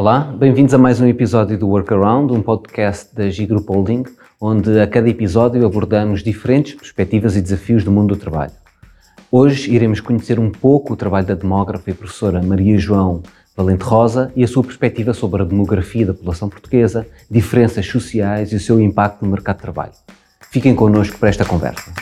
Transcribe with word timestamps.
Olá, 0.00 0.20
bem-vindos 0.20 0.72
a 0.72 0.78
mais 0.78 0.98
um 0.98 1.06
episódio 1.06 1.58
do 1.58 1.68
Workaround, 1.68 2.32
um 2.32 2.40
podcast 2.40 3.14
da 3.14 3.28
G 3.28 3.44
Group 3.44 3.68
Holding, 3.68 4.04
onde 4.40 4.80
a 4.80 4.86
cada 4.86 5.10
episódio 5.10 5.66
abordamos 5.66 6.22
diferentes 6.22 6.72
perspectivas 6.72 7.36
e 7.36 7.42
desafios 7.42 7.84
do 7.84 7.92
mundo 7.92 8.14
do 8.14 8.18
trabalho. 8.18 8.52
Hoje 9.30 9.70
iremos 9.70 10.00
conhecer 10.00 10.40
um 10.40 10.50
pouco 10.50 10.94
o 10.94 10.96
trabalho 10.96 11.26
da 11.26 11.34
demógrafa 11.34 11.90
e 11.90 11.92
professora 11.92 12.42
Maria 12.42 12.78
João 12.78 13.22
Valente 13.54 13.84
Rosa 13.84 14.32
e 14.34 14.42
a 14.42 14.48
sua 14.48 14.64
perspectiva 14.64 15.12
sobre 15.12 15.42
a 15.42 15.44
demografia 15.44 16.06
da 16.06 16.14
população 16.14 16.48
portuguesa, 16.48 17.06
diferenças 17.30 17.84
sociais 17.84 18.52
e 18.52 18.56
o 18.56 18.60
seu 18.60 18.80
impacto 18.80 19.22
no 19.22 19.30
mercado 19.30 19.56
de 19.56 19.62
trabalho. 19.64 19.92
Fiquem 20.50 20.74
connosco 20.74 21.18
para 21.18 21.28
esta 21.28 21.44
conversa. 21.44 21.92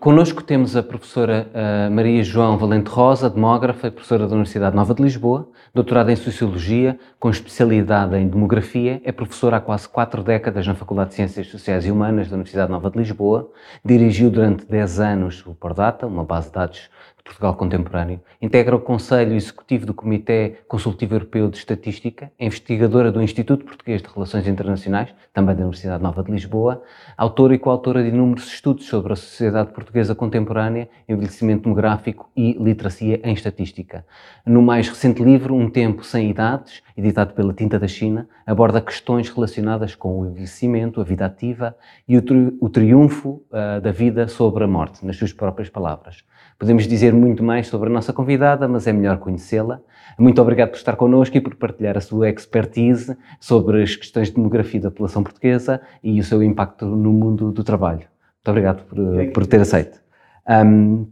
Connosco 0.00 0.42
temos 0.42 0.76
a 0.76 0.82
professora 0.82 1.46
uh, 1.52 1.90
Maria 1.90 2.24
João 2.24 2.56
Valente 2.56 2.88
Rosa, 2.88 3.28
demógrafa 3.28 3.86
e 3.86 3.90
professora 3.90 4.26
da 4.26 4.32
Universidade 4.32 4.74
Nova 4.74 4.94
de 4.94 5.02
Lisboa, 5.02 5.46
doutorada 5.74 6.10
em 6.10 6.16
Sociologia, 6.16 6.98
com 7.18 7.28
especialidade 7.28 8.16
em 8.16 8.26
Demografia, 8.26 9.02
é 9.04 9.12
professora 9.12 9.58
há 9.58 9.60
quase 9.60 9.86
quatro 9.86 10.22
décadas 10.22 10.66
na 10.66 10.74
Faculdade 10.74 11.10
de 11.10 11.16
Ciências 11.16 11.48
Sociais 11.48 11.84
e 11.84 11.90
Humanas 11.90 12.30
da 12.30 12.34
Universidade 12.36 12.72
Nova 12.72 12.90
de 12.90 12.96
Lisboa, 12.96 13.50
dirigiu 13.84 14.30
durante 14.30 14.64
dez 14.64 14.98
anos 14.98 15.44
o 15.46 15.54
Pordata, 15.54 16.06
uma 16.06 16.24
base 16.24 16.46
de 16.46 16.54
dados 16.54 16.88
de 17.20 17.24
Portugal 17.24 17.54
Contemporâneo. 17.54 18.20
Integra 18.40 18.74
o 18.74 18.80
Conselho 18.80 19.34
Executivo 19.34 19.86
do 19.86 19.94
Comitê 19.94 20.56
Consultivo 20.66 21.14
Europeu 21.14 21.48
de 21.48 21.58
Estatística, 21.58 22.32
é 22.38 22.46
investigadora 22.46 23.12
do 23.12 23.22
Instituto 23.22 23.64
Português 23.64 24.00
de 24.00 24.08
Relações 24.08 24.46
Internacionais, 24.46 25.14
também 25.32 25.54
da 25.54 25.60
Universidade 25.60 26.02
Nova 26.02 26.22
de 26.22 26.32
Lisboa, 26.32 26.82
autora 27.16 27.54
e 27.54 27.58
coautora 27.58 28.02
de 28.02 28.08
inúmeros 28.08 28.46
estudos 28.46 28.86
sobre 28.86 29.12
a 29.12 29.16
sociedade 29.16 29.72
portuguesa 29.72 30.14
contemporânea, 30.14 30.88
envelhecimento 31.08 31.64
demográfico 31.64 32.30
e 32.34 32.54
literacia 32.54 33.20
em 33.22 33.34
estatística. 33.34 34.04
No 34.44 34.62
mais 34.62 34.88
recente 34.88 35.22
livro, 35.22 35.54
Um 35.54 35.68
Tempo 35.68 36.02
Sem 36.02 36.30
Idades, 36.30 36.82
editado 36.96 37.34
pela 37.34 37.52
Tinta 37.52 37.78
da 37.78 37.86
China, 37.86 38.28
aborda 38.46 38.80
questões 38.80 39.28
relacionadas 39.28 39.94
com 39.94 40.20
o 40.20 40.26
envelhecimento, 40.26 41.00
a 41.00 41.04
vida 41.04 41.26
ativa 41.26 41.76
e 42.08 42.16
o, 42.16 42.22
tri 42.22 42.56
o 42.60 42.68
triunfo 42.68 43.42
uh, 43.50 43.80
da 43.80 43.92
vida 43.92 44.26
sobre 44.26 44.64
a 44.64 44.66
morte, 44.66 45.04
nas 45.04 45.16
suas 45.16 45.32
próprias 45.32 45.68
palavras. 45.68 46.24
Podemos 46.60 46.86
dizer 46.86 47.14
muito 47.14 47.42
mais 47.42 47.68
sobre 47.68 47.88
a 47.88 47.92
nossa 47.92 48.12
convidada, 48.12 48.68
mas 48.68 48.86
é 48.86 48.92
melhor 48.92 49.16
conhecê-la. 49.16 49.80
Muito 50.18 50.42
obrigado 50.42 50.68
por 50.68 50.76
estar 50.76 50.94
connosco 50.94 51.34
e 51.34 51.40
por 51.40 51.54
partilhar 51.54 51.96
a 51.96 52.02
sua 52.02 52.28
expertise 52.28 53.16
sobre 53.40 53.82
as 53.82 53.96
questões 53.96 54.28
de 54.28 54.34
demografia 54.34 54.78
da 54.78 54.90
população 54.90 55.22
portuguesa 55.22 55.80
e 56.04 56.20
o 56.20 56.22
seu 56.22 56.42
impacto 56.42 56.84
no 56.84 57.14
mundo 57.14 57.50
do 57.50 57.64
trabalho. 57.64 58.00
Muito 58.00 58.48
obrigado 58.48 58.84
por, 58.84 58.98
por 59.32 59.46
ter 59.46 59.62
aceito. 59.62 60.02
Um, 60.46 61.06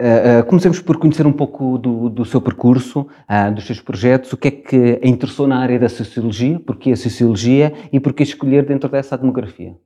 Uh, 0.00 0.40
uh, 0.40 0.46
comecemos 0.46 0.80
por 0.80 0.96
conhecer 0.96 1.26
um 1.26 1.32
pouco 1.32 1.76
do, 1.76 2.08
do 2.08 2.24
seu 2.24 2.40
percurso, 2.40 3.00
uh, 3.00 3.54
dos 3.54 3.66
seus 3.66 3.82
projetos, 3.82 4.32
o 4.32 4.36
que 4.38 4.48
é 4.48 4.50
que 4.50 4.98
a 5.04 5.06
interessou 5.06 5.46
na 5.46 5.58
área 5.58 5.78
da 5.78 5.90
sociologia, 5.90 6.58
porquê 6.58 6.92
a 6.92 6.96
sociologia 6.96 7.74
e 7.92 8.00
porquê 8.00 8.22
escolher 8.22 8.64
dentro 8.64 8.88
dessa 8.88 9.18
demografia? 9.18 9.76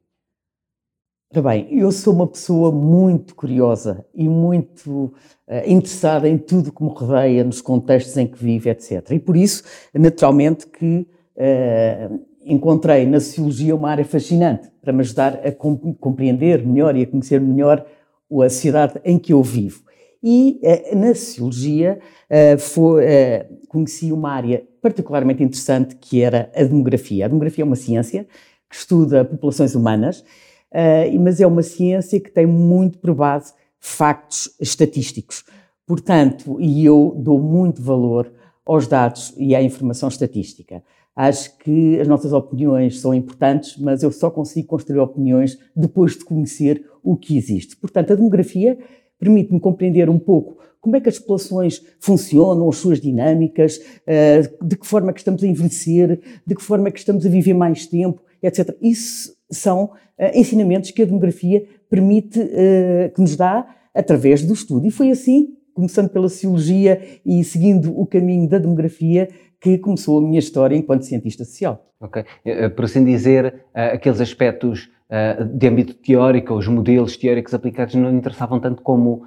Ora 1.34 1.42
bem, 1.42 1.66
eu 1.68 1.90
sou 1.90 2.14
uma 2.14 2.28
pessoa 2.28 2.70
muito 2.70 3.34
curiosa 3.34 4.06
e 4.14 4.28
muito 4.28 5.12
uh, 5.48 5.66
interessada 5.66 6.28
em 6.28 6.38
tudo 6.38 6.70
que 6.70 6.80
me 6.80 6.90
rodeia, 6.90 7.42
nos 7.42 7.60
contextos 7.60 8.16
em 8.16 8.24
que 8.24 8.38
vivo, 8.38 8.68
etc. 8.68 9.10
E 9.10 9.18
por 9.18 9.36
isso, 9.36 9.64
naturalmente, 9.92 10.64
que 10.64 11.08
uh, 11.34 12.20
encontrei 12.44 13.04
na 13.04 13.18
sociologia 13.18 13.74
uma 13.74 13.90
área 13.90 14.04
fascinante 14.04 14.70
para 14.80 14.92
me 14.92 15.00
ajudar 15.00 15.40
a 15.44 15.50
compreender 15.50 16.64
melhor 16.64 16.94
e 16.94 17.02
a 17.02 17.06
conhecer 17.08 17.40
melhor 17.40 17.84
a 18.30 18.48
sociedade 18.48 19.00
em 19.04 19.18
que 19.18 19.32
eu 19.32 19.42
vivo. 19.42 19.82
E 20.22 20.60
uh, 20.62 20.96
na 20.96 21.16
sociologia 21.16 21.98
foi, 22.60 23.04
conheci 23.66 24.12
uma 24.12 24.30
área 24.30 24.62
particularmente 24.80 25.42
interessante 25.42 25.96
que 25.96 26.22
era 26.22 26.48
a 26.54 26.62
demografia. 26.62 27.24
A 27.24 27.28
demografia 27.28 27.64
é 27.64 27.66
uma 27.66 27.74
ciência 27.74 28.24
que 28.70 28.76
estuda 28.76 29.24
populações 29.24 29.74
humanas 29.74 30.24
uh, 30.74 31.20
mas 31.20 31.40
é 31.40 31.46
uma 31.46 31.62
ciência 31.62 32.20
que 32.20 32.30
tem 32.30 32.46
muito 32.46 32.98
por 32.98 33.14
base 33.14 33.52
factos 33.78 34.50
estatísticos. 34.60 35.44
Portanto, 35.86 36.58
e 36.60 36.84
eu 36.84 37.14
dou 37.16 37.38
muito 37.38 37.82
valor 37.82 38.32
aos 38.66 38.86
dados 38.86 39.34
e 39.36 39.54
à 39.54 39.62
informação 39.62 40.08
estatística. 40.08 40.82
Acho 41.14 41.56
que 41.58 42.00
as 42.00 42.08
nossas 42.08 42.32
opiniões 42.32 43.00
são 43.00 43.14
importantes, 43.14 43.76
mas 43.76 44.02
eu 44.02 44.10
só 44.10 44.30
consigo 44.30 44.66
construir 44.66 44.98
opiniões 44.98 45.58
depois 45.76 46.12
de 46.12 46.24
conhecer 46.24 46.84
o 47.02 47.16
que 47.16 47.36
existe. 47.36 47.76
Portanto, 47.76 48.12
a 48.12 48.16
demografia 48.16 48.76
permite-me 49.18 49.60
compreender 49.60 50.08
um 50.08 50.18
pouco 50.18 50.58
como 50.80 50.96
é 50.96 51.00
que 51.00 51.08
as 51.08 51.18
populações 51.18 51.82
funcionam, 51.98 52.68
as 52.68 52.76
suas 52.76 53.00
dinâmicas, 53.00 53.80
eh, 54.06 54.42
de 54.62 54.76
que 54.76 54.86
forma 54.86 55.10
é 55.10 55.12
que 55.14 55.20
estamos 55.20 55.42
a 55.42 55.46
envelhecer, 55.46 56.20
de 56.46 56.54
que 56.54 56.62
forma 56.62 56.88
é 56.88 56.90
que 56.90 56.98
estamos 56.98 57.24
a 57.24 57.28
viver 57.28 57.54
mais 57.54 57.86
tempo, 57.86 58.20
etc. 58.42 58.76
Isso 58.82 59.33
são 59.50 59.84
uh, 59.84 59.90
ensinamentos 60.34 60.90
que 60.90 61.02
a 61.02 61.06
demografia 61.06 61.66
permite, 61.88 62.40
uh, 62.40 63.12
que 63.14 63.20
nos 63.20 63.36
dá 63.36 63.66
através 63.94 64.42
do 64.42 64.52
estudo. 64.52 64.86
E 64.86 64.90
foi 64.90 65.10
assim, 65.10 65.56
começando 65.74 66.08
pela 66.08 66.28
sociologia 66.28 67.02
e 67.26 67.42
seguindo 67.42 67.98
o 67.98 68.06
caminho 68.06 68.48
da 68.48 68.58
demografia, 68.58 69.28
que 69.60 69.78
começou 69.78 70.18
a 70.18 70.22
minha 70.22 70.38
história 70.38 70.76
enquanto 70.76 71.02
cientista 71.02 71.44
social. 71.44 71.86
Ok. 72.00 72.24
Eh, 72.44 72.68
por 72.68 72.84
assim 72.84 73.04
dizer, 73.04 73.64
aqueles 73.72 74.20
aspectos 74.20 74.90
de 75.54 75.68
âmbito 75.68 75.94
teórico, 75.94 76.54
os 76.54 76.66
modelos 76.66 77.16
teóricos 77.16 77.54
aplicados 77.54 77.94
não 77.94 78.12
interessavam 78.16 78.58
tanto 78.58 78.82
como 78.82 79.22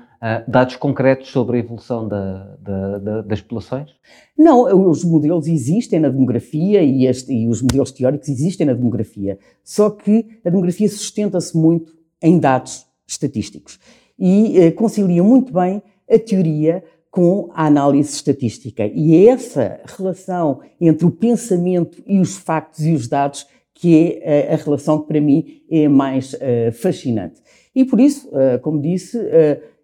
dados 0.47 0.75
concretos 0.75 1.29
sobre 1.29 1.57
a 1.57 1.59
evolução 1.59 2.07
da, 2.07 2.57
da, 2.59 2.97
da, 2.97 3.21
das 3.21 3.39
populações? 3.39 3.91
Não, 4.37 4.89
os 4.89 5.03
modelos 5.03 5.47
existem 5.47 5.99
na 5.99 6.09
demografia 6.09 6.81
e, 6.81 7.05
este, 7.05 7.31
e, 7.31 7.47
os 7.47 7.61
modelos 7.61 7.91
teóricos 7.91 8.27
existem 8.27 8.65
na 8.65 8.73
demografia, 8.73 9.37
só 9.63 9.89
que 9.91 10.25
a 10.43 10.49
demografia 10.49 10.89
sustenta-se 10.89 11.55
muito 11.55 11.93
em 12.21 12.39
dados 12.39 12.85
estatísticos 13.07 13.79
e 14.19 14.71
concilia 14.71 15.23
muito 15.23 15.53
bem 15.53 15.81
a 16.09 16.19
teoria 16.19 16.83
com 17.09 17.49
a 17.53 17.65
análise 17.65 18.13
estatística. 18.13 18.85
E 18.85 19.15
é 19.15 19.29
essa 19.29 19.79
relação 19.85 20.61
entre 20.79 21.05
o 21.05 21.11
pensamento 21.11 22.03
e 22.05 22.19
os 22.19 22.37
factos 22.37 22.85
e 22.85 22.93
os 22.93 23.07
dados 23.07 23.47
que 23.73 24.19
é 24.21 24.49
uh, 24.49 24.53
a 24.53 24.55
relação 24.55 24.99
que 24.99 25.07
para 25.07 25.21
mim 25.21 25.61
é 25.69 25.87
mais 25.87 26.35
fascinante. 26.79 27.41
E 27.75 27.85
por 27.85 27.99
isso, 27.99 28.27
como 28.63 28.81
disse, 28.81 29.19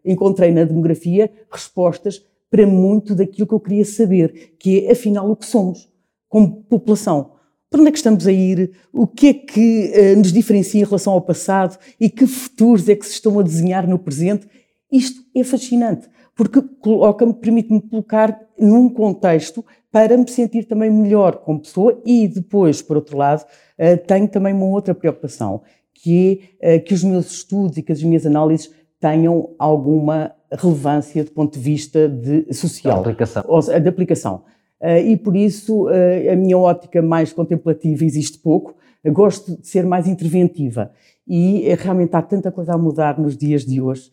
encontrei 0.03 0.51
na 0.51 0.63
demografia 0.63 1.31
respostas 1.51 2.25
para 2.49 2.65
muito 2.65 3.13
daquilo 3.13 3.47
que 3.47 3.53
eu 3.53 3.59
queria 3.59 3.85
saber, 3.85 4.55
que 4.57 4.85
é 4.85 4.91
afinal 4.93 5.29
o 5.29 5.35
que 5.35 5.45
somos 5.45 5.87
como 6.27 6.63
população. 6.63 7.33
Para 7.69 7.81
onde 7.81 7.89
é 7.89 7.91
que 7.91 7.97
estamos 7.97 8.25
a 8.27 8.31
ir? 8.31 8.71
O 8.91 9.05
que 9.05 9.27
é 9.27 9.33
que 9.33 10.15
nos 10.15 10.33
diferencia 10.33 10.81
em 10.81 10.85
relação 10.85 11.13
ao 11.13 11.21
passado? 11.21 11.77
E 11.99 12.09
que 12.09 12.25
futuros 12.25 12.89
é 12.89 12.95
que 12.95 13.05
se 13.05 13.13
estão 13.13 13.39
a 13.39 13.43
desenhar 13.43 13.87
no 13.87 13.99
presente? 13.99 14.47
Isto 14.93 15.23
é 15.35 15.43
fascinante, 15.43 16.07
porque 16.35 16.61
coloca-me, 16.79 17.33
permite-me 17.33 17.81
colocar 17.81 18.39
num 18.59 18.87
contexto 18.87 19.65
para 19.91 20.15
me 20.15 20.29
sentir 20.29 20.65
também 20.65 20.91
melhor 20.91 21.37
como 21.37 21.61
pessoa 21.61 21.99
e 22.05 22.27
depois, 22.27 22.79
por 22.79 22.97
outro 22.97 23.17
lado, 23.17 23.41
uh, 23.41 23.97
tenho 24.05 24.27
também 24.27 24.53
uma 24.53 24.67
outra 24.67 24.93
preocupação, 24.93 25.63
que 25.95 26.41
é 26.61 26.75
uh, 26.75 26.83
que 26.83 26.93
os 26.93 27.03
meus 27.03 27.31
estudos 27.31 27.77
e 27.77 27.81
que 27.81 27.91
as 27.91 28.03
minhas 28.03 28.23
análises 28.23 28.71
tenham 28.99 29.49
alguma 29.57 30.31
relevância 30.51 31.23
do 31.23 31.31
ponto 31.31 31.57
de 31.57 31.59
vista 31.59 32.07
de 32.07 32.53
social. 32.53 32.97
De 32.97 33.09
aplicação. 33.09 33.43
Ou, 33.47 33.61
de 33.61 33.89
aplicação. 33.89 34.43
Uh, 34.79 35.07
e 35.07 35.17
por 35.17 35.35
isso 35.35 35.87
a 36.31 36.35
minha 36.35 36.57
ótica 36.57 37.01
mais 37.01 37.33
contemplativa 37.33 38.05
existe 38.05 38.37
pouco. 38.37 38.75
Gosto 39.07 39.59
de 39.59 39.67
ser 39.67 39.87
mais 39.87 40.07
interventiva. 40.07 40.91
E 41.27 41.73
realmente 41.79 42.15
há 42.15 42.21
tanta 42.21 42.51
coisa 42.51 42.75
a 42.75 42.77
mudar 42.77 43.19
nos 43.19 43.35
dias 43.35 43.65
de 43.65 43.81
hoje 43.81 44.11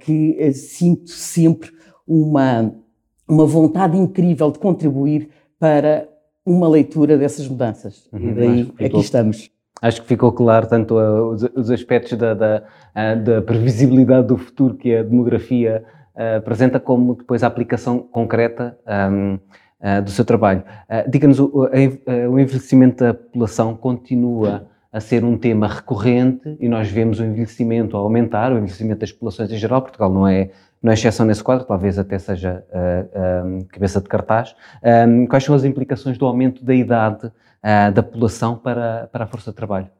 que 0.00 0.52
sinto 0.52 1.10
sempre 1.10 1.70
uma, 2.06 2.70
uma 3.26 3.46
vontade 3.46 3.96
incrível 3.96 4.50
de 4.50 4.58
contribuir 4.58 5.30
para 5.58 6.08
uma 6.44 6.68
leitura 6.68 7.16
dessas 7.16 7.48
mudanças. 7.48 8.08
Uhum, 8.12 8.30
e 8.30 8.34
daí 8.34 8.72
aqui 8.86 8.98
estamos. 8.98 9.50
Acho 9.80 10.02
que 10.02 10.08
ficou 10.08 10.32
claro 10.32 10.66
tanto 10.66 10.94
uh, 10.94 11.30
os, 11.30 11.42
os, 11.42 11.70
aspectos 11.70 12.16
da, 12.16 12.34
da, 12.34 12.62
uh, 12.94 13.22
da, 13.22 13.42
previsibilidade 13.42 14.28
do 14.28 14.36
futuro 14.36 14.74
que 14.74 14.94
a 14.94 15.02
demografia 15.02 15.84
uh, 16.14 16.38
apresenta, 16.38 16.78
como 16.78 17.16
depois 17.16 17.42
a 17.42 17.46
aplicação 17.46 17.98
concreta 17.98 18.78
um, 19.12 19.38
do 20.02 20.10
seu 20.10 20.24
trabalho. 20.24 20.62
Diga-nos, 21.06 21.38
o, 21.38 21.68
o, 22.30 22.38
envelhecimento 22.38 23.04
da 23.04 23.12
população 23.12 23.76
continua 23.76 24.66
a 24.94 25.00
ser 25.00 25.24
um 25.24 25.36
tema 25.36 25.66
recorrente 25.66 26.56
e 26.60 26.68
nós 26.68 26.88
vemos 26.88 27.18
o 27.18 27.24
envelhecimento 27.24 27.96
a 27.96 27.98
aumentar, 27.98 28.52
o 28.52 28.58
envelhecimento 28.58 29.00
das 29.00 29.10
populações 29.10 29.50
em 29.50 29.56
geral. 29.56 29.82
Portugal 29.82 30.08
não 30.08 30.24
é, 30.24 30.50
não 30.80 30.92
é 30.92 30.94
exceção 30.94 31.26
nesse 31.26 31.42
quadro, 31.42 31.66
talvez 31.66 31.98
até 31.98 32.16
seja 32.16 32.64
uh, 32.70 33.58
uh, 33.58 33.64
cabeça 33.66 34.00
de 34.00 34.06
cartaz. 34.08 34.54
Um, 35.08 35.26
quais 35.26 35.42
são 35.42 35.52
as 35.52 35.64
implicações 35.64 36.16
do 36.16 36.24
aumento 36.24 36.64
da 36.64 36.72
idade 36.72 37.26
uh, 37.26 37.92
da 37.92 38.04
população 38.04 38.56
para, 38.56 39.08
para 39.10 39.24
a 39.24 39.26
força 39.26 39.50
de 39.50 39.56
trabalho? 39.56 39.90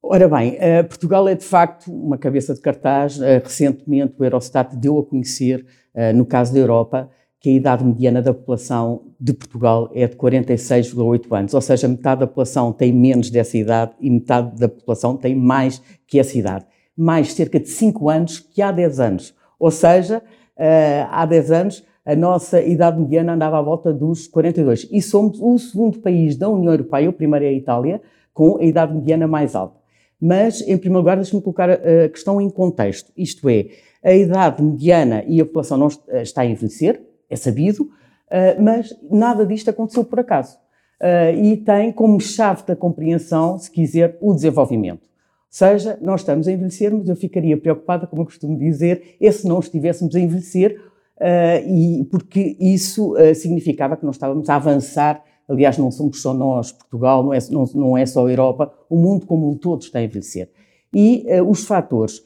Ora 0.00 0.28
bem, 0.28 0.56
Portugal 0.88 1.28
é 1.28 1.34
de 1.34 1.44
facto 1.44 1.92
uma 1.92 2.16
cabeça 2.16 2.54
de 2.54 2.60
cartaz. 2.60 3.18
recentemente 3.18 4.14
o 4.16 4.24
Eurostat 4.24 4.76
deu 4.76 4.96
a 4.96 5.04
conhecer, 5.04 5.66
no 6.14 6.24
caso 6.24 6.54
da 6.54 6.60
Europa, 6.60 7.10
que 7.40 7.50
a 7.50 7.52
idade 7.52 7.84
mediana 7.84 8.20
da 8.20 8.34
população 8.34 9.02
de 9.20 9.32
Portugal 9.32 9.90
é 9.94 10.06
de 10.06 10.16
46,8 10.16 11.36
anos, 11.36 11.54
ou 11.54 11.60
seja, 11.60 11.86
metade 11.86 12.20
da 12.20 12.26
população 12.26 12.72
tem 12.72 12.92
menos 12.92 13.30
dessa 13.30 13.56
idade 13.56 13.92
e 14.00 14.10
metade 14.10 14.58
da 14.58 14.68
população 14.68 15.16
tem 15.16 15.34
mais 15.34 15.80
que 16.06 16.18
essa 16.18 16.36
idade. 16.36 16.66
Mais 16.96 17.32
cerca 17.32 17.60
de 17.60 17.68
5 17.68 18.08
anos 18.08 18.40
que 18.40 18.60
há 18.60 18.72
10 18.72 19.00
anos. 19.00 19.34
Ou 19.58 19.70
seja, 19.70 20.20
eh, 20.56 21.06
há 21.10 21.24
10 21.24 21.50
anos 21.52 21.84
a 22.04 22.16
nossa 22.16 22.60
idade 22.60 22.98
mediana 22.98 23.34
andava 23.34 23.58
à 23.58 23.62
volta 23.62 23.92
dos 23.92 24.26
42. 24.26 24.88
E 24.90 25.00
somos 25.00 25.38
o 25.40 25.58
segundo 25.58 26.00
país 26.00 26.36
da 26.36 26.48
União 26.48 26.72
Europeia, 26.72 27.08
o 27.08 27.12
primeiro 27.12 27.44
é 27.44 27.48
a 27.48 27.52
Itália, 27.52 28.00
com 28.32 28.56
a 28.58 28.64
idade 28.64 28.94
mediana 28.94 29.28
mais 29.28 29.54
alta. 29.54 29.78
Mas, 30.20 30.62
em 30.62 30.76
primeiro 30.76 31.00
lugar, 31.00 31.16
deixe-me 31.16 31.40
colocar 31.40 31.70
a 31.70 32.08
questão 32.08 32.40
em 32.40 32.50
contexto. 32.50 33.12
Isto 33.16 33.48
é, 33.48 33.66
a 34.02 34.12
idade 34.12 34.62
mediana 34.62 35.22
e 35.28 35.40
a 35.40 35.44
população 35.44 35.76
não 35.76 35.88
está 36.22 36.40
a 36.40 36.46
envelhecer, 36.46 37.00
é 37.28 37.36
sabido, 37.36 37.90
eh, 38.30 38.60
mas 38.60 38.94
nada 39.10 39.46
disto 39.46 39.70
aconteceu 39.70 40.04
por 40.04 40.20
acaso. 40.20 40.58
Eh, 41.00 41.34
e 41.34 41.56
tem 41.56 41.92
como 41.92 42.20
chave 42.20 42.64
da 42.66 42.76
compreensão, 42.76 43.58
se 43.58 43.70
quiser, 43.70 44.18
o 44.20 44.34
desenvolvimento. 44.34 45.02
Ou 45.02 45.50
seja, 45.50 45.98
nós 46.02 46.20
estamos 46.20 46.46
a 46.46 46.52
envelhecer, 46.52 46.92
mas 46.92 47.08
eu 47.08 47.16
ficaria 47.16 47.56
preocupada, 47.56 48.06
como 48.06 48.22
eu 48.22 48.26
costumo 48.26 48.58
dizer, 48.58 49.16
é 49.20 49.30
se 49.30 49.46
não 49.46 49.60
estivéssemos 49.60 50.14
a 50.14 50.20
envelhecer, 50.20 50.80
eh, 51.20 51.64
e 51.66 52.04
porque 52.04 52.56
isso 52.60 53.14
significava 53.34 53.96
que 53.96 54.04
não 54.04 54.10
estávamos 54.10 54.48
a 54.48 54.56
avançar. 54.56 55.24
Aliás, 55.48 55.78
não 55.78 55.90
somos 55.90 56.20
só 56.20 56.34
nós, 56.34 56.72
Portugal, 56.72 57.22
não 57.22 57.32
é, 57.32 57.38
não, 57.50 57.64
não 57.74 57.98
é 57.98 58.04
só 58.04 58.26
a 58.26 58.30
Europa, 58.30 58.72
o 58.90 58.98
mundo 58.98 59.26
como 59.26 59.48
um 59.50 59.56
todo 59.56 59.80
está 59.80 59.98
a 59.98 60.02
envelhecer. 60.04 60.50
E 60.92 61.24
os 61.46 61.64
fatores 61.64 62.22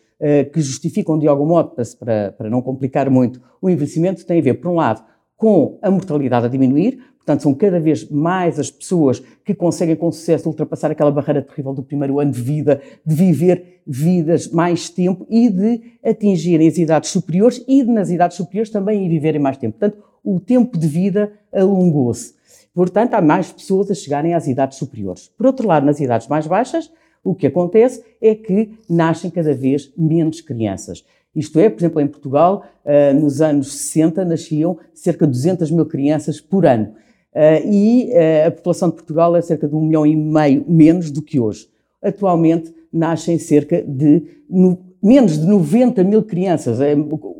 que 0.53 0.61
justificam 0.61 1.19
de 1.19 1.27
algum 1.27 1.47
modo, 1.47 1.73
para, 1.99 2.33
para 2.33 2.49
não 2.49 2.63
complicar 2.63 3.11
muito, 3.11 3.41
o 3.61 3.69
envelhecimento 3.69 4.25
tem 4.25 4.39
a 4.39 4.43
ver, 4.43 4.55
por 4.55 4.71
um 4.71 4.75
lado, 4.75 5.05
com 5.37 5.79
a 5.83 5.91
mortalidade 5.91 6.47
a 6.47 6.49
diminuir, 6.49 6.99
portanto, 7.17 7.43
são 7.43 7.53
cada 7.53 7.81
vez 7.81 8.09
mais 8.09 8.61
as 8.61 8.71
pessoas 8.71 9.21
que 9.45 9.53
conseguem 9.55 9.97
com 9.97 10.13
sucesso 10.13 10.49
ultrapassar 10.49 10.93
aquela 10.93 11.11
barreira 11.11 11.43
terrível 11.43 11.75
do 11.75 11.83
primeiro 11.83 12.21
ano 12.21 12.31
de 12.31 12.41
vida, 12.41 12.81
de 13.05 13.15
viver 13.15 13.83
vidas 13.85 14.49
mais 14.49 14.89
tempo 14.89 15.27
e 15.29 15.51
de 15.51 15.81
atingirem 16.05 16.69
as 16.69 16.79
idades 16.79 17.11
superiores 17.11 17.65
e 17.67 17.83
de, 17.83 17.91
nas 17.91 18.11
idades 18.11 18.37
superiores 18.37 18.71
também 18.71 19.09
viverem 19.09 19.41
mais 19.41 19.57
tempo. 19.57 19.77
Portanto, 19.79 20.03
o 20.23 20.39
tempo 20.39 20.79
de 20.79 20.87
vida 20.87 21.33
alongou-se. 21.53 22.35
Portanto, 22.73 23.15
há 23.15 23.21
mais 23.21 23.53
pessoas 23.53 23.91
a 23.91 23.95
chegarem 23.95 24.35
às 24.35 24.47
idades 24.47 24.79
superiores. 24.79 25.29
Por 25.37 25.47
outro 25.47 25.67
lado, 25.67 25.85
nas 25.85 26.01
idades 26.01 26.29
mais 26.29 26.47
baixas, 26.47 26.91
o 27.25 27.35
que 27.35 27.47
acontece 27.47 28.03
é 28.21 28.35
que 28.35 28.71
nascem 28.89 29.31
cada 29.31 29.55
vez 29.55 29.93
menos 29.97 30.41
crianças. 30.41 31.05
Isto 31.35 31.59
é, 31.61 31.71
por 31.71 31.81
exemplo, 31.81 32.01
em 32.01 32.07
Portugal, 32.07 32.65
uh, 32.85 33.19
nos 33.19 33.41
anos 33.41 33.73
60, 33.73 34.25
nasciam 34.25 34.79
cerca 34.93 35.27
de 35.27 35.33
200 35.33 35.71
mil 35.71 35.87
crianças 35.87 36.41
por 36.41 36.67
ano. 36.67 36.95
Uh, 37.35 37.67
e 37.67 38.11
uh, 38.11 38.49
a 38.49 38.51
população 38.51 38.91
de 38.91 38.97
Portugal 38.97 39.35
é 39.35 39.41
cerca 39.41 39.67
de 39.67 39.75
um 39.75 39.81
milhão 39.81 40.07
e 40.07 40.15
meio 40.15 40.65
menos 40.69 41.11
do 41.11 41.23
que 41.23 41.41
hoje. 41.41 41.69
Atualmente, 42.03 42.75
nascem 42.93 43.39
cerca 43.39 43.83
de 43.83 44.23
no, 44.51 44.79
menos 45.03 45.39
de 45.39 45.47
90 45.47 46.05
mil 46.05 46.23
crianças, 46.23 46.79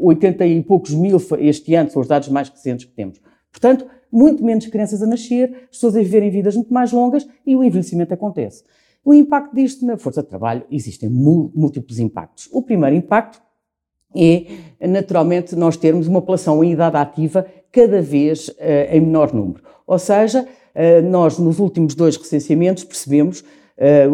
80 0.01 0.47
e 0.47 0.63
poucos 0.63 0.95
mil 0.95 1.19
este 1.39 1.75
ano, 1.75 1.91
são 1.91 2.01
os 2.01 2.09
dados 2.09 2.29
mais 2.29 2.49
recentes 2.49 2.87
que 2.87 2.93
temos. 2.93 3.21
Portanto, 3.51 3.87
muito 4.11 4.43
menos 4.43 4.67
crianças 4.67 5.03
a 5.03 5.07
nascer, 5.07 5.69
pessoas 5.71 5.95
a 5.95 5.99
viverem 5.99 6.31
vidas 6.31 6.57
muito 6.57 6.73
mais 6.73 6.91
longas 6.93 7.27
e 7.47 7.55
o 7.55 7.63
envelhecimento 7.63 8.15
acontece. 8.15 8.65
O 9.05 9.13
impacto 9.13 9.55
disto 9.55 9.85
na 9.85 9.97
força 9.97 10.23
de 10.23 10.29
trabalho, 10.29 10.65
existem 10.71 11.09
múltiplos 11.09 11.99
impactos. 11.99 12.49
O 12.53 12.63
primeiro 12.63 12.95
impacto 12.95 13.43
é, 14.15 14.87
naturalmente, 14.87 15.57
nós 15.57 15.77
termos 15.77 16.07
uma 16.07 16.21
população 16.21 16.63
em 16.63 16.73
idade 16.73 16.97
ativa 16.97 17.47
cada 17.71 18.03
vez 18.03 18.49
uh, 18.49 18.55
em 18.91 19.01
menor 19.01 19.33
número. 19.33 19.63
Ou 19.87 19.99
seja, 19.99 20.43
uh, 20.43 21.09
nós 21.09 21.39
nos 21.39 21.59
últimos 21.59 21.95
dois 21.95 22.17
recenseamentos 22.17 22.85
percebemos, 22.85 23.43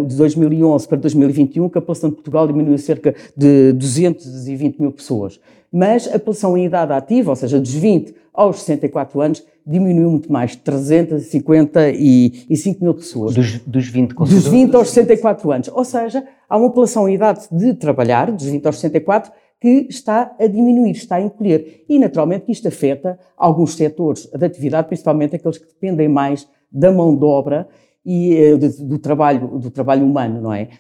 de 0.07 0.17
2011 0.17 0.89
para 0.89 0.99
2021, 0.99 1.69
que 1.69 1.79
a 1.79 1.81
população 1.81 2.11
de 2.11 2.17
Portugal 2.17 2.47
diminuiu 2.47 2.79
cerca 2.79 3.15
de 3.37 3.73
220 3.73 4.79
mil 4.79 4.93
pessoas. 4.93 5.41
Mas 5.73 6.07
a 6.07 6.13
população 6.13 6.57
em 6.57 6.67
idade 6.67 6.93
ativa, 6.93 7.31
ou 7.31 7.37
seja, 7.37 7.59
dos 7.61 7.75
20 7.75 8.15
aos 8.33 8.61
64 8.61 9.21
anos, 9.21 9.45
diminuiu 9.67 10.11
muito 10.11 10.33
mais, 10.33 10.57
355 10.57 12.83
mil 12.83 12.95
pessoas. 12.95 13.35
Dos, 13.35 13.59
dos 13.59 13.87
20 13.89 14.15
Dos 14.15 14.49
20 14.49 14.75
aos 14.75 14.89
64 14.91 15.53
anos. 15.53 15.69
Ou 15.69 15.85
seja, 15.85 16.27
há 16.49 16.57
uma 16.57 16.69
população 16.69 17.07
em 17.09 17.15
idade 17.15 17.47
de 17.53 17.75
trabalhar, 17.75 18.33
dos 18.33 18.47
20 18.47 18.65
aos 18.65 18.79
64, 18.79 19.31
que 19.61 19.87
está 19.91 20.35
a 20.39 20.47
diminuir, 20.47 20.93
está 20.93 21.17
a 21.17 21.21
encolher. 21.21 21.85
E, 21.89 21.99
naturalmente, 21.99 22.51
isto 22.51 22.69
afeta 22.69 23.19
alguns 23.37 23.75
setores 23.75 24.25
da 24.27 24.47
atividade, 24.47 24.87
principalmente 24.89 25.37
aqueles 25.37 25.59
que 25.59 25.67
dependem 25.67 26.09
mais 26.09 26.49
da 26.71 26.93
mão 26.93 27.17
de 27.17 27.25
obra 27.25 27.67
e 28.09 28.35
eh, 28.35 28.57
do, 28.57 28.99
trabalho, 28.99 29.59
do 29.59 29.71
trabalho 29.71 30.07
humano, 30.07 30.41
não 30.41 30.55
é? 30.55 30.71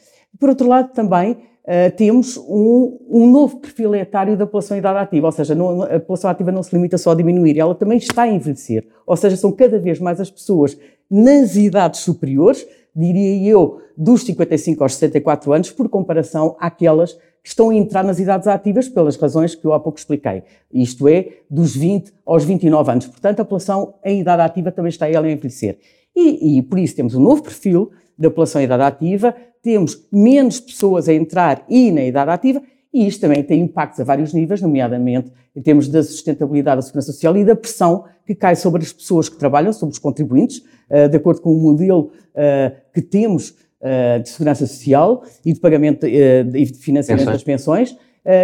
Por 0.40 0.48
outro 0.48 0.66
lado, 0.66 0.94
também 0.94 1.32
uh, 1.32 1.94
temos 1.94 2.38
um, 2.38 2.98
um, 3.06 3.30
novo 3.30 3.58
perfil 3.58 3.94
etário 3.94 4.34
da 4.34 4.46
população 4.46 4.78
em 4.78 4.80
idade 4.80 4.98
ativa, 4.98 5.26
ou 5.26 5.32
seja, 5.32 5.54
não, 5.54 5.82
a 5.82 6.00
população 6.00 6.30
ativa 6.30 6.50
não 6.50 6.62
se 6.62 6.75
limita 6.75 6.96
só 6.96 7.10
a 7.10 7.14
diminuir, 7.14 7.58
ela 7.58 7.75
também 7.75 7.98
está 7.98 8.22
a 8.22 8.28
envelhecer. 8.28 8.88
Ou 9.06 9.14
seja, 9.14 9.36
são 9.36 9.52
cada 9.52 9.78
vez 9.78 10.00
mais 10.00 10.22
as 10.22 10.30
pessoas 10.30 10.78
nas 11.10 11.54
idades 11.54 12.00
superiores, 12.00 12.66
diria 12.96 13.50
eu, 13.50 13.82
dos 13.94 14.22
55 14.22 14.82
aos 14.82 14.94
64 14.94 15.52
anos, 15.52 15.70
por 15.70 15.86
comparação 15.90 16.56
àquelas 16.58 17.12
que 17.12 17.48
estão 17.48 17.69
a 17.69 17.75
entrar 17.75 18.04
nas 18.04 18.19
idades 18.19 18.48
ativas 18.48 18.88
pelas 18.88 19.16
razões 19.16 19.54
que 19.54 19.66
eu 19.66 19.75
há 19.75 19.80
pouco 19.80 19.98
expliquei. 19.98 20.44
Isto 20.72 21.06
é, 21.06 21.28
dos 21.50 21.76
20 21.76 22.10
aos 22.25 22.44
29 22.44 22.90
anos. 22.90 23.06
Portanto, 23.06 23.40
a 23.40 23.44
população 23.44 23.94
em 24.02 24.20
idade 24.20 24.42
ativa 24.42 24.72
também 24.72 24.88
está 24.88 25.08
ela 25.08 25.26
a 25.26 25.30
envelhecer. 25.30 25.78
E, 26.19 26.59
e 26.59 26.62
por 26.62 26.81
isso 26.81 26.97
temos 26.97 27.15
um 27.15 27.20
novo 27.20 27.44
perfil 27.44 27.93
da 28.19 28.29
população 28.29 28.61
em 28.61 28.65
idade 28.65 28.82
ativa, 28.82 29.32
temos 29.62 30.05
menos 30.11 30.59
pessoas 30.59 31.09
a 31.09 31.15
entrar 31.15 31.65
e 31.69 31.93
na 31.93 32.03
idade 32.03 32.29
ativa, 32.32 32.61
e 32.93 33.06
isto 33.06 33.20
também 33.20 33.44
tem 33.44 33.61
impactos 33.61 34.00
a 34.00 34.05
vários 34.05 34.35
níveis, 34.35 34.61
nomeadamente 34.61 35.31
em 35.55 35.62
termos 35.62 35.88
da 35.88 36.03
sustentabilidade 36.03 36.79
da 36.79 36.82
segurança 36.82 37.12
social 37.12 37.37
e 37.37 37.44
da 37.44 37.55
pressão 37.55 38.05
que 38.26 38.35
cai 38.35 38.56
sobre 38.56 38.82
as 38.82 38.93
pessoas 38.93 39.29
que 39.29 39.37
trabalham, 39.37 39.73
sobre 39.73 39.93
os 39.93 39.99
contribuintes, 40.00 40.62
eh, 40.91 41.06
de 41.06 41.17
acordo 41.17 41.41
com 41.41 41.53
o 41.53 41.61
modelo 41.61 42.11
eh, 42.35 42.73
que 42.93 43.00
temos 43.00 43.55
eh, 43.81 44.19
de 44.19 44.29
segurança 44.29 44.67
social 44.67 45.23
e 45.44 45.53
de 45.53 45.61
pagamento 45.61 46.04
e 46.04 46.64
de 46.64 46.78
financiamento 46.78 47.26
das 47.26 47.45
pensões, 47.45 47.97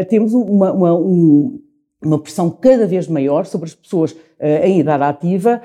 temos 0.08 0.32
uma, 0.32 0.72
uma, 0.72 0.94
uma, 2.06 2.18
pressão 2.18 2.50
cada 2.50 2.86
vez 2.86 3.08
maior 3.08 3.46
sobre 3.46 3.68
as 3.68 3.74
pessoas 3.74 4.14
em 4.62 4.80
idade 4.80 5.02
ativa 5.04 5.62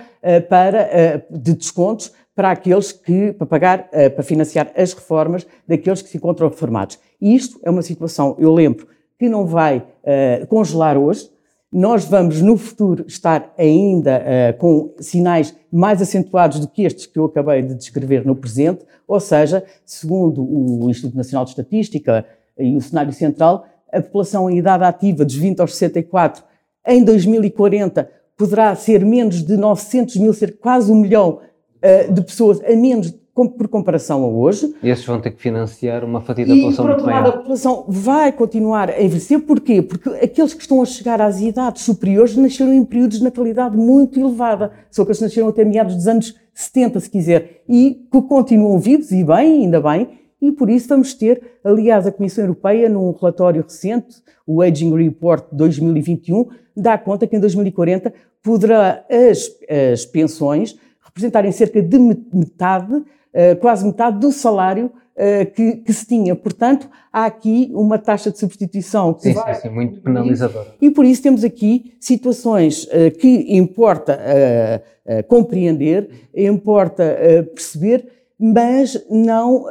para, 0.48 1.24
de 1.30 1.54
descontos 1.54 2.12
para 2.34 2.52
aqueles 2.52 2.92
que, 2.92 3.34
para 3.34 3.46
pagar, 3.46 3.90
para 3.90 4.24
financiar 4.24 4.72
as 4.76 4.94
reformas 4.94 5.46
daqueles 5.68 6.02
que 6.02 6.08
se 6.08 6.18
encontram 6.18 6.48
reformados. 6.48 6.98
E 7.20 7.36
isto 7.36 7.60
é 7.64 7.70
uma 7.70 7.82
situação, 7.82 8.38
eu 8.40 8.54
lembro, 8.54 8.88
que 9.20 9.28
não 9.28 9.46
vai 9.46 9.80
uh, 9.80 10.48
congelar 10.48 10.98
hoje. 10.98 11.30
Nós 11.72 12.06
vamos, 12.06 12.42
no 12.42 12.58
futuro, 12.58 13.06
estar 13.06 13.54
ainda 13.58 14.24
uh, 14.24 14.58
com 14.58 14.94
sinais 15.00 15.54
mais 15.72 16.02
acentuados 16.02 16.60
do 16.60 16.68
que 16.68 16.84
estes 16.84 17.06
que 17.06 17.20
eu 17.20 17.26
acabei 17.26 17.62
de 17.62 17.76
descrever 17.76 18.26
no 18.26 18.36
presente, 18.36 18.86
ou 19.06 19.20
seja, 19.20 19.64
segundo 19.86 20.42
o 20.42 20.90
Instituto 20.90 21.18
Nacional 21.18 21.44
de 21.44 21.52
Estatística 21.52 22.26
e 22.58 22.76
o 22.76 22.82
cenário 22.82 23.12
central, 23.12 23.66
a 23.92 24.02
população 24.02 24.50
em 24.50 24.58
idade 24.58 24.84
ativa 24.84 25.26
dos 25.26 25.36
20 25.36 25.60
aos 25.60 25.76
64 25.76 26.44
em 26.88 27.04
2040 27.04 28.10
poderá 28.38 28.74
ser 28.76 29.06
menos 29.06 29.44
de 29.44 29.58
900 29.58 30.16
mil, 30.18 30.34
ser 30.34 30.58
quase 30.58 30.92
um 30.92 30.96
milhão 30.96 31.40
uh, 31.84 32.14
de 32.14 32.22
pessoas 32.22 32.62
a 32.64 32.76
menos 32.76 33.14
por 33.58 33.68
comparação 33.70 34.24
a 34.24 34.28
hoje. 34.28 34.76
E 34.84 34.90
esses 34.90 35.06
vão 35.06 35.22
ter 35.22 35.32
que 35.32 35.42
financiar 35.42 36.04
uma 36.04 36.20
fatia 36.20 36.46
da 36.46 36.54
população 36.54 36.88
muito 36.88 37.06
maior. 37.06 37.28
a 37.28 37.32
população 37.32 37.86
vai 37.88 38.32
continuar 38.34 38.90
a 38.90 39.02
envelhecer. 39.02 39.40
Porquê? 39.40 39.82
Porque 39.82 40.10
aqueles 40.10 40.54
que 40.54 40.62
estão 40.62 40.82
a 40.82 40.86
chegar 40.86 41.22
às 41.22 41.40
idades 41.40 41.84
superiores 41.84 42.36
nasceram 42.36 42.74
em 42.74 42.84
períodos 42.84 43.20
de 43.20 43.24
natalidade 43.24 43.78
muito 43.78 44.20
elevada. 44.20 44.72
São 44.92 45.04
aqueles 45.04 45.20
que 45.20 45.24
nasceram 45.24 45.48
até 45.48 45.64
meados 45.64 45.96
dos 45.96 46.08
anos 46.08 46.36
70, 46.54 47.00
se 47.00 47.10
quiser, 47.10 47.62
e 47.70 48.06
que 48.12 48.22
continuam 48.24 48.78
vivos, 48.78 49.12
e 49.12 49.24
bem, 49.24 49.64
ainda 49.64 49.80
bem, 49.80 50.10
e 50.42 50.52
por 50.52 50.70
isso 50.70 50.88
vamos 50.88 51.14
ter, 51.14 51.60
aliás, 51.64 52.08
a 52.08 52.12
Comissão 52.12 52.44
Europeia, 52.44 52.88
num 52.88 53.12
relatório 53.12 53.62
recente, 53.62 54.18
o 54.48 54.62
Aging 54.62 54.96
Report 54.96 55.46
2021, 55.52 56.48
dá 56.76 56.98
conta 56.98 57.28
que 57.28 57.36
em 57.36 57.40
2040 57.40 58.14
poderá 58.42 59.06
as, 59.10 59.50
as 59.92 60.06
pensões 60.06 60.78
representarem 61.04 61.52
cerca 61.52 61.82
de 61.82 62.00
metade, 62.34 63.04
eh, 63.34 63.56
quase 63.56 63.86
metade 63.86 64.20
do 64.20 64.32
salário 64.32 64.86
uh, 64.88 65.52
que, 65.54 65.78
que, 65.78 65.94
se 65.94 66.06
tinha. 66.06 66.36
Portanto, 66.36 66.90
há 67.12 67.26
aqui 67.26 67.70
uma 67.74 68.00
taxa 68.00 68.32
de 68.32 68.40
substituição 68.40 69.14
que 69.14 69.24
sim, 69.24 69.34
vai... 69.34 69.54
Sim, 69.56 69.62
sim, 69.62 69.70
muito 69.70 70.02
penalizadora. 70.02 70.74
E 70.82 70.90
por 70.90 71.06
isso 71.06 71.22
temos 71.22 71.44
aqui 71.44 71.94
situações 72.00 72.86
uh, 72.86 73.12
que 73.20 73.56
importa 73.56 74.18
uh, 74.18 75.24
compreender, 75.28 76.10
importa 76.36 77.18
perceber, 77.56 78.19
mas 78.40 79.06
não, 79.10 79.66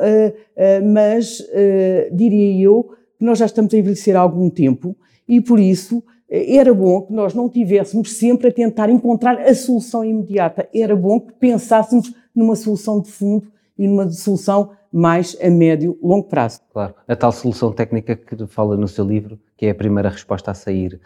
mas 0.92 1.42
diria 2.12 2.64
eu 2.64 2.90
que 3.18 3.24
nós 3.24 3.38
já 3.38 3.46
estamos 3.46 3.72
a 3.72 3.78
envelhecer 3.78 4.14
há 4.14 4.20
algum 4.20 4.50
tempo 4.50 4.94
e 5.26 5.40
por 5.40 5.58
isso 5.58 6.02
era 6.30 6.74
bom 6.74 7.00
que 7.02 7.12
nós 7.12 7.32
não 7.32 7.48
tivéssemos 7.48 8.12
sempre 8.12 8.48
a 8.48 8.52
tentar 8.52 8.90
encontrar 8.90 9.40
a 9.40 9.54
solução 9.54 10.04
imediata. 10.04 10.68
Era 10.74 10.94
bom 10.94 11.18
que 11.18 11.32
pensássemos 11.32 12.12
numa 12.34 12.54
solução 12.54 13.00
de 13.00 13.10
fundo 13.10 13.50
e 13.78 13.86
numa 13.86 14.10
solução 14.10 14.72
mais 14.92 15.36
a 15.42 15.50
médio, 15.50 15.98
longo 16.02 16.26
prazo. 16.28 16.60
Claro, 16.72 16.94
a 17.06 17.14
tal 17.14 17.30
solução 17.30 17.72
técnica 17.72 18.16
que 18.16 18.46
fala 18.46 18.76
no 18.76 18.88
seu 18.88 19.04
livro, 19.04 19.38
que 19.56 19.66
é 19.66 19.70
a 19.70 19.74
primeira 19.74 20.08
resposta 20.08 20.50
a 20.50 20.54
sair. 20.54 21.00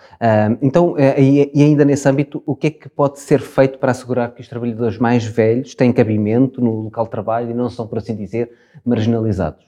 então, 0.61 0.97
eh, 0.97 1.51
e 1.53 1.63
ainda 1.63 1.85
nesse 1.85 2.09
âmbito, 2.09 2.43
o 2.47 2.55
que 2.55 2.69
é 2.69 2.71
que 2.71 2.89
pode 2.89 3.19
ser 3.19 3.41
feito 3.41 3.79
para 3.79 3.91
assegurar 3.91 4.35
que 4.35 4.41
os 4.41 4.49
trabalhadores 4.49 4.99
mais 4.99 5.25
velhos 5.25 5.75
têm 5.75 5.93
cabimento 5.93 6.61
no 6.61 6.83
local 6.83 7.05
de 7.05 7.11
trabalho 7.11 7.51
e 7.51 7.55
não 7.55 7.69
são, 7.69 7.87
por 7.87 7.99
assim 7.99 8.15
dizer, 8.15 8.51
marginalizados? 8.85 9.65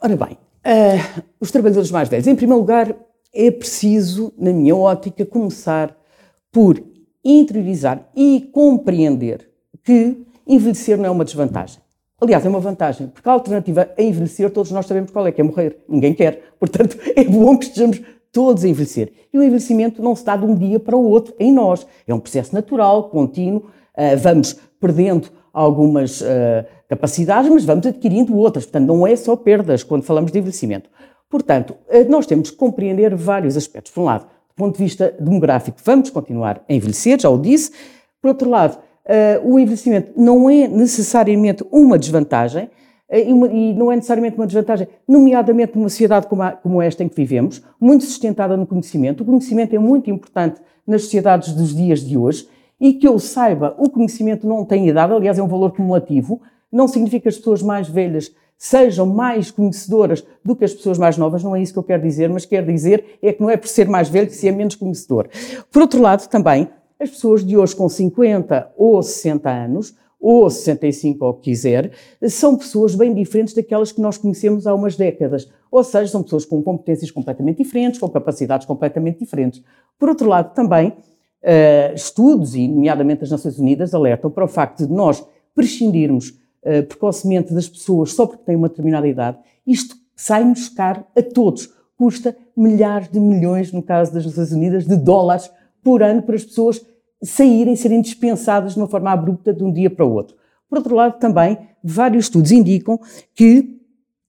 Ora 0.00 0.16
bem, 0.16 0.32
uh, 0.34 1.22
os 1.40 1.50
trabalhadores 1.50 1.90
mais 1.90 2.08
velhos, 2.08 2.26
em 2.26 2.36
primeiro 2.36 2.60
lugar, 2.60 2.94
é 3.34 3.50
preciso, 3.50 4.32
na 4.38 4.52
minha 4.52 4.76
ótica, 4.76 5.26
começar 5.26 5.96
por 6.52 6.80
interiorizar 7.24 8.08
e 8.14 8.48
compreender 8.52 9.50
que 9.82 10.24
envelhecer 10.46 10.96
não 10.96 11.06
é 11.06 11.10
uma 11.10 11.24
desvantagem. 11.24 11.80
Aliás, 12.18 12.46
é 12.46 12.48
uma 12.48 12.60
vantagem, 12.60 13.08
porque 13.08 13.28
a 13.28 13.32
alternativa 13.32 13.90
a 13.96 14.02
envelhecer, 14.02 14.50
todos 14.50 14.70
nós 14.72 14.86
sabemos 14.86 15.10
qual 15.10 15.26
é, 15.26 15.32
que 15.32 15.40
é 15.40 15.44
morrer. 15.44 15.78
Ninguém 15.86 16.14
quer. 16.14 16.54
Portanto, 16.58 16.96
é 17.14 17.24
bom 17.24 17.58
que 17.58 17.66
estejamos 17.66 18.00
todos 18.32 18.64
a 18.64 18.68
envelhecer. 18.68 19.12
E 19.32 19.38
o 19.38 19.42
envelhecimento 19.42 20.02
não 20.02 20.16
se 20.16 20.24
dá 20.24 20.36
de 20.36 20.44
um 20.44 20.54
dia 20.54 20.80
para 20.80 20.96
o 20.96 21.04
outro 21.04 21.34
em 21.38 21.52
nós. 21.52 21.86
É 22.06 22.14
um 22.14 22.18
processo 22.18 22.54
natural, 22.54 23.10
contínuo. 23.10 23.64
Uh, 23.96 24.16
vamos 24.18 24.56
perdendo 24.80 25.28
algumas 25.52 26.22
uh, 26.22 26.26
capacidades, 26.88 27.50
mas 27.50 27.64
vamos 27.64 27.86
adquirindo 27.86 28.36
outras. 28.36 28.64
Portanto, 28.64 28.86
não 28.86 29.06
é 29.06 29.14
só 29.14 29.36
perdas 29.36 29.82
quando 29.82 30.02
falamos 30.02 30.32
de 30.32 30.38
envelhecimento. 30.38 30.88
Portanto, 31.28 31.76
eh, 31.88 32.04
nós 32.04 32.26
temos 32.26 32.50
que 32.50 32.56
compreender 32.56 33.14
vários 33.14 33.56
aspectos. 33.56 33.92
Por 33.92 34.02
um 34.02 34.04
lado, 34.04 34.24
do 34.24 34.54
ponto 34.54 34.76
de 34.76 34.84
vista 34.84 35.14
demográfico, 35.18 35.78
vamos 35.84 36.08
continuar 36.10 36.62
a 36.68 36.72
envelhecer, 36.72 37.20
já 37.20 37.28
o 37.28 37.36
disse. 37.36 37.72
Por 38.22 38.28
outro 38.28 38.48
lado, 38.48 38.78
eh, 39.06 39.40
o 39.44 39.58
envelhecimento 39.58 40.12
não 40.16 40.50
é 40.50 40.66
necessariamente 40.66 41.64
uma 41.70 41.98
desvantagem, 41.98 42.68
eh, 43.08 43.28
e 43.28 43.74
não 43.74 43.92
é 43.92 43.96
necessariamente 43.96 44.36
uma 44.36 44.46
desvantagem, 44.46 44.88
nomeadamente 45.06 45.76
numa 45.76 45.88
sociedade 45.88 46.26
como 46.26 46.82
esta 46.82 47.04
em 47.04 47.08
que 47.08 47.16
vivemos, 47.16 47.62
muito 47.80 48.04
sustentada 48.04 48.56
no 48.56 48.66
conhecimento. 48.66 49.22
O 49.22 49.26
conhecimento 49.26 49.74
é 49.74 49.78
muito 49.78 50.10
importante 50.10 50.60
nas 50.86 51.02
sociedades 51.02 51.52
dos 51.52 51.74
dias 51.74 52.00
de 52.00 52.16
hoje 52.16 52.48
e 52.80 52.92
que 52.92 53.08
eu 53.08 53.18
saiba, 53.18 53.74
o 53.78 53.88
conhecimento 53.88 54.46
não 54.46 54.64
tem 54.64 54.88
idade, 54.88 55.12
aliás, 55.12 55.38
é 55.38 55.42
um 55.42 55.48
valor 55.48 55.72
cumulativo, 55.72 56.40
não 56.70 56.86
significa 56.86 57.22
que 57.22 57.28
as 57.28 57.36
pessoas 57.36 57.62
mais 57.62 57.88
velhas 57.88 58.34
sejam 58.58 59.06
mais 59.06 59.50
conhecedoras 59.50 60.26
do 60.44 60.56
que 60.56 60.64
as 60.64 60.74
pessoas 60.74 60.98
mais 60.98 61.16
novas, 61.16 61.42
não 61.42 61.54
é 61.54 61.60
isso 61.60 61.72
que 61.72 61.78
eu 61.78 61.82
quero 61.82 62.02
dizer, 62.02 62.28
mas 62.28 62.46
quero 62.46 62.66
dizer 62.66 63.18
é 63.22 63.32
que 63.32 63.40
não 63.40 63.50
é 63.50 63.56
por 63.56 63.68
ser 63.68 63.88
mais 63.88 64.08
velho 64.08 64.26
que 64.26 64.34
se 64.34 64.48
é 64.48 64.52
menos 64.52 64.74
conhecedor. 64.74 65.28
Por 65.70 65.82
outro 65.82 66.00
lado, 66.00 66.26
também, 66.28 66.68
as 66.98 67.10
pessoas 67.10 67.44
de 67.44 67.56
hoje 67.56 67.74
com 67.76 67.88
50 67.88 68.72
ou 68.76 69.02
60 69.02 69.50
anos, 69.50 69.94
ou 70.20 70.48
65 70.48 71.24
ou 71.24 71.30
o 71.30 71.34
que 71.34 71.50
quiser, 71.50 71.92
são 72.28 72.56
pessoas 72.56 72.94
bem 72.94 73.14
diferentes 73.14 73.54
daquelas 73.54 73.92
que 73.92 74.00
nós 74.00 74.16
conhecemos 74.16 74.66
há 74.66 74.74
umas 74.74 74.96
décadas. 74.96 75.48
Ou 75.70 75.84
seja, 75.84 76.10
são 76.10 76.22
pessoas 76.22 76.44
com 76.44 76.62
competências 76.62 77.10
completamente 77.10 77.58
diferentes, 77.58 78.00
com 78.00 78.08
capacidades 78.08 78.66
completamente 78.66 79.18
diferentes. 79.18 79.62
Por 79.98 80.08
outro 80.08 80.28
lado, 80.28 80.54
também, 80.54 80.88
uh, 80.88 81.94
estudos, 81.94 82.54
e 82.54 82.66
nomeadamente 82.66 83.24
as 83.24 83.30
Nações 83.30 83.58
Unidas, 83.58 83.94
alertam 83.94 84.30
para 84.30 84.44
o 84.44 84.48
facto 84.48 84.86
de 84.86 84.92
nós 84.92 85.24
prescindirmos 85.54 86.30
uh, 86.30 86.82
precocemente 86.88 87.52
das 87.52 87.68
pessoas 87.68 88.12
só 88.12 88.26
porque 88.26 88.44
têm 88.44 88.56
uma 88.56 88.68
determinada 88.68 89.06
idade, 89.06 89.38
isto 89.66 89.96
sai-nos 90.14 90.68
caro 90.68 91.04
a 91.14 91.22
todos. 91.22 91.70
Custa 91.96 92.36
milhares 92.56 93.08
de 93.08 93.20
milhões, 93.20 93.72
no 93.72 93.82
caso 93.82 94.12
das 94.12 94.26
Nações 94.26 94.52
Unidas, 94.52 94.86
de 94.86 94.96
dólares 94.96 95.50
por 95.86 96.02
ano 96.02 96.20
para 96.20 96.34
as 96.34 96.44
pessoas 96.44 96.84
saírem, 97.22 97.76
serem 97.76 98.00
dispensadas 98.00 98.74
de 98.74 98.80
uma 98.80 98.88
forma 98.88 99.12
abrupta 99.12 99.54
de 99.54 99.62
um 99.62 99.72
dia 99.72 99.88
para 99.88 100.04
o 100.04 100.12
outro. 100.12 100.36
Por 100.68 100.78
outro 100.78 100.96
lado, 100.96 101.20
também, 101.20 101.56
vários 101.82 102.24
estudos 102.24 102.50
indicam 102.50 102.98
que 103.36 103.78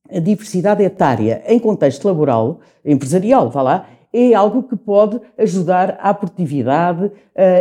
a 0.08 0.20
diversidade 0.20 0.84
etária 0.84 1.42
em 1.48 1.58
contexto 1.58 2.06
laboral, 2.06 2.60
empresarial, 2.86 3.50
vá 3.50 3.64
lá, 3.64 3.90
é 4.14 4.36
algo 4.36 4.62
que 4.62 4.76
pode 4.76 5.20
ajudar 5.36 5.98
à 6.00 6.14
produtividade 6.14 7.06
uh, 7.06 7.12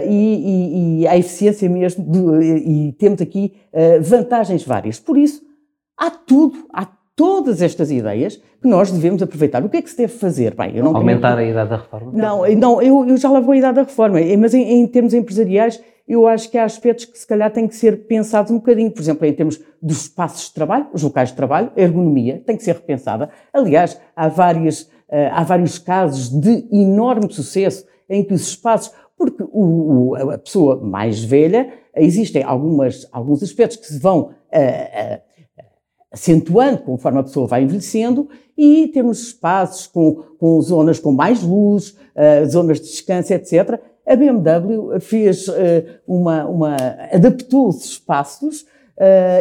e, 0.07 0.11
e, 0.11 1.01
e, 1.01 1.09
à 1.09 1.17
eficiência 1.17 1.67
mesmo, 1.67 2.05
de, 2.05 2.19
e 2.45 2.93
temos 2.93 3.23
aqui 3.23 3.55
uh, 3.73 4.03
vantagens 4.03 4.63
várias. 4.63 5.01
Por 5.01 5.17
isso, 5.17 5.41
há 5.97 6.11
tudo, 6.11 6.67
há 6.71 6.85
todas 7.17 7.63
estas 7.63 7.91
ideias 7.91 8.37
que 8.37 8.69
nós 8.69 8.93
devemos 8.93 9.23
aproveitar. 9.23 9.65
O 9.65 9.69
que 9.69 9.79
é 9.79 9.83
que 9.83 9.91
se 9.91 9.97
deve 9.97 10.13
fazer? 10.13 10.55
Bem, 10.55 10.79
Aumentar 10.79 11.37
tenho... 11.37 11.49
a 11.49 11.51
idade 11.51 11.71
da 11.71 11.77
reforma? 11.77 12.13
Não, 12.13 12.47
não 12.55 12.83
eu, 12.83 13.09
eu 13.09 13.17
já 13.17 13.31
lá 13.31 13.41
vou 13.41 13.53
a 13.53 13.57
idade 13.57 13.77
da 13.77 13.83
reforma, 13.83 14.19
mas 14.39 14.55
em, 14.55 14.81
em, 14.81 14.87
termos 14.87 15.15
empresariais, 15.15 15.83
eu 16.07 16.27
acho 16.29 16.51
que 16.51 16.59
há 16.59 16.65
aspectos 16.65 17.07
que 17.07 17.19
se 17.19 17.27
calhar 17.27 17.51
têm 17.51 17.67
que 17.67 17.75
ser 17.75 18.07
pensados 18.07 18.53
um 18.53 18.57
bocadinho. 18.57 18.91
Por 18.91 19.01
exemplo, 19.01 19.27
em 19.27 19.33
termos 19.33 19.59
dos 19.83 20.03
espaços 20.03 20.49
de 20.49 20.55
trabalho, 20.55 20.87
os 20.93 21.03
locais 21.03 21.31
de 21.31 21.35
trabalho, 21.35 21.73
a 21.75 21.81
ergonomia 21.81 22.43
tem 22.47 22.57
que 22.57 22.63
ser 22.63 22.75
repensada. 22.75 23.31
Aliás, 23.53 23.99
há 24.15 24.29
várias 24.29 24.89
eh, 25.09 25.31
há 25.33 25.45
vários 25.45 25.79
casos 25.79 26.29
de 26.29 26.67
enorme 26.73 27.33
sucesso 27.33 27.87
em 28.09 28.25
que 28.25 28.35
os 28.35 28.49
espaços, 28.49 28.93
porque 29.17 29.43
o, 29.43 30.11
o, 30.11 30.15
a 30.17 30.39
pessoa 30.39 30.81
mais 30.83 31.23
velha, 31.23 31.73
existem 31.95 32.43
algumas, 32.43 33.09
alguns 33.13 33.43
aspectos 33.43 33.77
que 33.77 33.87
se 33.87 33.99
vão 33.99 34.21
uh, 34.21 34.27
uh, 34.27 35.21
acentuando 36.17 36.79
conforme 36.79 37.21
a 37.21 37.23
pessoa 37.23 37.47
vai 37.47 37.63
envelhecendo 37.63 38.29
e 38.57 38.89
temos 38.89 39.21
espaços 39.21 39.87
com, 39.87 40.23
com 40.39 40.61
zonas 40.63 40.99
com 40.99 41.13
mais 41.13 41.43
luz, 41.43 41.91
uh, 41.91 42.49
zonas 42.49 42.81
de 42.81 42.87
descanso, 42.87 43.33
etc. 43.35 43.79
A 44.07 44.17
BMW 44.17 44.99
fez 45.01 45.47
uma, 46.07 46.47
uma 46.47 46.77
adaptou 47.13 47.69
os 47.69 47.85
espaços 47.85 48.65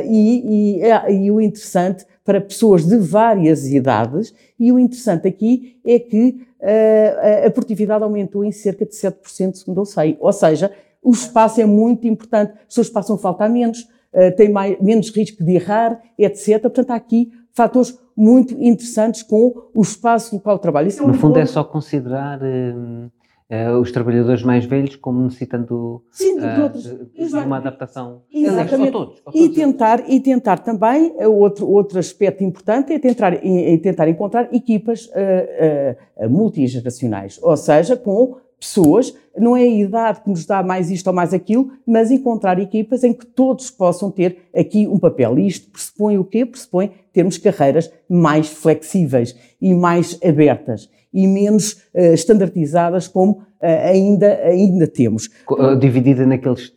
e, 0.04 0.82
e, 0.82 1.24
e 1.24 1.32
o 1.32 1.40
interessante 1.40 2.04
para 2.26 2.42
pessoas 2.42 2.84
de 2.84 2.98
várias 2.98 3.68
idades, 3.68 4.34
e 4.60 4.72
o 4.72 4.80
interessante 4.80 5.28
aqui 5.28 5.80
é 5.86 6.00
que 6.00 6.42
uh, 6.60 7.46
a 7.46 7.52
produtividade 7.52 8.04
aumentou 8.04 8.44
em 8.44 8.52
cerca 8.52 8.84
de 8.84 8.94
7%, 8.94 9.54
segundo 9.54 9.82
eu 9.82 9.86
sei. 9.86 10.18
Ou 10.20 10.34
seja, 10.34 10.72
o 11.04 11.12
espaço 11.12 11.62
é 11.62 11.66
muito 11.66 12.08
importante, 12.08 12.54
as 12.54 12.66
pessoas 12.66 12.90
passam 12.90 13.16
a 13.16 13.20
faltar 13.20 13.48
menos, 13.48 13.88
uh, 14.16 14.36
têm 14.36 14.50
mais, 14.50 14.80
menos 14.82 15.10
risco 15.10 15.44
de 15.44 15.56
errar, 15.56 16.02
etc. 16.18 16.62
Portanto, 16.62 16.92
há 16.92 16.96
aqui 16.96 17.32
fatores 17.54 17.98
muito 18.16 18.54
interessantes 18.54 19.22
com 19.22 19.54
o 19.76 19.82
espaço 19.82 20.34
no 20.34 20.42
qual 20.42 20.58
trabalho. 20.58 20.88
Isso 20.88 21.06
no 21.06 21.14
é 21.14 21.18
fundo, 21.18 21.38
é 21.38 21.46
só 21.46 21.64
considerar. 21.64 22.40
Uh 22.42 23.10
uh, 23.50 23.80
os 23.80 23.92
trabalhadores 23.92 24.44
mais 24.44 24.66
velhos 24.66 24.96
como 24.96 25.22
necessitando 25.24 26.04
Sim, 26.12 26.38
de, 26.38 26.46
uh, 26.46 26.64
outros, 26.64 26.84
de, 26.84 27.28
de 27.28 27.36
uma 27.36 27.58
adaptação. 27.58 28.22
Exatamente. 28.32 28.92
todos, 28.92 29.20
todos. 29.22 29.40
E, 29.40 29.50
tentar, 29.50 30.10
e 30.10 30.20
tentar 30.20 30.60
também, 30.60 31.14
eh, 31.18 31.28
outro, 31.28 31.68
outro 31.68 32.00
aspecto 32.00 32.44
importante 32.44 32.94
é 32.94 33.00
tentar, 33.00 33.34
é 33.34 33.78
tentar 33.78 34.08
encontrar 34.08 34.54
equipas 34.54 35.08
uh, 35.08 36.30
multigeracionais, 36.30 37.40
ou 37.42 37.58
seja, 37.58 37.96
com 37.96 38.38
pessoas, 38.60 39.14
não 39.38 39.56
é 39.56 39.64
a 39.64 39.68
idade 39.68 40.22
que 40.22 40.30
nos 40.30 40.46
dá 40.46 40.64
mais 40.64 40.90
isto 40.90 41.08
ou 41.08 41.14
mais 41.14 41.34
aquilo, 41.34 41.72
mas 41.86 42.12
encontrar 42.12 42.60
equipas 42.60 43.04
em 43.04 43.14
que 43.14 43.26
todos 43.26 43.70
possam 43.70 44.10
ter 44.10 44.38
aqui 44.56 44.88
um 44.88 44.98
papel. 44.98 45.38
E 45.38 45.48
isto 45.48 45.70
pressupõe 45.70 46.18
o 46.18 46.24
quê? 46.24 46.46
Pressupõe 46.46 46.92
termos 47.12 47.38
carreiras 47.38 47.92
mais 48.10 48.48
flexíveis 48.48 49.36
e 49.62 49.74
mais 49.74 50.20
abertas 50.24 50.90
e 51.16 51.28
menos 51.28 51.74
uh, 51.94 52.14
estandardizadas 52.14 53.08
como 53.08 53.32
uh, 53.32 53.46
ainda, 53.62 54.36
ainda 54.44 54.86
temos. 54.86 55.30
Uh, 55.50 55.76
dividida, 55.78 56.26
naqueles, 56.26 56.74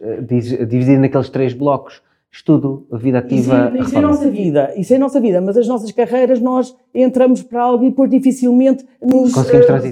dividida 0.69 1.01
naqueles 1.01 1.29
três 1.29 1.53
blocos. 1.53 2.01
Estudo, 2.39 2.87
vida 2.93 3.19
ativa. 3.19 3.73
Isso, 3.75 3.89
isso 3.89 3.97
é 3.97 3.99
a 3.99 4.03
nossa 4.03 4.31
vida, 4.31 4.73
isso 4.77 4.93
é 4.93 4.97
a 4.97 4.99
nossa 5.01 5.21
vida, 5.21 5.41
mas 5.41 5.57
as 5.57 5.67
nossas 5.67 5.91
carreiras 5.91 6.41
nós 6.41 6.73
entramos 6.95 7.43
para 7.43 7.61
algo 7.61 7.85
e 7.85 7.91
depois 7.91 8.09
dificilmente 8.09 8.87
nos 9.03 9.33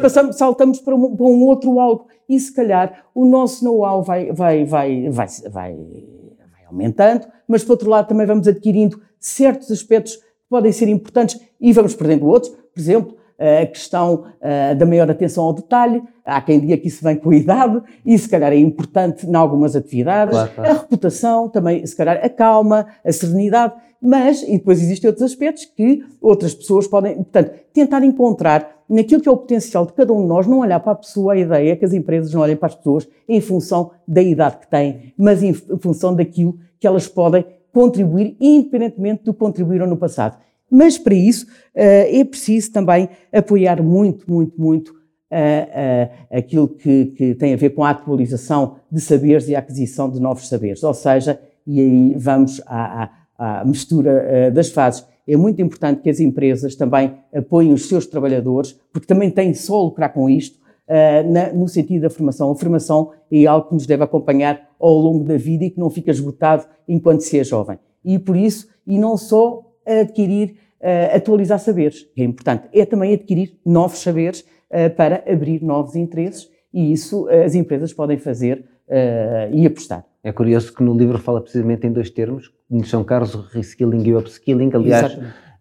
passamos, 0.00 0.37
saltamos 0.37 0.79
para 0.79 0.95
um, 0.95 1.17
para 1.17 1.26
um, 1.26 1.43
outro 1.43 1.81
algo. 1.81 2.07
E 2.29 2.38
se 2.38 2.55
calhar 2.55 3.05
o 3.12 3.26
nosso 3.26 3.65
know-how 3.65 4.00
vai, 4.00 4.31
vai, 4.31 4.65
vai, 4.65 5.11
vai, 5.11 5.26
vai, 5.50 5.75
vai 5.75 6.65
aumentando, 6.69 7.26
mas 7.49 7.65
por 7.65 7.73
outro 7.73 7.91
lado 7.91 8.07
também 8.07 8.26
vamos 8.29 8.47
adquirindo 8.47 9.00
certos 9.19 9.69
aspectos 9.73 10.15
que 10.15 10.23
podem 10.49 10.71
ser 10.71 10.88
importantes 10.88 11.41
e 11.61 11.73
vamos 11.73 11.97
perdendo 11.97 12.29
outros. 12.29 12.53
Por 12.53 12.79
exemplo, 12.81 13.17
a 13.38 13.66
questão 13.66 14.25
da 14.78 14.87
maior 14.87 15.11
atenção 15.11 15.45
ao 15.45 15.52
detalhe. 15.52 16.02
Há 16.25 16.40
quem 16.40 16.59
diga 16.59 16.76
que 16.76 16.88
isso 16.88 17.05
vem 17.05 17.16
com 17.16 17.31
a 17.31 17.37
idade 17.37 17.83
e 18.05 18.19
se 18.19 18.28
calhar 18.28 18.52
é 18.52 18.57
importante 18.57 19.26
em 19.26 19.35
algumas 19.35 19.76
atividades. 19.76 20.35
Claro, 20.35 20.50
claro. 20.55 20.71
A 20.71 20.75
reputação 20.75 21.49
também, 21.49 21.87
se 21.87 21.97
calhar 21.97 22.19
a 22.23 22.28
calma, 22.28 22.87
a 23.05 23.12
serenidade. 23.12 23.75
Mas, 24.00 24.43
e 24.43 24.52
depois 24.52 24.83
existem 24.83 25.09
outros 25.09 25.25
aspectos 25.25 25.64
que 25.64 26.05
outras 26.21 26.55
pessoas 26.55 26.87
podem, 26.87 27.16
portanto, 27.16 27.52
tentar 27.73 28.05
encontrar 28.05 28.85
naquilo 28.88 29.21
que 29.21 29.28
é 29.28 29.33
o 29.33 29.37
potencial 29.37 29.87
de 29.87 29.95
cada 29.95 30.12
um 30.12 30.21
de 30.21 30.28
nós, 30.28 30.47
não 30.47 30.59
olhar 30.59 30.78
para 30.81 30.93
a 30.93 30.97
pessoa, 30.97 31.33
a 31.33 31.37
ideia 31.37 31.73
é 31.73 31.76
que 31.76 31.85
as 31.85 31.93
empresas 31.93 32.33
não 32.33 32.43
olhem 32.43 32.57
para 32.57 32.69
as 32.69 32.75
pessoas 32.75 33.09
em 33.28 33.40
função 33.40 33.90
da 34.07 34.23
idade 34.23 34.59
que 34.59 34.69
têm, 34.69 35.14
mas 35.16 35.43
em 35.43 35.52
função 35.52 36.14
daquilo 36.14 36.57
que 36.78 36.87
elas 36.87 37.09
podem 37.09 37.45
contribuir, 37.73 38.37
independentemente 38.40 39.25
do 39.25 39.33
que 39.33 39.40
contribuíram 39.40 39.87
no 39.87 39.97
passado. 39.97 40.37
Mas 40.70 40.99
para 40.99 41.14
isso 41.14 41.46
eh, 41.75 42.20
é 42.20 42.25
preciso 42.25 42.73
também 42.73 43.08
apoiar 43.32 43.82
muito, 43.82 44.30
muito, 44.30 44.61
muito 44.61 44.88
uh, 44.90 44.94
uh, 44.94 46.37
aquilo 46.38 46.68
que, 46.68 47.06
que, 47.06 47.35
tem 47.35 47.54
a 47.54 47.56
ver 47.56 47.70
com 47.70 47.85
a 47.85 47.90
atualização 47.90 48.76
de 48.90 49.00
saberes 49.00 49.49
e 49.49 49.54
a 49.54 49.61
aquisição 49.61 50.11
de 50.11 50.20
novos 50.20 50.49
saberes. 50.49 50.82
Ou 50.82 50.94
seja, 50.94 51.40
e 51.66 51.80
aí 51.80 52.14
vamos 52.16 52.61
à, 52.66 53.04
à 53.04 53.11
à 53.38 53.64
mistura 53.64 54.11
eh, 54.11 54.50
das 54.50 54.70
fases. 54.70 55.06
É 55.26 55.37
muito 55.37 55.61
importante 55.61 56.02
que 56.02 56.11
as 56.11 56.20
empresas 56.20 56.75
também 56.75 57.14
apoiem 57.35 57.73
os 57.73 57.88
seus 57.88 58.06
trabalhadores, 58.06 58.78
porque 58.92 59.06
também 59.06 59.30
têm 59.30 59.52
só 59.54 59.82
lucrar 59.82 60.12
com 60.12 60.30
isto, 60.30 60.58
eh, 60.88 61.25
no 61.52 61.68
sentido 61.68 62.02
da 62.02 62.11
formação. 62.11 62.50
A 62.50 62.56
formação 62.56 63.11
é 63.30 63.44
algo 63.46 63.68
que 63.68 63.75
nos 63.75 63.87
deve 63.87 64.04
acompanhar 64.04 64.68
ao 64.78 64.94
longo 64.94 65.25
da 65.25 65.37
vida 65.37 65.64
e 65.64 65.70
que 65.70 65.80
não 65.80 65.90
fica 65.90 66.11
esgotado 66.11 66.64
enquanto 66.88 67.20
se 67.20 67.38
é 67.38 67.44
jovem. 67.44 67.78
E 68.04 68.18
por 68.18 68.37
isso, 68.37 68.68
e 68.87 68.99
não 68.99 69.16
só 69.16 69.65
adquirir, 69.87 70.57
eh, 70.81 71.16
atualizar 71.16 71.59
saberes, 71.59 72.07
é 72.16 72.25
importante, 72.25 72.69
é 72.73 72.85
também 72.85 73.14
adquirir 73.14 73.59
novos 73.64 73.99
saberes 73.99 74.45
para 74.97 75.23
abrir 75.33 75.62
novos 75.62 75.95
interesses 75.95 76.50
e 76.75 76.93
isso 76.93 77.28
as 77.28 77.55
empresas 77.55 77.93
podem 77.93 78.19
fazer 78.19 78.64
e 79.52 79.64
apostar. 79.64 80.05
É 80.25 80.33
curioso 80.33 80.75
que 80.75 80.83
no 80.83 80.93
livro 80.93 81.19
fala 81.19 81.40
precisamente 81.40 81.87
em 81.87 81.93
dois 81.93 82.11
termos, 82.11 82.52
que 82.69 82.88
são 82.88 83.05
caros, 83.05 83.33
o 83.37 83.43
reskilling 83.43 84.02
e 84.09 84.12
o 84.12 84.19
upskilling, 84.19 84.71
aliás, 84.75 85.14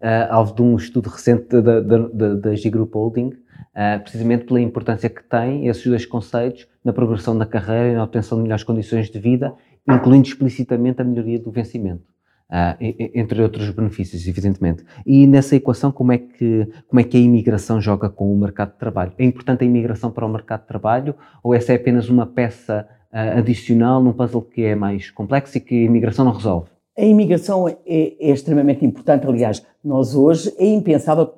uh, 0.05 0.27
alvo 0.29 0.55
de 0.55 0.61
um 0.61 0.75
estudo 0.75 1.09
recente 1.09 1.61
da, 1.61 1.79
da 1.81 2.55
G-Group 2.55 2.93
Holding, 2.93 3.27
uh, 3.27 4.01
precisamente 4.01 4.45
pela 4.45 4.59
importância 4.59 5.09
que 5.09 5.23
têm 5.23 5.67
esses 5.67 5.85
dois 5.85 6.05
conceitos 6.05 6.67
na 6.83 6.93
progressão 6.93 7.37
da 7.37 7.45
carreira 7.45 7.89
e 7.89 7.93
na 7.93 8.03
obtenção 8.03 8.37
de 8.37 8.43
melhores 8.43 8.63
condições 8.63 9.09
de 9.09 9.19
vida, 9.19 9.53
incluindo 9.87 10.27
explicitamente 10.27 11.01
a 11.01 11.05
melhoria 11.05 11.39
do 11.39 11.51
vencimento. 11.51 12.03
Uh, 12.47 12.77
entre 13.15 13.41
outros 13.41 13.71
benefícios, 13.71 14.27
evidentemente. 14.27 14.85
E 15.03 15.25
nessa 15.25 15.55
equação, 15.55 15.91
como 15.91 16.11
é, 16.11 16.19
que, 16.19 16.67
como 16.87 16.99
é 16.99 17.03
que 17.03 17.17
a 17.17 17.19
imigração 17.19 17.81
joga 17.81 18.07
com 18.07 18.31
o 18.31 18.37
mercado 18.37 18.73
de 18.73 18.77
trabalho? 18.77 19.13
É 19.17 19.25
importante 19.25 19.63
a 19.63 19.65
imigração 19.67 20.11
para 20.11 20.25
o 20.25 20.29
mercado 20.29 20.61
de 20.61 20.67
trabalho 20.67 21.15
ou 21.43 21.55
essa 21.55 21.73
é 21.73 21.75
apenas 21.75 22.07
uma 22.07 22.27
peça 22.27 22.87
uh, 23.11 23.39
adicional 23.39 24.01
num 24.01 24.13
puzzle 24.13 24.43
que 24.43 24.63
é 24.63 24.75
mais 24.75 25.09
complexo 25.09 25.57
e 25.57 25.59
que 25.61 25.73
a 25.73 25.85
imigração 25.85 26.23
não 26.23 26.33
resolve? 26.33 26.69
A 26.95 27.03
imigração 27.03 27.67
é, 27.67 27.75
é 27.87 28.29
extremamente 28.29 28.85
importante. 28.85 29.25
Aliás, 29.25 29.65
nós 29.83 30.15
hoje 30.15 30.53
é 30.59 30.67
impensável 30.67 31.33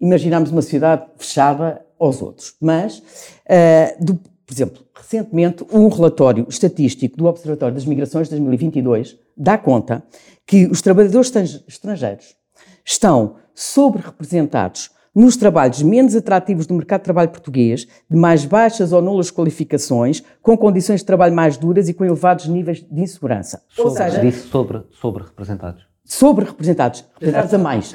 imaginarmos 0.00 0.52
uma 0.52 0.62
sociedade 0.62 1.04
fechada 1.16 1.84
aos 1.98 2.22
outros. 2.22 2.54
Mas, 2.60 2.98
uh, 2.98 4.04
do, 4.04 4.20
por 4.48 4.54
exemplo, 4.54 4.82
recentemente, 4.94 5.62
um 5.70 5.88
relatório 5.88 6.46
estatístico 6.48 7.18
do 7.18 7.26
Observatório 7.26 7.74
das 7.74 7.84
Migrações 7.84 8.28
de 8.28 8.30
2022 8.30 9.18
dá 9.36 9.58
conta 9.58 10.02
que 10.46 10.64
os 10.66 10.80
trabalhadores 10.80 11.30
estrangeiros 11.68 12.34
estão 12.82 13.36
sobre-representados 13.54 14.90
nos 15.14 15.36
trabalhos 15.36 15.82
menos 15.82 16.16
atrativos 16.16 16.66
do 16.66 16.72
mercado 16.72 17.00
de 17.00 17.04
trabalho 17.04 17.28
português, 17.28 17.86
de 18.10 18.16
mais 18.16 18.46
baixas 18.46 18.90
ou 18.90 19.02
nulas 19.02 19.30
qualificações, 19.30 20.22
com 20.40 20.56
condições 20.56 21.00
de 21.00 21.06
trabalho 21.06 21.34
mais 21.34 21.58
duras 21.58 21.86
e 21.90 21.92
com 21.92 22.06
elevados 22.06 22.46
níveis 22.46 22.82
de 22.90 23.02
insegurança. 23.02 23.62
Sobre, 23.68 23.90
ou 23.90 23.96
seja, 23.98 24.18
disse 24.18 24.48
sobre, 24.48 24.80
sobre 24.92 25.24
representados. 25.24 25.86
Sobre 26.06 26.46
representados, 26.46 27.04
representados 27.20 27.52
a 27.52 27.58
mais. 27.58 27.92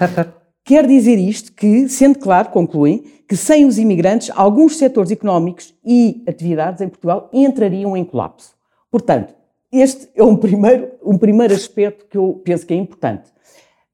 Quer 0.66 0.88
dizer 0.88 1.18
isto 1.18 1.52
que, 1.52 1.90
sendo 1.90 2.20
claro, 2.20 2.50
concluem, 2.50 3.04
que 3.28 3.36
sem 3.36 3.66
os 3.66 3.78
imigrantes, 3.78 4.32
alguns 4.34 4.78
setores 4.78 5.12
económicos 5.12 5.74
e 5.86 6.24
atividades 6.26 6.82
em 6.82 6.88
Portugal 6.88 7.30
entrariam 7.34 7.98
em 7.98 8.04
colapso. 8.06 8.54
Portanto, 8.90 9.34
este 9.72 10.08
é 10.16 10.24
um 10.24 10.38
primeiro, 10.38 10.90
um 11.04 11.18
primeiro 11.18 11.54
aspecto 11.54 12.06
que 12.10 12.18
eu 12.18 12.42
penso 12.46 12.66
que 12.66 12.74
é 12.74 12.78
importante. 12.78 13.30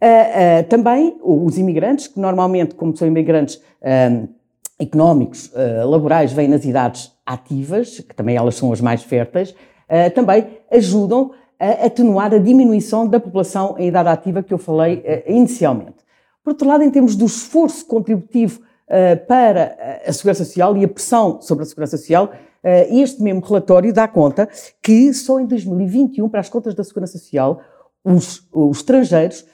Uh, 0.02 0.62
uh, 0.62 0.64
também 0.70 1.18
os 1.24 1.58
imigrantes, 1.58 2.08
que 2.08 2.20
normalmente, 2.20 2.76
como 2.76 2.96
são 2.96 3.08
imigrantes 3.08 3.56
uh, 3.56 4.30
económicos, 4.78 5.52
laborais, 5.86 6.32
vêm 6.32 6.48
nas 6.48 6.64
idades 6.64 7.12
ativas, 7.26 8.00
que 8.00 8.16
também 8.16 8.38
elas 8.38 8.56
são 8.56 8.72
as 8.72 8.80
mais 8.80 9.04
férteis, 9.04 9.54
também 10.16 10.48
ajudam 10.72 11.32
a 11.60 11.86
atenuar 11.86 12.34
a 12.34 12.38
diminuição 12.38 13.06
da 13.06 13.20
população 13.20 13.76
em 13.78 13.90
idade 13.90 14.08
ativa 14.08 14.42
que 14.42 14.54
eu 14.54 14.58
falei 14.58 15.04
inicialmente. 15.28 15.99
Por 16.44 16.52
outro 16.52 16.68
lado, 16.68 16.84
em 16.84 16.90
termos 16.90 17.16
do 17.16 17.26
esforço 17.26 17.86
contributivo 17.86 18.62
para 19.28 20.02
a 20.04 20.12
Segurança 20.12 20.44
Social 20.44 20.76
e 20.76 20.84
a 20.84 20.88
pressão 20.88 21.40
sobre 21.42 21.64
a 21.64 21.68
Segurança 21.68 21.96
Social, 21.96 22.34
este 22.90 23.22
mesmo 23.22 23.42
relatório 23.42 23.94
dá 23.94 24.08
conta 24.08 24.50
que 24.82 25.14
só 25.14 25.40
em 25.40 25.46
2021, 25.46 26.28
para 26.28 26.40
as 26.40 26.50
contas 26.50 26.74
da 26.74 26.84
Segurança 26.84 27.20
Social, 27.20 27.62
os, 28.04 28.48
os 28.52 28.78
estrangeiros 28.78 29.42
uh, 29.42 29.46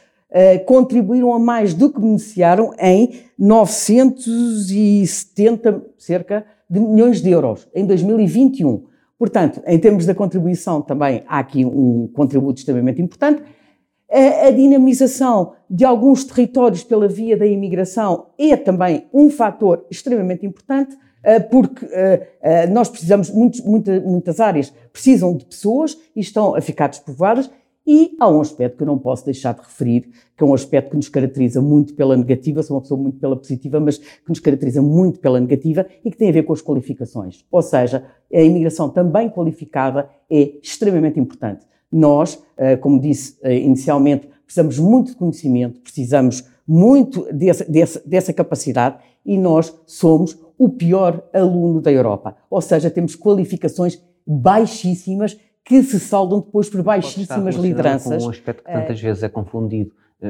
contribuíram 0.65 1.33
a 1.33 1.39
mais 1.39 1.73
do 1.73 1.91
que 1.91 1.99
beneficiaram 1.99 2.73
em 2.79 3.25
970 3.37 5.83
cerca 5.97 6.45
de 6.69 6.79
milhões 6.79 7.21
de 7.21 7.29
euros 7.29 7.67
em 7.73 7.85
2021. 7.85 8.85
Portanto, 9.17 9.61
em 9.65 9.79
termos 9.79 10.05
da 10.05 10.13
contribuição 10.13 10.81
também 10.81 11.23
há 11.27 11.39
aqui 11.39 11.65
um 11.65 12.07
contributo 12.13 12.59
extremamente 12.59 13.01
importante. 13.01 13.41
A, 14.15 14.47
a 14.47 14.51
dinamização 14.51 15.55
de 15.69 15.83
alguns 15.83 16.23
territórios 16.23 16.85
pela 16.85 17.05
via 17.05 17.35
da 17.35 17.45
imigração 17.45 18.27
é 18.37 18.55
também 18.55 19.07
um 19.13 19.29
fator 19.29 19.85
extremamente 19.91 20.45
importante 20.45 20.97
eh, 21.21 21.41
porque 21.41 21.85
eh, 21.91 22.67
nós 22.67 22.87
precisamos, 22.87 23.29
muitos, 23.29 23.59
muita, 23.59 23.99
muitas 23.99 24.39
áreas 24.39 24.71
precisam 24.93 25.35
de 25.35 25.43
pessoas 25.43 25.97
e 26.15 26.21
estão 26.21 26.55
a 26.55 26.61
ficar 26.61 26.87
despovoadas 26.87 27.49
e 27.85 28.15
há 28.19 28.29
um 28.29 28.39
aspecto 28.39 28.77
que 28.77 28.83
eu 28.83 28.87
não 28.87 28.97
posso 28.97 29.25
deixar 29.25 29.53
de 29.53 29.61
referir, 29.61 30.09
que 30.35 30.43
é 30.43 30.45
um 30.45 30.53
aspecto 30.53 30.91
que 30.91 30.95
nos 30.95 31.09
caracteriza 31.09 31.61
muito 31.61 31.93
pela 31.93 32.15
negativa, 32.15 32.63
sou 32.63 32.77
uma 32.77 32.81
pessoa 32.81 32.99
muito 32.99 33.19
pela 33.19 33.35
positiva, 33.35 33.79
mas 33.79 33.97
que 33.97 34.29
nos 34.29 34.39
caracteriza 34.39 34.81
muito 34.81 35.19
pela 35.19 35.39
negativa 35.39 35.85
e 36.03 36.09
que 36.09 36.17
tem 36.17 36.29
a 36.29 36.31
ver 36.31 36.43
com 36.43 36.53
as 36.53 36.61
qualificações. 36.61 37.45
Ou 37.51 37.61
seja, 37.61 38.05
a 38.33 38.41
imigração 38.41 38.89
também 38.89 39.29
qualificada 39.29 40.09
é 40.29 40.53
extremamente 40.63 41.19
importante. 41.19 41.65
Nós, 41.91 42.41
eh, 42.57 42.75
como 42.77 42.99
disse 42.99 43.37
eh, 43.43 43.57
inicialmente, 43.57 44.29
precisamos 44.45 44.77
muito 44.79 45.11
de 45.11 45.17
conhecimento, 45.17 45.79
precisamos 45.81 46.43
muito 46.67 47.27
dessa, 47.31 48.33
capacidade 48.33 48.97
e 49.25 49.37
nós 49.37 49.73
somos 49.85 50.37
o 50.57 50.69
pior 50.69 51.23
aluno 51.33 51.81
da 51.81 51.91
Europa. 51.91 52.35
Ou 52.49 52.61
seja, 52.61 52.89
temos 52.89 53.15
qualificações 53.15 54.01
baixíssimas 54.25 55.37
que 55.63 55.81
se 55.83 55.99
saldam 55.99 56.39
depois 56.39 56.69
por 56.69 56.81
baixíssimas 56.83 57.55
lideranças. 57.55 58.23
Com 58.23 58.29
um 58.29 58.31
aspecto 58.31 58.63
que 58.63 58.71
tantas 58.71 58.99
é... 58.99 59.01
vezes 59.01 59.23
é 59.23 59.29
confundido, 59.29 59.91
eh, 60.21 60.29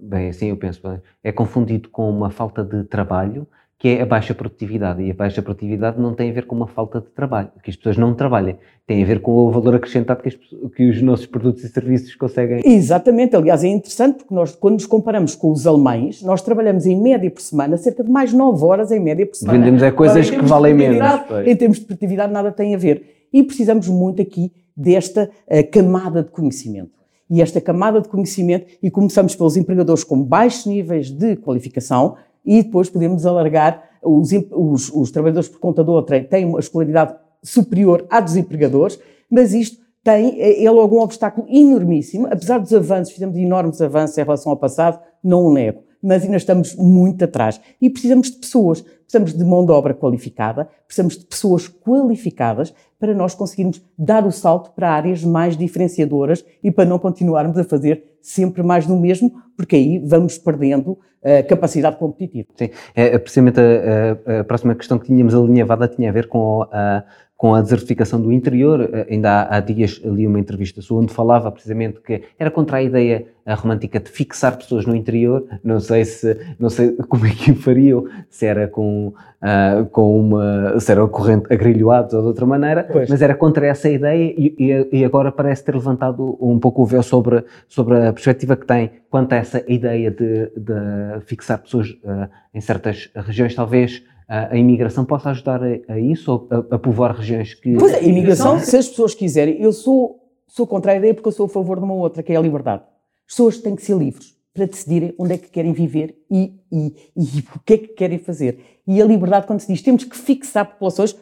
bem, 0.00 0.28
assim 0.28 0.46
eu 0.46 0.56
penso, 0.56 0.80
é 1.22 1.32
confundido 1.32 1.88
com 1.88 2.08
uma 2.08 2.30
falta 2.30 2.64
de 2.64 2.84
trabalho, 2.84 3.46
que 3.82 3.88
é 3.88 4.02
a 4.02 4.06
baixa 4.06 4.32
produtividade. 4.32 5.02
E 5.02 5.10
a 5.10 5.14
baixa 5.14 5.42
produtividade 5.42 6.00
não 6.00 6.14
tem 6.14 6.30
a 6.30 6.32
ver 6.32 6.46
com 6.46 6.54
uma 6.54 6.68
falta 6.68 7.00
de 7.00 7.08
trabalho, 7.08 7.48
que 7.64 7.68
as 7.68 7.74
pessoas 7.74 7.96
não 7.96 8.14
trabalham. 8.14 8.56
Tem 8.86 9.02
a 9.02 9.04
ver 9.04 9.20
com 9.20 9.32
o 9.32 9.50
valor 9.50 9.74
acrescentado 9.74 10.22
que, 10.22 10.30
que 10.76 10.88
os 10.88 11.02
nossos 11.02 11.26
produtos 11.26 11.64
e 11.64 11.68
serviços 11.68 12.14
conseguem. 12.14 12.62
Exatamente. 12.64 13.34
Aliás, 13.34 13.64
é 13.64 13.66
interessante 13.66 14.18
porque 14.18 14.32
nós, 14.32 14.54
quando 14.54 14.74
nos 14.74 14.86
comparamos 14.86 15.34
com 15.34 15.50
os 15.50 15.66
alemães, 15.66 16.22
nós 16.22 16.40
trabalhamos 16.42 16.86
em 16.86 16.94
média 16.96 17.28
por 17.28 17.42
semana 17.42 17.76
cerca 17.76 18.04
de 18.04 18.10
mais 18.10 18.32
9 18.32 18.64
horas 18.64 18.92
em 18.92 19.00
média 19.00 19.26
por 19.26 19.34
semana. 19.34 19.58
Vendemos 19.58 19.82
é 19.82 19.90
coisas 19.90 20.30
que 20.30 20.42
valem 20.42 20.74
menos. 20.74 21.00
Em 21.44 21.56
termos 21.56 21.80
de 21.80 21.84
produtividade, 21.84 22.32
nada 22.32 22.52
tem 22.52 22.76
a 22.76 22.78
ver 22.78 23.26
e 23.32 23.42
precisamos 23.42 23.88
muito 23.88 24.22
aqui 24.22 24.52
desta 24.76 25.28
uh, 25.48 25.70
camada 25.72 26.22
de 26.22 26.30
conhecimento. 26.30 27.02
E 27.28 27.42
esta 27.42 27.60
camada 27.60 28.00
de 28.00 28.08
conhecimento, 28.08 28.66
e 28.80 28.92
começamos 28.92 29.34
pelos 29.34 29.56
empregadores 29.56 30.04
com 30.04 30.22
baixos 30.22 30.66
níveis 30.66 31.10
de 31.10 31.34
qualificação, 31.34 32.14
e 32.44 32.62
depois 32.62 32.90
podemos 32.90 33.24
alargar, 33.26 33.82
os, 34.02 34.30
os, 34.50 34.90
os 34.92 35.10
trabalhadores 35.10 35.48
por 35.48 35.60
conta 35.60 35.84
de 35.84 35.90
outra 35.90 36.22
têm 36.22 36.44
uma 36.44 36.58
escolaridade 36.58 37.14
superior 37.42 38.04
à 38.10 38.20
dos 38.20 38.36
empregadores, 38.36 38.98
mas 39.30 39.54
isto 39.54 39.80
tem, 40.02 40.40
é, 40.40 40.64
é 40.64 40.70
logo 40.70 40.96
um 40.96 41.00
obstáculo 41.00 41.46
enormíssimo, 41.48 42.26
apesar 42.26 42.58
dos 42.58 42.72
avanços, 42.72 43.14
fizemos 43.14 43.36
enormes 43.36 43.80
avanços 43.80 44.18
em 44.18 44.22
relação 44.22 44.50
ao 44.50 44.58
passado, 44.58 45.00
não 45.22 45.44
o 45.44 45.52
nego, 45.52 45.84
mas 46.02 46.24
ainda 46.24 46.36
estamos 46.36 46.74
muito 46.74 47.24
atrás. 47.24 47.60
E 47.80 47.88
precisamos 47.88 48.30
de 48.30 48.38
pessoas, 48.38 48.84
precisamos 49.12 49.34
de 49.34 49.44
mão 49.44 49.66
de 49.66 49.72
obra 49.72 49.92
qualificada, 49.92 50.68
precisamos 50.86 51.18
de 51.18 51.26
pessoas 51.26 51.68
qualificadas 51.68 52.74
para 52.98 53.14
nós 53.14 53.34
conseguirmos 53.34 53.82
dar 53.98 54.26
o 54.26 54.32
salto 54.32 54.70
para 54.70 54.90
áreas 54.90 55.22
mais 55.22 55.54
diferenciadoras 55.54 56.44
e 56.62 56.70
para 56.70 56.86
não 56.86 56.98
continuarmos 56.98 57.58
a 57.58 57.64
fazer 57.64 58.04
sempre 58.22 58.62
mais 58.62 58.86
do 58.86 58.96
mesmo, 58.96 59.32
porque 59.56 59.76
aí 59.76 59.98
vamos 59.98 60.38
perdendo 60.38 60.98
a 61.22 61.42
capacidade 61.42 61.96
competitiva. 61.96 62.48
Sim, 62.54 62.70
é, 62.94 63.18
precisamente 63.18 63.60
a, 63.60 64.32
a, 64.38 64.40
a 64.40 64.44
próxima 64.44 64.74
questão 64.74 64.98
que 64.98 65.06
tínhamos 65.06 65.34
alinhavada 65.34 65.86
tinha 65.88 66.08
a 66.08 66.12
ver 66.12 66.28
com 66.28 66.62
a 66.72 67.04
com 67.42 67.56
a 67.56 67.60
desertificação 67.60 68.22
do 68.22 68.30
interior. 68.30 68.88
Eh, 68.92 69.08
ainda 69.10 69.48
há, 69.50 69.58
dias 69.58 70.00
li 70.04 70.28
uma 70.28 70.38
entrevista 70.38 70.80
sua 70.80 71.00
onde 71.00 71.12
falava 71.12 71.50
precisamente 71.50 72.00
que 72.00 72.22
era 72.38 72.52
contra 72.52 72.76
a 72.76 72.82
ideia 72.84 73.26
a 73.44 73.54
romântica 73.54 73.98
de 73.98 74.08
fixar 74.08 74.56
pessoas 74.56 74.86
no 74.86 74.94
interior. 74.94 75.44
Não 75.64 75.80
sei 75.80 76.04
se 76.04 76.38
não 76.56 76.70
sei 76.70 76.92
como 77.10 77.26
é 77.26 77.30
que 77.30 77.50
o 77.50 77.56
fariam, 77.56 78.04
se 78.30 78.46
era 78.46 78.68
com, 78.68 79.08
uh, 79.08 79.84
com 79.86 80.20
uma 80.20 80.78
se 80.78 80.92
era 80.92 81.04
corrente 81.08 81.52
agrilhoado 81.52 82.14
ou 82.14 82.22
de 82.22 82.28
outra 82.28 82.46
maneira, 82.46 82.88
pois. 82.92 83.10
mas 83.10 83.20
era 83.20 83.34
contra 83.34 83.66
essa 83.66 83.90
ideia 83.90 84.32
e, 84.38 84.54
e, 84.56 85.00
e, 85.00 85.04
agora 85.04 85.32
parece 85.32 85.64
ter 85.64 85.74
levantado 85.74 86.38
um 86.40 86.60
pouco 86.60 86.82
o 86.82 86.86
véu 86.86 87.02
sobre, 87.02 87.44
sobre 87.66 88.06
a 88.06 88.12
perspectiva 88.12 88.54
que 88.54 88.66
tem 88.66 88.92
quanto 89.10 89.32
a 89.32 89.36
essa 89.38 89.64
ideia 89.66 90.12
de, 90.12 90.48
de 90.56 91.20
fixar 91.26 91.58
pessoas 91.58 91.90
uh, 92.04 92.28
em 92.54 92.60
certas 92.60 93.10
regiões, 93.16 93.52
talvez 93.52 94.00
a, 94.32 94.56
imigração 94.56 95.04
possa 95.04 95.30
ajudar 95.30 95.60
a, 95.62 95.92
a 95.92 95.98
isso, 96.00 96.32
ou 96.32 96.48
a, 96.50 96.74
a, 96.76 96.78
povoar 96.78 97.14
regiões 97.14 97.52
que... 97.52 97.76
Pois 97.76 97.92
é, 97.92 97.98
a 97.98 98.02
imigração, 98.02 98.58
se 98.58 98.76
as 98.76 98.88
pessoas 98.88 99.14
quiserem, 99.14 99.60
eu 99.60 99.72
sou, 99.72 100.20
sou 100.48 100.66
contra 100.66 100.92
a 100.92 100.96
ideia 100.96 101.12
porque 101.12 101.28
eu 101.28 101.32
sou 101.32 101.44
a 101.44 101.48
favor 101.50 101.78
de 101.78 101.84
uma 101.84 101.92
outra, 101.92 102.22
que 102.22 102.32
é 102.32 102.36
a 102.36 102.40
liberdade. 102.40 102.82
As 103.28 103.34
pessoas 103.34 103.58
têm 103.58 103.76
que 103.76 103.82
ser 103.82 103.94
livres 103.94 104.34
para 104.54 104.64
decidirem 104.64 105.14
onde 105.18 105.34
é 105.34 105.38
que 105.38 105.50
querem 105.50 105.72
viver 105.74 106.16
e, 106.30 106.54
e, 106.70 106.94
e 107.14 107.44
o 107.54 107.60
que 107.64 107.74
é 107.74 107.78
que 107.78 107.88
querem 107.88 108.18
fazer. 108.18 108.58
E 108.86 109.02
a 109.02 109.04
liberdade, 109.04 109.46
quando 109.46 109.60
se 109.60 109.70
diz 109.70 109.82
temos 109.82 110.04
que 110.04 110.16
fixar 110.16 110.64
populações, 110.64 111.14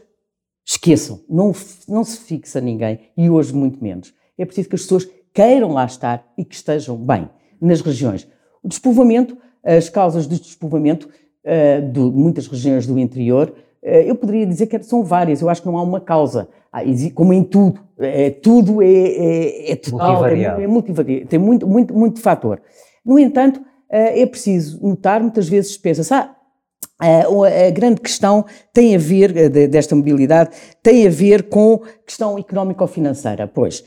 esqueçam, 0.64 1.20
não, 1.28 1.52
não 1.88 2.04
se 2.04 2.18
fixa 2.18 2.60
ninguém, 2.60 3.00
e 3.16 3.28
hoje 3.28 3.52
muito 3.52 3.82
menos. 3.82 4.14
É 4.38 4.44
preciso 4.44 4.68
que 4.68 4.76
as 4.76 4.82
pessoas 4.82 5.08
queiram 5.34 5.72
lá 5.72 5.84
estar 5.84 6.24
e 6.38 6.44
que 6.44 6.54
estejam 6.54 6.96
bem 6.96 7.28
nas 7.60 7.80
regiões. 7.80 8.28
O 8.62 8.68
despovoamento, 8.68 9.36
as 9.64 9.88
causas 9.88 10.28
do 10.28 10.36
despovoamento 10.36 11.08
de 11.92 12.00
muitas 12.00 12.46
regiões 12.46 12.86
do 12.86 12.98
interior, 12.98 13.52
uh, 13.82 13.86
eu 13.88 14.14
poderia 14.14 14.46
dizer 14.46 14.66
que 14.66 14.82
são 14.82 15.02
várias, 15.02 15.40
eu 15.40 15.48
acho 15.48 15.62
que 15.62 15.68
não 15.68 15.78
há 15.78 15.82
uma 15.82 16.00
causa. 16.00 16.48
Ah, 16.72 16.82
como 17.14 17.32
em 17.32 17.42
tudo, 17.42 17.80
é, 17.98 18.30
tudo 18.30 18.80
é, 18.80 18.86
é, 18.86 19.72
é 19.72 19.76
total, 19.76 20.24
é, 20.26 20.42
é 20.44 20.66
multivariado, 20.68 21.26
tem 21.26 21.38
muito, 21.38 21.66
muito, 21.66 21.92
muito 21.92 22.20
fator. 22.20 22.60
No 23.04 23.18
entanto, 23.18 23.60
é 23.88 24.24
preciso 24.24 24.80
notar, 24.80 25.20
muitas 25.20 25.48
vezes 25.48 25.76
pensa-se, 25.76 26.14
ah, 26.14 26.32
a 27.00 27.70
grande 27.72 28.00
questão 28.00 28.44
tem 28.72 28.94
a 28.94 28.98
ver, 28.98 29.48
desta 29.68 29.96
mobilidade, 29.96 30.50
tem 30.80 31.08
a 31.08 31.10
ver 31.10 31.48
com 31.48 31.80
questão 32.06 32.38
económico-financeira, 32.38 33.48
pois. 33.48 33.82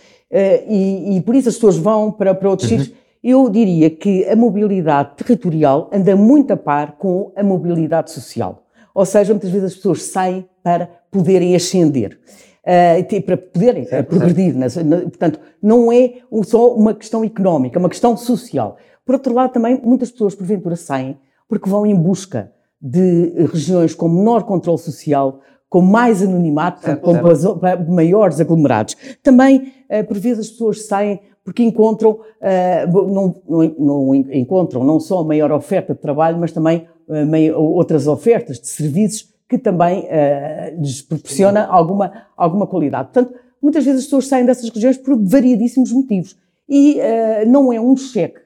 E, 0.68 1.16
e, 1.16 1.22
por 1.22 1.36
isso 1.36 1.48
as 1.48 1.56
pessoas 1.56 1.78
vão 1.78 2.12
para, 2.12 2.36
para 2.36 2.50
outros 2.50 2.70
uhum. 2.70 2.80
sítios 2.80 3.03
eu 3.24 3.50
diria 3.50 3.90
que 3.90 4.28
a 4.28 4.36
mobilidade 4.36 5.16
territorial 5.16 5.90
anda 5.94 6.16
muito 6.16 6.52
a 6.52 6.58
par 6.58 6.98
com 6.98 7.32
a 7.36 7.44
mobilidade 7.44 8.12
social. 8.12 8.66
Ou 8.94 9.06
seja, 9.06 9.34
muitas 9.34 9.50
vezes 9.50 9.72
as 9.72 9.76
pessoas 9.76 10.04
saem 10.04 10.48
para 10.62 10.90
poderem 11.10 11.56
ascender. 11.56 12.20
Uh, 12.64 13.22
para 13.22 13.38
poderem 13.38 13.86
certo, 13.86 14.08
progredir. 14.08 14.70
Certo. 14.70 14.88
portanto, 15.10 15.40
não 15.62 15.92
é 15.92 16.14
só 16.44 16.74
uma 16.74 16.94
questão 16.94 17.24
económica, 17.24 17.78
é 17.78 17.80
uma 17.80 17.90
questão 17.90 18.16
social. 18.16 18.78
Por 19.06 19.16
outro 19.16 19.34
lado, 19.34 19.52
também, 19.52 19.82
muitas 19.84 20.12
pessoas, 20.12 20.36
porventura, 20.36 20.76
saem 20.76 21.18
porque 21.48 21.70
vão 21.70 21.86
em 21.86 21.96
busca 21.96 22.52
de 22.82 23.46
regiões 23.52 23.94
com 23.94 24.08
menor 24.08 24.44
controle 24.44 24.80
social, 24.80 25.42
com 25.70 25.82
mais 25.82 26.22
anonimato, 26.22 26.82
certo, 26.82 27.02
com 27.02 27.92
maiores 27.92 28.40
aglomerados. 28.40 28.96
Também, 29.22 29.74
uh, 29.90 30.06
por 30.08 30.18
vezes, 30.18 30.46
as 30.46 30.52
pessoas 30.52 30.86
saem 30.86 31.20
porque 31.44 31.62
encontram, 31.62 32.12
uh, 32.12 33.08
não, 33.08 33.36
não, 33.48 33.76
não, 33.78 34.16
encontram 34.16 34.84
não 34.84 35.00
só 35.00 35.20
a 35.20 35.26
maior 35.26 35.52
oferta 35.52 35.94
de 35.94 36.00
trabalho, 36.00 36.38
mas 36.38 36.52
também 36.52 36.88
uh, 37.08 37.60
outras 37.60 38.08
ofertas 38.08 38.60
de 38.60 38.68
serviços 38.68 39.30
que 39.50 39.58
também 39.58 40.06
uh, 40.06 40.80
lhes 40.80 41.02
proporciona 41.02 41.66
alguma, 41.66 42.28
alguma 42.38 42.66
qualidade. 42.66 43.10
Portanto, 43.12 43.38
muitas 43.62 43.84
vezes 43.84 44.02
as 44.02 44.06
pessoas 44.06 44.28
saem 44.28 44.46
dessas 44.46 44.70
regiões 44.70 44.98
por 44.98 45.18
variadíssimos 45.22 45.92
motivos. 45.92 46.38
E 46.68 46.98
não 47.46 47.74
é 47.74 47.80
um 47.80 47.96
cheque, 47.96 48.40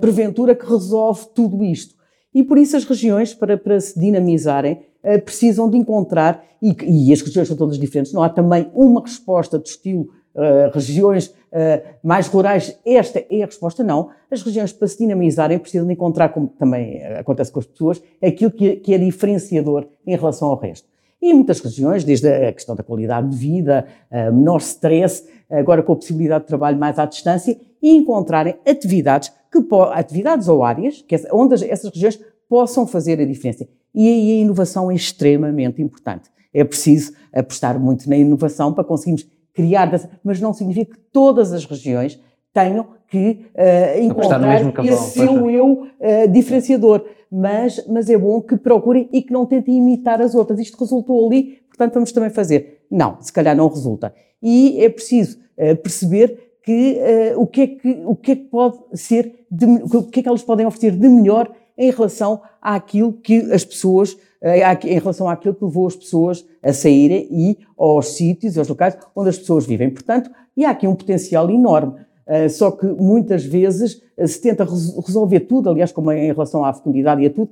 porventura, 0.00 0.52
que 0.52 0.66
resolve 0.66 1.26
tudo 1.32 1.64
isto. 1.64 1.94
E 2.34 2.42
por 2.42 2.58
isso 2.58 2.76
as 2.76 2.84
regiões, 2.84 3.32
para, 3.32 3.56
para 3.56 3.80
se 3.80 3.98
dinamizarem, 3.98 4.82
precisam 5.24 5.70
de 5.70 5.78
encontrar, 5.78 6.44
e, 6.60 6.76
e 7.08 7.12
as 7.12 7.22
regiões 7.22 7.46
são 7.46 7.56
todas 7.56 7.78
diferentes, 7.78 8.12
não 8.12 8.22
há 8.22 8.28
também 8.28 8.68
uma 8.74 9.00
resposta 9.00 9.60
de 9.60 9.68
estilo 9.68 10.08
uh, 10.34 10.70
regiões 10.72 11.26
uh, 11.26 11.96
mais 12.02 12.26
rurais, 12.26 12.78
esta 12.84 13.24
é 13.30 13.42
a 13.42 13.46
resposta 13.46 13.82
não. 13.82 14.10
As 14.30 14.42
regiões, 14.42 14.72
para 14.72 14.88
se 14.88 14.98
dinamizarem, 14.98 15.58
precisam 15.58 15.90
encontrar, 15.90 16.30
como 16.30 16.48
também 16.48 17.02
acontece 17.04 17.50
com 17.52 17.60
as 17.60 17.66
pessoas, 17.66 18.02
aquilo 18.22 18.50
que, 18.50 18.76
que 18.76 18.94
é 18.94 18.98
diferenciador 18.98 19.86
em 20.06 20.16
relação 20.16 20.48
ao 20.48 20.58
resto. 20.58 20.88
E 21.22 21.34
muitas 21.34 21.60
regiões, 21.60 22.02
desde 22.02 22.28
a 22.28 22.52
questão 22.52 22.74
da 22.74 22.82
qualidade 22.82 23.28
de 23.28 23.36
vida, 23.36 23.86
menor 24.32 24.56
stress, 24.60 25.28
agora 25.50 25.82
com 25.82 25.92
a 25.92 25.96
possibilidade 25.96 26.44
de 26.44 26.48
trabalho 26.48 26.78
mais 26.78 26.98
à 26.98 27.04
distância, 27.04 27.58
e 27.82 27.94
encontrarem 27.94 28.54
atividades, 28.66 29.30
que, 29.52 29.58
atividades 29.92 30.48
ou 30.48 30.64
áreas 30.64 31.04
que, 31.06 31.14
onde 31.30 31.68
essas 31.68 31.90
regiões 31.92 32.18
possam 32.48 32.86
fazer 32.86 33.20
a 33.20 33.24
diferença. 33.24 33.68
E 33.94 34.08
aí 34.08 34.38
a 34.38 34.40
inovação 34.42 34.90
é 34.90 34.94
extremamente 34.94 35.82
importante. 35.82 36.30
É 36.52 36.64
preciso 36.64 37.12
apostar 37.32 37.78
muito 37.78 38.08
na 38.08 38.16
inovação 38.16 38.72
para 38.72 38.84
conseguirmos 38.84 39.26
criar, 39.54 39.90
mas 40.22 40.40
não 40.40 40.52
significa 40.52 40.94
que 40.94 41.00
todas 41.12 41.52
as 41.52 41.64
regiões 41.64 42.20
tenham 42.52 42.86
que 43.08 43.46
uh, 43.54 44.02
encontrar 44.02 44.84
esse 44.84 45.10
seu 45.10 45.50
eu 45.50 45.82
uh, 45.82 46.28
diferenciador. 46.32 47.04
Mas, 47.30 47.86
mas 47.86 48.10
é 48.10 48.18
bom 48.18 48.40
que 48.40 48.56
procurem 48.56 49.08
e 49.12 49.22
que 49.22 49.32
não 49.32 49.46
tentem 49.46 49.76
imitar 49.78 50.20
as 50.20 50.34
outras. 50.34 50.58
Isto 50.58 50.78
resultou 50.78 51.26
ali, 51.26 51.58
portanto 51.68 51.94
vamos 51.94 52.10
também 52.10 52.30
fazer. 52.30 52.80
Não, 52.90 53.18
se 53.20 53.32
calhar 53.32 53.56
não 53.56 53.68
resulta. 53.68 54.12
E 54.42 54.82
é 54.82 54.88
preciso 54.88 55.38
uh, 55.56 55.76
perceber 55.76 56.54
que, 56.62 57.00
o, 57.36 57.46
que 57.46 57.60
é 57.62 57.66
que, 57.66 58.02
o 58.04 58.14
que 58.14 58.32
é 58.32 58.36
que 58.36 58.44
pode 58.44 58.78
ser, 58.92 59.46
de, 59.50 59.64
o 59.64 60.04
que 60.04 60.20
é 60.20 60.22
que 60.22 60.28
elas 60.28 60.42
podem 60.42 60.66
oferecer 60.66 60.92
de 60.92 61.08
melhor 61.08 61.50
em 61.76 61.90
relação 61.90 62.42
àquilo 62.60 63.14
que 63.14 63.50
as 63.50 63.64
pessoas 63.64 64.14
em 64.42 64.98
relação 64.98 65.28
àquilo 65.28 65.54
que 65.54 65.64
levou 65.64 65.86
as 65.86 65.96
pessoas 65.96 66.46
a 66.62 66.72
saírem 66.72 67.28
e 67.30 67.58
aos 67.78 68.14
sítios, 68.14 68.56
aos 68.56 68.68
locais 68.68 68.96
onde 69.14 69.28
as 69.28 69.38
pessoas 69.38 69.66
vivem. 69.66 69.90
Portanto, 69.90 70.30
e 70.56 70.64
há 70.64 70.70
aqui 70.70 70.86
um 70.86 70.94
potencial 70.94 71.50
enorme. 71.50 71.94
Uh, 72.26 72.48
só 72.48 72.70
que 72.70 72.86
muitas 72.86 73.44
vezes 73.44 74.02
uh, 74.16 74.26
se 74.26 74.40
tenta 74.40 74.64
resolver 74.64 75.40
tudo, 75.40 75.68
aliás, 75.68 75.90
como 75.90 76.12
em 76.12 76.32
relação 76.32 76.64
à 76.64 76.72
fecundidade 76.72 77.22
e 77.22 77.26
a 77.26 77.30
tudo, 77.30 77.50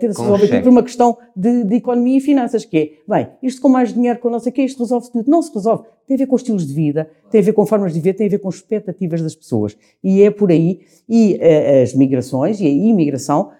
tenta-se 0.00 0.22
resolver 0.22 0.48
tudo 0.48 0.62
por 0.62 0.68
uma 0.70 0.82
questão 0.82 1.18
de, 1.36 1.62
de, 1.64 1.74
economia 1.74 2.16
e 2.16 2.20
finanças, 2.22 2.64
que 2.64 2.78
é, 2.78 2.90
bem, 3.06 3.28
isto 3.42 3.60
com 3.60 3.68
mais 3.68 3.92
dinheiro, 3.92 4.18
com 4.18 4.30
não 4.30 4.38
sei 4.38 4.50
o 4.50 4.54
quê, 4.54 4.62
isto 4.62 4.82
resolve 4.82 5.10
tudo. 5.12 5.30
Não 5.30 5.42
se 5.42 5.52
resolve. 5.52 5.84
Tem 6.06 6.14
a 6.14 6.18
ver 6.18 6.26
com 6.26 6.34
estilos 6.34 6.66
de 6.66 6.72
vida, 6.72 7.10
tem 7.30 7.42
a 7.42 7.44
ver 7.44 7.52
com 7.52 7.66
formas 7.66 7.92
de 7.92 8.00
viver, 8.00 8.14
tem 8.14 8.26
a 8.26 8.30
ver 8.30 8.38
com 8.38 8.48
expectativas 8.48 9.20
das 9.20 9.34
pessoas. 9.34 9.76
E 10.02 10.22
é 10.22 10.30
por 10.30 10.50
aí. 10.50 10.80
E 11.06 11.38
as 11.82 11.92
migrações 11.92 12.58
e 12.58 12.66
a 12.66 12.70
imigração 12.70 13.50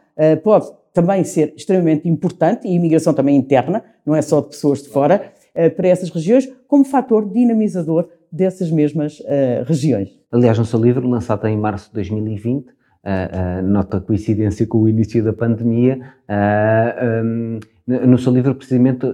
pode 0.42 0.72
também 0.96 1.22
ser 1.24 1.52
extremamente 1.54 2.09
importante, 2.09 2.66
e 2.66 2.70
a 2.70 2.74
imigração 2.74 3.12
também 3.12 3.37
interna, 3.37 3.85
não 4.04 4.16
é 4.16 4.22
só 4.22 4.40
de 4.40 4.48
pessoas 4.48 4.82
de 4.82 4.88
fora, 4.88 5.30
eh, 5.54 5.68
para 5.68 5.88
essas 5.88 6.09
regiões, 6.09 6.48
como 6.66 6.87
fator 6.87 7.30
dinamizador 7.30 8.09
dessas 8.32 8.70
mesmas 8.70 9.20
uh, 9.20 9.62
regiões. 9.66 10.09
Aliás, 10.32 10.59
no 10.59 10.64
seu 10.64 10.80
livro, 10.80 11.06
lançado 11.06 11.46
em 11.46 11.56
março 11.56 11.88
de 11.88 11.94
2020, 11.94 12.66
uh, 12.66 12.70
uh, 12.70 13.62
nota 13.62 14.00
coincidência 14.00 14.66
com 14.66 14.78
o 14.78 14.88
início 14.88 15.22
da 15.22 15.35
pandemia, 15.35 16.00
um, 17.22 17.61
no 17.87 18.18
seu 18.18 18.32
livro, 18.32 18.54
precisamente, 18.54 19.06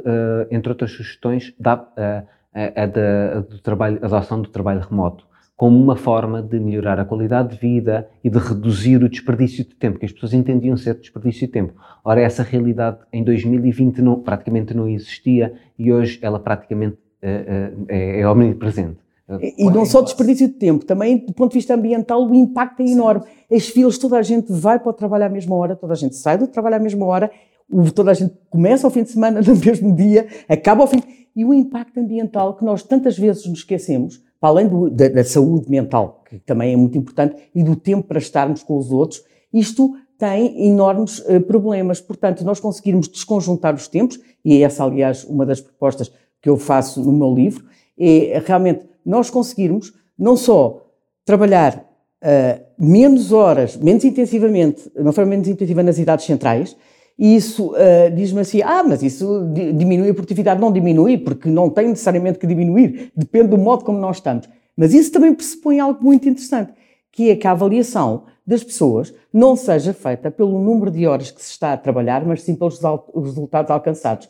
entre 0.51 0.71
outras 0.71 0.93
sugestões, 0.93 1.53
dá 1.61 1.87
a, 1.97 2.25
a, 2.55 3.41
do 3.41 3.59
trabalho, 3.59 3.99
a 4.01 4.07
adoção 4.07 4.41
do 4.41 4.49
trabalho 4.49 4.81
remoto 4.81 5.27
como 5.63 5.81
uma 5.81 5.95
forma 5.95 6.43
de 6.43 6.59
melhorar 6.59 6.99
a 6.99 7.05
qualidade 7.05 7.51
de 7.51 7.57
vida 7.57 8.09
e 8.25 8.29
de 8.29 8.37
reduzir 8.37 8.97
o 8.97 9.09
desperdício 9.09 9.63
de 9.63 9.77
tempo, 9.77 9.97
que 9.97 10.05
as 10.05 10.11
pessoas 10.11 10.35
entendiam 10.35 10.77
ser 10.77 10.97
desperdício 10.97 11.47
de 11.47 11.53
tempo. 11.53 11.75
Ora, 12.05 12.21
essa 12.21 12.43
realidade 12.43 12.99
em 13.13 13.23
2020 13.23 14.03
não, 14.03 14.19
praticamente 14.19 14.75
não 14.75 14.89
existia 14.89 15.55
e 15.79 15.93
hoje 15.93 16.19
ela 16.21 16.41
praticamente 16.41 16.97
uh, 16.97 17.85
é, 17.89 18.23
é 18.23 18.29
omnipresente. 18.29 18.97
E 19.57 19.71
não 19.71 19.87
só 19.87 20.03
desperdício 20.03 20.49
de 20.49 20.55
tempo, 20.55 20.85
também 20.85 21.19
do 21.19 21.33
ponto 21.33 21.53
de 21.53 21.59
vista 21.59 21.75
ambiental 21.75 22.29
o 22.29 22.35
impacto 22.35 22.81
é 22.81 22.87
enorme. 22.87 23.23
As 23.49 23.69
filas, 23.69 23.97
toda 23.99 24.19
a 24.19 24.23
gente 24.23 24.53
vai 24.53 24.81
para 24.81 24.91
o 24.91 24.93
trabalho 24.93 25.27
à 25.27 25.29
mesma 25.29 25.55
hora, 25.55 25.77
toda 25.77 25.93
a 25.93 25.97
gente 25.97 26.17
sai 26.17 26.37
do 26.37 26.49
trabalho 26.49 26.75
à 26.75 26.81
mesma 26.81 27.07
hora, 27.07 27.31
toda 27.95 28.11
a 28.11 28.15
gente 28.15 28.35
começa 28.51 28.85
ao 28.85 28.91
fim 28.91 29.05
de 29.05 29.11
semana 29.11 29.41
no 29.47 29.55
mesmo 29.55 29.95
dia, 29.95 30.27
acaba 30.49 30.83
ao 30.83 30.89
fim. 30.89 31.01
E 31.37 31.45
o 31.45 31.55
impacto 31.55 32.01
ambiental 32.01 32.57
que 32.57 32.65
nós 32.65 32.83
tantas 32.83 33.17
vezes 33.17 33.47
nos 33.47 33.61
esquecemos, 33.61 34.21
para 34.43 34.51
além 34.51 34.67
do, 34.67 34.91
da, 34.91 35.09
da, 35.09 35.23
saúde 35.23 35.71
mental, 35.71 36.25
que 36.29 36.41
também 36.41 36.73
é 36.73 36.77
muito 36.77 36.99
importante, 36.99 37.37
e 37.55 37.63
do 37.63 37.77
tempo 37.77 38.09
para 38.09 38.19
estarmos 38.19 38.65
com 38.65 38.77
os 38.77 38.91
outros, 38.91 39.23
isto 39.55 39.95
tem 40.19 40.67
enormes 40.67 41.21
uh, 41.21 41.41
problemas. 41.43 42.01
Portanto, 42.01 42.45
nós 42.45 42.59
conseguirmos 42.59 43.07
desconjuntar 43.07 43.73
os 43.73 43.87
tempos, 43.87 44.19
e 44.45 44.57
é 44.57 44.63
essa, 44.63 44.83
aliás, 44.83 45.23
uma 45.23 45.47
das 45.47 45.61
propostas 45.61 46.11
que 46.41 46.49
eu 46.49 46.57
faço 46.57 47.01
no 47.05 47.13
meu 47.13 47.33
livro, 47.33 47.65
é 47.97 48.43
realmente 48.45 48.85
nós 49.07 49.31
conseguirmos 49.31 49.93
não 50.19 50.37
só 50.37 50.89
trabalhar 51.25 51.77
uh, 51.77 52.65
menos 52.77 53.31
horas, 53.31 53.77
menos 53.77 54.03
intensivamente, 54.03 54.91
de 54.91 55.03
uma 55.03 55.13
forma 55.13 55.31
menos 55.31 55.47
intensiva 55.47 55.85
nas 55.85 55.99
idades 55.99 56.27
centrais, 56.27 56.77
e 57.23 57.37
isso 57.37 57.71
uh, 57.71 58.11
diz-me 58.13 58.41
assim, 58.41 58.63
ah, 58.63 58.83
mas 58.83 59.01
isso 59.01 59.49
diminui 59.77 60.11
a 60.11 60.13
produtividade. 60.15 60.61
Não 60.61 60.73
diminui, 60.73 61.17
porque 61.17 61.49
não 61.49 61.71
tem 61.71 61.87
necessariamente 61.87 62.37
que 62.37 62.49
diminuir, 62.49 63.13
depende 63.15 63.47
do 63.51 63.59
modo 63.59 63.85
como 63.85 63.97
nós 63.97 64.17
estamos. 64.17 64.49
Mas 64.77 64.93
isso 64.93 65.13
também 65.13 65.33
pressupõe 65.33 65.79
algo 65.79 66.03
muito 66.03 66.29
interessante, 66.29 66.73
que 67.13 67.31
é 67.31 67.37
que 67.37 67.47
a 67.47 67.53
avaliação 67.53 68.25
das 68.45 68.65
pessoas 68.65 69.15
não 69.33 69.55
seja 69.55 69.95
feita 69.95 70.33
pelo 70.33 70.59
número 70.59 70.91
de 70.91 71.07
horas 71.07 71.31
que 71.31 71.41
se 71.41 71.53
está 71.53 71.73
a 71.73 71.77
trabalhar, 71.77 72.27
mas 72.27 72.43
sim 72.43 72.57
pelos 72.57 72.81
resultados 73.15 73.71
alcançados. 73.71 74.29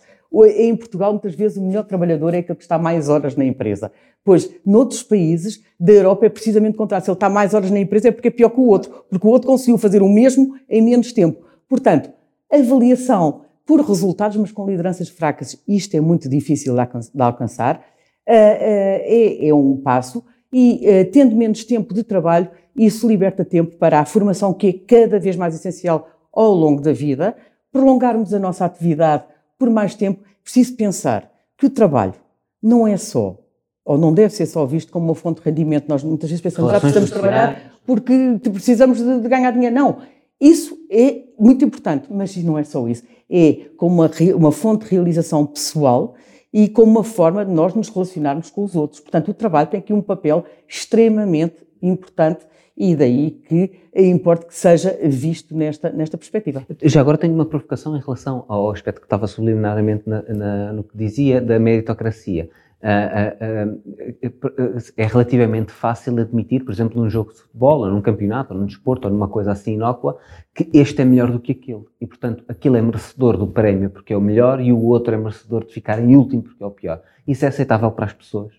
Em 0.55 0.77
Portugal, 0.77 1.13
muitas 1.13 1.35
vezes, 1.35 1.57
o 1.57 1.63
melhor 1.63 1.85
trabalhador 1.85 2.35
é 2.35 2.41
aquele 2.41 2.57
que 2.57 2.63
está 2.63 2.77
mais 2.77 3.09
horas 3.09 3.35
na 3.37 3.45
empresa. 3.47 3.91
Pois, 4.23 4.51
noutros 4.67 5.03
países 5.03 5.63
da 5.81 5.95
Europa 5.95 6.27
é 6.27 6.29
precisamente 6.29 6.75
o 6.75 6.77
contrário. 6.77 7.07
Se 7.07 7.11
ele 7.11 7.17
está 7.17 7.31
mais 7.31 7.55
horas 7.55 7.71
na 7.71 7.81
empresa 7.81 8.09
é 8.09 8.11
porque 8.11 8.29
é 8.29 8.31
pior 8.31 8.51
que 8.51 8.61
o 8.61 8.69
outro, 8.69 9.07
porque 9.09 9.27
o 9.27 9.31
outro 9.31 9.49
conseguiu 9.49 9.79
fazer 9.79 10.03
o 10.03 10.09
mesmo 10.11 10.57
em 10.69 10.83
menos 10.83 11.11
tempo. 11.11 11.43
Portanto, 11.67 12.11
avaliação 12.53 13.43
por 13.65 13.81
resultados, 13.81 14.37
mas 14.37 14.53
com 14.53 14.67
lideranças 14.67 15.09
fracas, 15.09 15.63
isto 15.67 15.97
é 15.97 16.01
muito 16.01 16.29
difícil 16.29 16.75
de 16.75 17.23
alcançar, 17.23 17.85
eh, 18.27 18.35
eh, 18.37 19.45
é, 19.45 19.49
é 19.49 19.55
um 19.55 19.77
passo 19.77 20.25
e, 20.53 20.87
eh, 20.87 21.05
tendo 21.05 21.35
menos 21.35 21.65
tempo 21.65 21.95
de 21.95 22.03
trabalho, 22.03 22.49
isso 22.77 23.09
liberta 23.09 23.45
tempo 23.45 23.77
para 23.77 24.01
a 24.01 24.05
formação, 24.05 24.53
que 24.53 24.67
é 24.67 24.73
cada 24.73 25.19
vez 25.19 25.37
mais 25.37 25.55
essencial 25.55 26.09
ao 26.33 26.53
longo 26.53 26.81
da 26.81 26.93
vida, 26.93 27.35
prolongarmos 27.71 28.35
a 28.35 28.39
nossa 28.39 28.65
atividade 28.65 29.25
por 29.59 29.71
mais 29.71 29.95
tempo. 29.95 30.23
Preciso 30.43 30.77
pensar 30.77 31.31
que 31.57 31.67
o 31.67 31.71
trabalho 31.71 32.15
não 32.63 32.87
é 32.87 32.97
só, 32.97 33.39
ou 33.85 33.99
não 33.99 34.13
deve 34.13 34.35
ser 34.35 34.47
só 34.47 34.65
visto 34.67 34.93
como 34.93 35.07
uma 35.07 35.15
fonte 35.15 35.41
de 35.41 35.49
rendimento. 35.49 35.89
Nós 35.89 36.03
muitas 36.03 36.29
vezes 36.29 36.43
pensamos, 36.43 36.71
que 36.71 36.77
ah, 36.77 36.81
precisamos 36.81 37.11
trabalhar 37.11 37.73
porque 37.87 38.41
precisamos 38.53 38.99
de, 38.99 39.21
de 39.21 39.29
ganhar 39.29 39.51
dinheiro. 39.53 39.75
Não. 39.75 39.99
Isso 40.43 40.77
é 40.91 41.23
muito 41.39 41.65
importante, 41.65 42.09
mas 42.11 42.37
não 42.39 42.59
é 42.59 42.65
só 42.65 42.89
isso. 42.89 43.05
É 43.31 43.67
como 43.77 44.03
uma, 44.03 44.11
uma 44.35 44.51
fonte 44.51 44.85
de 44.85 44.91
realização 44.91 45.47
pessoal 45.47 46.17
e 46.53 46.69
como 46.69 46.91
uma 46.91 47.05
forma 47.05 47.47
de 47.47 47.53
nós 47.53 47.77
nos 47.77 47.89
relacionarmos 47.89 48.51
com 48.51 48.65
os 48.65 48.75
outros. 48.75 48.99
Portanto, 48.99 49.31
o 49.31 49.35
trabalho 49.35 49.69
tem 49.69 49.79
aqui 49.79 49.93
um 49.93 50.03
papel 50.03 50.45
extremamente 50.69 51.65
importante 51.81 52.45
e 52.77 52.97
daí 52.97 53.31
que 53.31 53.71
importa 53.95 54.47
que 54.47 54.55
seja 54.57 54.99
visto 55.05 55.57
nesta, 55.57 55.91
nesta 55.91 56.19
perspectiva. 56.19 56.67
Já 56.83 57.01
agora 57.01 57.17
tenho 57.17 57.35
uma 57.35 57.47
provocação 57.47 57.97
em 57.97 58.01
relação 58.01 58.45
ao 58.49 58.69
aspecto 58.69 59.01
que 59.01 59.07
estava 59.07 59.29
subliminarmente 59.29 60.03
na, 60.09 60.23
na, 60.23 60.73
no 60.73 60.83
que 60.83 60.97
dizia 60.97 61.41
da 61.41 61.61
meritocracia. 61.61 62.51
Uh, 62.83 63.71
uh, 63.71 64.27
uh, 64.27 64.79
é 64.97 65.07
relativamente 65.07 65.71
fácil 65.71 66.19
admitir, 66.19 66.65
por 66.65 66.73
exemplo, 66.73 67.01
num 67.01 67.09
jogo 67.09 67.33
de 67.33 67.39
futebol, 67.39 67.83
ou 67.83 67.87
num 67.89 68.03
campeonato, 68.03 68.53
ou 68.53 68.59
num 68.59 68.67
desporto, 68.67 69.07
ou 69.07 69.15
numa 69.15 69.29
coisa 69.29 69.53
assim 69.53 69.75
inócua, 69.75 70.19
que 70.53 70.69
este 70.75 71.01
é 71.01 71.05
melhor 71.05 71.31
do 71.31 71.39
que 71.39 71.53
aquele. 71.53 71.85
E, 72.01 72.07
portanto, 72.09 72.43
aquele 72.49 72.79
é 72.79 72.83
merecedor 72.83 73.37
do 73.37 73.47
prémio 73.47 73.89
porque 73.89 74.13
é 74.13 74.17
o 74.17 74.21
melhor 74.21 74.61
e 74.61 74.73
o 74.73 74.83
outro 74.83 75.15
é 75.15 75.17
merecedor 75.17 75.65
de 75.65 75.73
ficar 75.73 76.03
em 76.03 76.17
último 76.17 76.43
porque 76.43 76.63
é 76.63 76.67
o 76.67 76.73
pior. 76.73 77.01
Isso 77.25 77.45
é 77.45 77.49
aceitável 77.49 77.93
para 77.93 78.07
as 78.07 78.13
pessoas? 78.13 78.53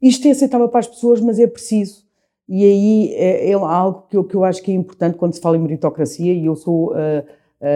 Isto 0.00 0.28
é 0.28 0.30
aceitável 0.30 0.68
para 0.68 0.78
as 0.78 0.86
pessoas, 0.86 1.20
mas 1.20 1.40
é 1.40 1.46
preciso. 1.48 2.06
E 2.48 2.64
aí 2.64 3.12
é, 3.14 3.50
é 3.50 3.54
algo 3.54 4.06
que 4.08 4.16
eu, 4.16 4.22
que 4.22 4.36
eu, 4.36 4.44
acho 4.44 4.62
que 4.62 4.70
é 4.70 4.74
importante 4.74 5.18
quando 5.18 5.34
se 5.34 5.40
fala 5.40 5.56
em 5.56 5.60
meritocracia, 5.60 6.32
e 6.32 6.46
eu 6.46 6.54
sou. 6.54 6.94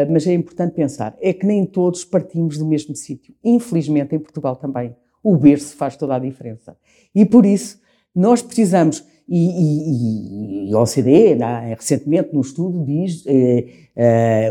mas 0.09 0.29
é 0.29 0.33
importante 0.33 0.75
pensar, 0.75 1.17
é 1.21 1.33
que 1.33 1.45
nem 1.45 1.67
todos 1.67 2.05
partimos 2.05 2.57
do 2.57 2.65
mesmo 2.65 2.95
sítio. 2.95 3.35
Infelizmente, 3.43 4.15
em 4.15 4.21
Portugal 4.21 4.55
também 4.55 4.95
o 5.23 5.37
berço 5.37 5.77
faz 5.77 5.97
toda 5.97 6.17
a 6.17 6.19
diferença. 6.19 6.77
E 7.15 7.25
por 7.25 7.47
isso, 7.47 7.81
nós 8.15 8.43
precisamos, 8.43 9.05
e, 9.29 10.67
e, 10.67 10.71
e 10.71 10.75
a 10.75 10.81
OCDE, 10.81 11.35
né, 11.37 11.75
recentemente, 11.79 12.31
num 12.33 12.41
estudo, 12.41 12.85
diz, 12.85 13.25
eh, 13.27 13.67
eh, 13.97 14.51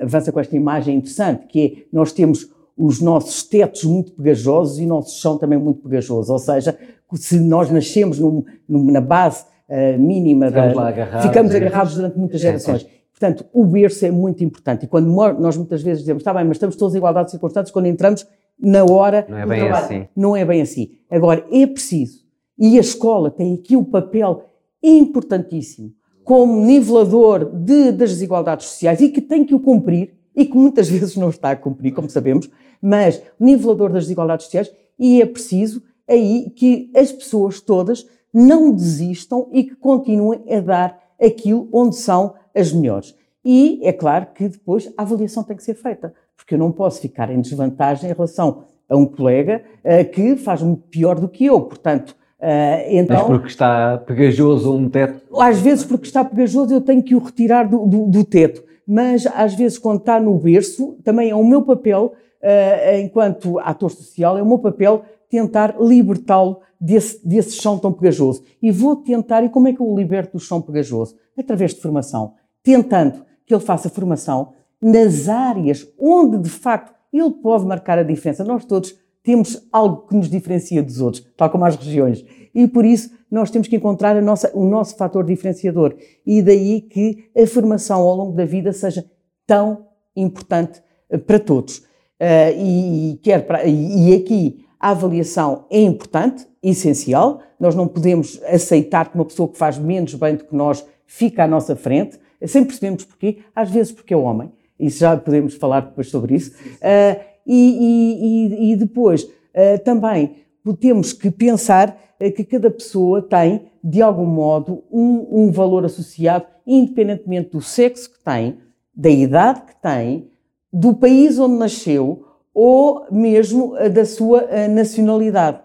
avança 0.00 0.30
com 0.30 0.38
esta 0.38 0.54
imagem 0.54 0.96
interessante, 0.96 1.46
que 1.46 1.60
é, 1.64 1.84
nós 1.92 2.12
temos 2.12 2.48
os 2.76 3.00
nossos 3.00 3.42
tetos 3.42 3.84
muito 3.84 4.12
pegajosos 4.12 4.78
e 4.78 4.84
o 4.84 4.88
nosso 4.88 5.20
chão 5.20 5.38
também 5.38 5.58
muito 5.58 5.82
pegajoso. 5.82 6.32
Ou 6.32 6.38
seja, 6.38 6.76
se 7.14 7.38
nós 7.38 7.70
nascemos 7.70 8.18
num, 8.18 8.44
num, 8.68 8.90
na 8.90 9.00
base 9.00 9.44
uh, 9.68 9.98
mínima, 9.98 10.48
ficamos, 10.48 10.74
da, 10.74 10.88
agarrados, 10.88 11.26
ficamos 11.26 11.54
agarrados 11.54 11.94
durante 11.94 12.18
muitas 12.18 12.40
gerações. 12.40 12.86
Portanto, 13.12 13.44
o 13.52 13.64
berço 13.64 14.04
é 14.04 14.10
muito 14.10 14.42
importante. 14.42 14.84
E 14.84 14.88
quando 14.88 15.06
nós 15.06 15.56
muitas 15.56 15.82
vezes 15.82 16.00
dizemos, 16.00 16.22
está 16.22 16.34
bem, 16.34 16.44
mas 16.44 16.56
estamos 16.56 16.74
todos 16.76 16.94
em 16.94 16.98
igualdade 16.98 17.26
de 17.26 17.32
circunstâncias, 17.32 17.70
quando 17.70 17.86
entramos, 17.86 18.26
na 18.58 18.84
hora. 18.84 19.26
Não 19.28 19.38
é 19.38 19.46
bem 19.46 19.60
trabalho. 19.60 19.84
assim. 19.84 20.08
Não 20.16 20.36
é 20.36 20.44
bem 20.44 20.62
assim. 20.62 20.90
Agora, 21.10 21.46
é 21.50 21.66
preciso, 21.66 22.22
e 22.58 22.76
a 22.78 22.80
escola 22.80 23.30
tem 23.30 23.54
aqui 23.54 23.76
um 23.76 23.84
papel 23.84 24.44
importantíssimo 24.82 25.92
como 26.24 26.64
nivelador 26.64 27.44
de, 27.44 27.92
das 27.92 28.10
desigualdades 28.10 28.66
sociais 28.66 29.00
e 29.00 29.08
que 29.08 29.20
tem 29.20 29.44
que 29.44 29.54
o 29.54 29.60
cumprir, 29.60 30.14
e 30.34 30.46
que 30.46 30.56
muitas 30.56 30.88
vezes 30.90 31.16
não 31.16 31.30
está 31.30 31.50
a 31.50 31.56
cumprir, 31.56 31.92
como 31.92 32.08
sabemos, 32.08 32.48
mas 32.80 33.22
nivelador 33.38 33.92
das 33.92 34.04
desigualdades 34.04 34.46
sociais, 34.46 34.72
e 34.98 35.20
é 35.20 35.26
preciso 35.26 35.82
aí 36.08 36.50
que 36.50 36.90
as 36.94 37.12
pessoas 37.12 37.60
todas 37.60 38.06
não 38.32 38.72
desistam 38.72 39.48
e 39.52 39.64
que 39.64 39.74
continuem 39.74 40.42
a 40.50 40.60
dar 40.60 41.00
aquilo 41.20 41.68
onde 41.72 41.96
são 41.96 42.34
as 42.54 42.72
melhores. 42.72 43.14
E 43.44 43.80
é 43.82 43.92
claro 43.92 44.28
que 44.34 44.48
depois 44.48 44.92
a 44.96 45.02
avaliação 45.02 45.42
tem 45.42 45.56
que 45.56 45.64
ser 45.64 45.74
feita 45.74 46.14
porque 46.42 46.54
eu 46.54 46.58
não 46.58 46.72
posso 46.72 47.00
ficar 47.00 47.30
em 47.30 47.40
desvantagem 47.40 48.10
em 48.10 48.12
relação 48.12 48.64
a 48.88 48.96
um 48.96 49.06
colega 49.06 49.62
uh, 49.84 50.10
que 50.10 50.36
faz 50.36 50.60
muito 50.60 50.82
pior 50.88 51.18
do 51.18 51.28
que 51.28 51.46
eu. 51.46 51.60
Portanto, 51.60 52.10
uh, 52.40 52.84
então. 52.88 53.16
Mas 53.16 53.26
porque 53.26 53.48
está 53.48 53.98
pegajoso 53.98 54.74
um 54.74 54.88
teto? 54.88 55.22
Às 55.40 55.60
vezes, 55.60 55.84
porque 55.84 56.06
está 56.06 56.24
pegajoso, 56.24 56.74
eu 56.74 56.80
tenho 56.80 57.02
que 57.02 57.14
o 57.14 57.20
retirar 57.20 57.68
do, 57.68 57.86
do, 57.86 58.06
do 58.06 58.24
teto. 58.24 58.62
Mas, 58.86 59.26
às 59.28 59.54
vezes, 59.54 59.78
quando 59.78 60.00
está 60.00 60.20
no 60.20 60.36
berço, 60.36 60.98
também 61.04 61.30
é 61.30 61.34
o 61.34 61.44
meu 61.44 61.62
papel, 61.62 62.12
uh, 62.42 63.00
enquanto 63.00 63.58
ator 63.60 63.90
social, 63.90 64.36
é 64.36 64.42
o 64.42 64.46
meu 64.46 64.58
papel 64.58 65.04
tentar 65.30 65.76
libertá-lo 65.80 66.60
desse, 66.78 67.26
desse 67.26 67.52
chão 67.52 67.78
tão 67.78 67.92
pegajoso. 67.92 68.42
E 68.60 68.72
vou 68.72 68.96
tentar, 68.96 69.44
e 69.44 69.48
como 69.48 69.68
é 69.68 69.72
que 69.72 69.80
eu 69.80 69.88
o 69.88 69.96
liberto 69.96 70.36
do 70.36 70.40
chão 70.40 70.60
pegajoso? 70.60 71.16
Através 71.38 71.72
de 71.72 71.80
formação. 71.80 72.34
Tentando 72.62 73.24
que 73.46 73.54
ele 73.54 73.62
faça 73.62 73.88
formação 73.88 74.52
nas 74.82 75.28
áreas 75.28 75.86
onde 75.98 76.38
de 76.38 76.50
facto 76.50 76.92
ele 77.12 77.30
pode 77.30 77.64
marcar 77.64 77.98
a 77.98 78.02
diferença. 78.02 78.42
Nós 78.42 78.64
todos 78.64 78.96
temos 79.22 79.66
algo 79.70 80.08
que 80.08 80.16
nos 80.16 80.28
diferencia 80.28 80.82
dos 80.82 81.00
outros, 81.00 81.24
tal 81.36 81.48
como 81.50 81.64
as 81.64 81.76
regiões. 81.76 82.24
E 82.54 82.66
por 82.66 82.84
isso 82.84 83.10
nós 83.30 83.50
temos 83.50 83.68
que 83.68 83.76
encontrar 83.76 84.20
nossa, 84.20 84.50
o 84.54 84.64
nosso 84.64 84.96
fator 84.96 85.24
diferenciador. 85.24 85.94
E 86.26 86.42
daí 86.42 86.80
que 86.80 87.30
a 87.36 87.46
formação 87.46 88.00
ao 88.00 88.16
longo 88.16 88.32
da 88.32 88.44
vida 88.44 88.72
seja 88.72 89.04
tão 89.46 89.86
importante 90.16 90.82
eh, 91.08 91.18
para 91.18 91.38
todos. 91.38 91.78
Uh, 92.20 92.54
e, 92.56 93.20
quer 93.20 93.46
para, 93.46 93.64
e 93.64 94.14
aqui 94.14 94.64
a 94.78 94.90
avaliação 94.90 95.66
é 95.70 95.80
importante, 95.80 96.46
essencial. 96.62 97.40
Nós 97.58 97.74
não 97.74 97.88
podemos 97.88 98.40
aceitar 98.44 99.10
que 99.10 99.16
uma 99.16 99.24
pessoa 99.24 99.48
que 99.48 99.58
faz 99.58 99.76
menos 99.78 100.14
bem 100.14 100.36
do 100.36 100.44
que 100.44 100.54
nós 100.54 100.84
fica 101.04 101.44
à 101.44 101.48
nossa 101.48 101.74
frente. 101.74 102.18
Sempre 102.46 102.68
percebemos 102.68 103.04
porquê. 103.04 103.38
Às 103.54 103.70
vezes 103.70 103.92
porque 103.92 104.14
é 104.14 104.16
homem 104.16 104.52
isso 104.82 104.98
já 104.98 105.16
podemos 105.16 105.54
falar 105.54 105.80
depois 105.80 106.10
sobre 106.10 106.34
isso. 106.34 106.50
Uh, 106.50 107.20
e, 107.46 108.50
e, 108.58 108.72
e, 108.72 108.76
depois 108.76 109.22
uh, 109.22 109.78
também 109.84 110.36
temos 110.80 111.12
que 111.12 111.30
pensar 111.30 111.96
uh, 112.20 112.32
que 112.32 112.44
cada 112.44 112.68
pessoa 112.68 113.22
tem, 113.22 113.62
de 113.82 114.02
algum 114.02 114.26
modo, 114.26 114.82
um, 114.90 115.44
um, 115.44 115.52
valor 115.52 115.84
associado, 115.84 116.46
independentemente 116.66 117.50
do 117.50 117.62
sexo 117.62 118.10
que 118.10 118.18
tem, 118.24 118.58
da 118.94 119.08
idade 119.08 119.62
que 119.62 119.80
tem, 119.80 120.28
do 120.72 120.94
país 120.94 121.38
onde 121.38 121.54
nasceu 121.54 122.26
ou 122.52 123.06
mesmo 123.10 123.74
da 123.90 124.04
sua 124.04 124.46
nacionalidade. 124.68 125.60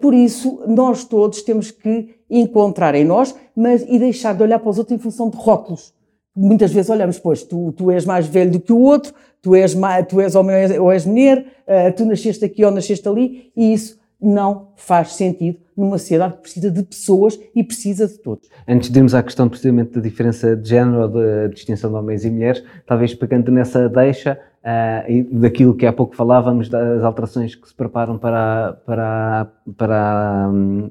Por 0.00 0.12
isso, 0.12 0.60
nós 0.66 1.04
todos 1.04 1.42
temos 1.42 1.70
que 1.70 2.16
encontrar 2.28 2.94
em 2.94 3.04
nós, 3.04 3.34
mas 3.54 3.84
e 3.88 3.98
deixar 3.98 4.34
de 4.34 4.42
olhar 4.42 4.58
para 4.58 4.70
os 4.70 4.78
outros 4.78 4.96
em 4.96 5.00
função 5.00 5.30
de 5.30 5.36
rótulos 5.36 5.92
muitas 6.34 6.72
vezes 6.72 6.90
olhamos, 6.90 7.18
pois, 7.18 7.42
tu, 7.42 7.72
tu 7.72 7.90
és 7.90 8.04
mais 8.04 8.26
velho 8.26 8.52
do 8.52 8.60
que 8.60 8.72
o 8.72 8.80
outro, 8.80 9.12
tu 9.40 9.54
és, 9.54 9.74
mais, 9.74 10.06
tu 10.06 10.20
és 10.20 10.34
homem 10.34 10.78
ou 10.78 10.92
és 10.92 11.04
mulher, 11.04 11.44
uh, 11.66 11.94
tu 11.94 12.04
nasceste 12.04 12.44
aqui 12.44 12.64
ou 12.64 12.70
nasceste 12.70 13.06
ali, 13.08 13.50
e 13.56 13.72
isso 13.72 14.00
não 14.20 14.68
faz 14.76 15.14
sentido 15.14 15.58
numa 15.76 15.98
sociedade 15.98 16.34
que 16.34 16.42
precisa 16.42 16.70
de 16.70 16.82
pessoas 16.82 17.40
e 17.54 17.64
precisa 17.64 18.06
de 18.06 18.18
todos. 18.18 18.48
Antes 18.68 18.88
de 18.88 18.98
irmos 18.98 19.14
à 19.14 19.22
questão 19.22 19.48
precisamente 19.48 19.92
da 19.92 20.00
diferença 20.00 20.54
de 20.54 20.68
género 20.68 21.02
ou 21.02 21.08
da 21.08 21.48
distinção 21.48 21.90
de 21.90 21.96
homens 21.96 22.24
e 22.24 22.30
mulheres, 22.30 22.62
talvez 22.86 23.14
pegando 23.14 23.50
nessa 23.50 23.88
deixa 23.88 24.38
uh, 24.62 25.10
e 25.10 25.22
daquilo 25.24 25.74
que 25.74 25.86
há 25.86 25.92
pouco 25.92 26.14
falávamos, 26.14 26.68
das 26.68 27.02
alterações 27.02 27.56
que 27.56 27.66
se 27.66 27.74
preparam 27.74 28.16
para, 28.16 28.74
para, 28.86 29.52
para 29.76 30.50
um, 30.52 30.90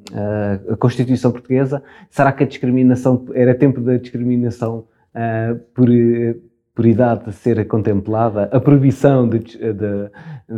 a 0.69 0.75
Constituição 0.75 1.31
Portuguesa, 1.31 1.81
será 2.09 2.33
que 2.33 2.43
a 2.43 2.47
discriminação, 2.47 3.25
era 3.33 3.55
tempo 3.55 3.79
da 3.79 3.97
discriminação 3.97 4.85
uh, 5.15 5.59
por, 5.73 5.87
por 5.87 6.51
por 6.73 6.85
idade 6.85 7.31
ser 7.33 7.67
contemplada, 7.67 8.43
a 8.51 8.59
proibição 8.59 9.27
da 9.27 9.37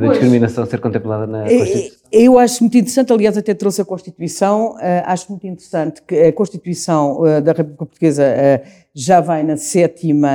discriminação 0.10 0.66
ser 0.66 0.80
contemplada 0.80 1.26
na 1.26 1.44
Constituição? 1.44 1.98
Eu 2.12 2.38
acho 2.38 2.64
muito 2.64 2.78
interessante, 2.78 3.12
aliás, 3.12 3.38
até 3.38 3.54
trouxe 3.54 3.82
a 3.82 3.86
Constituição, 3.86 4.76
uh, 4.76 4.80
acho 5.06 5.30
muito 5.32 5.48
interessante 5.48 6.02
que 6.04 6.16
a 6.16 6.32
Constituição 6.32 7.20
uh, 7.20 7.42
da 7.42 7.52
República 7.52 7.86
Portuguesa 7.86 8.24
uh, 8.24 8.70
já 8.94 9.20
vai 9.20 9.44
na 9.44 9.58
sétima 9.58 10.30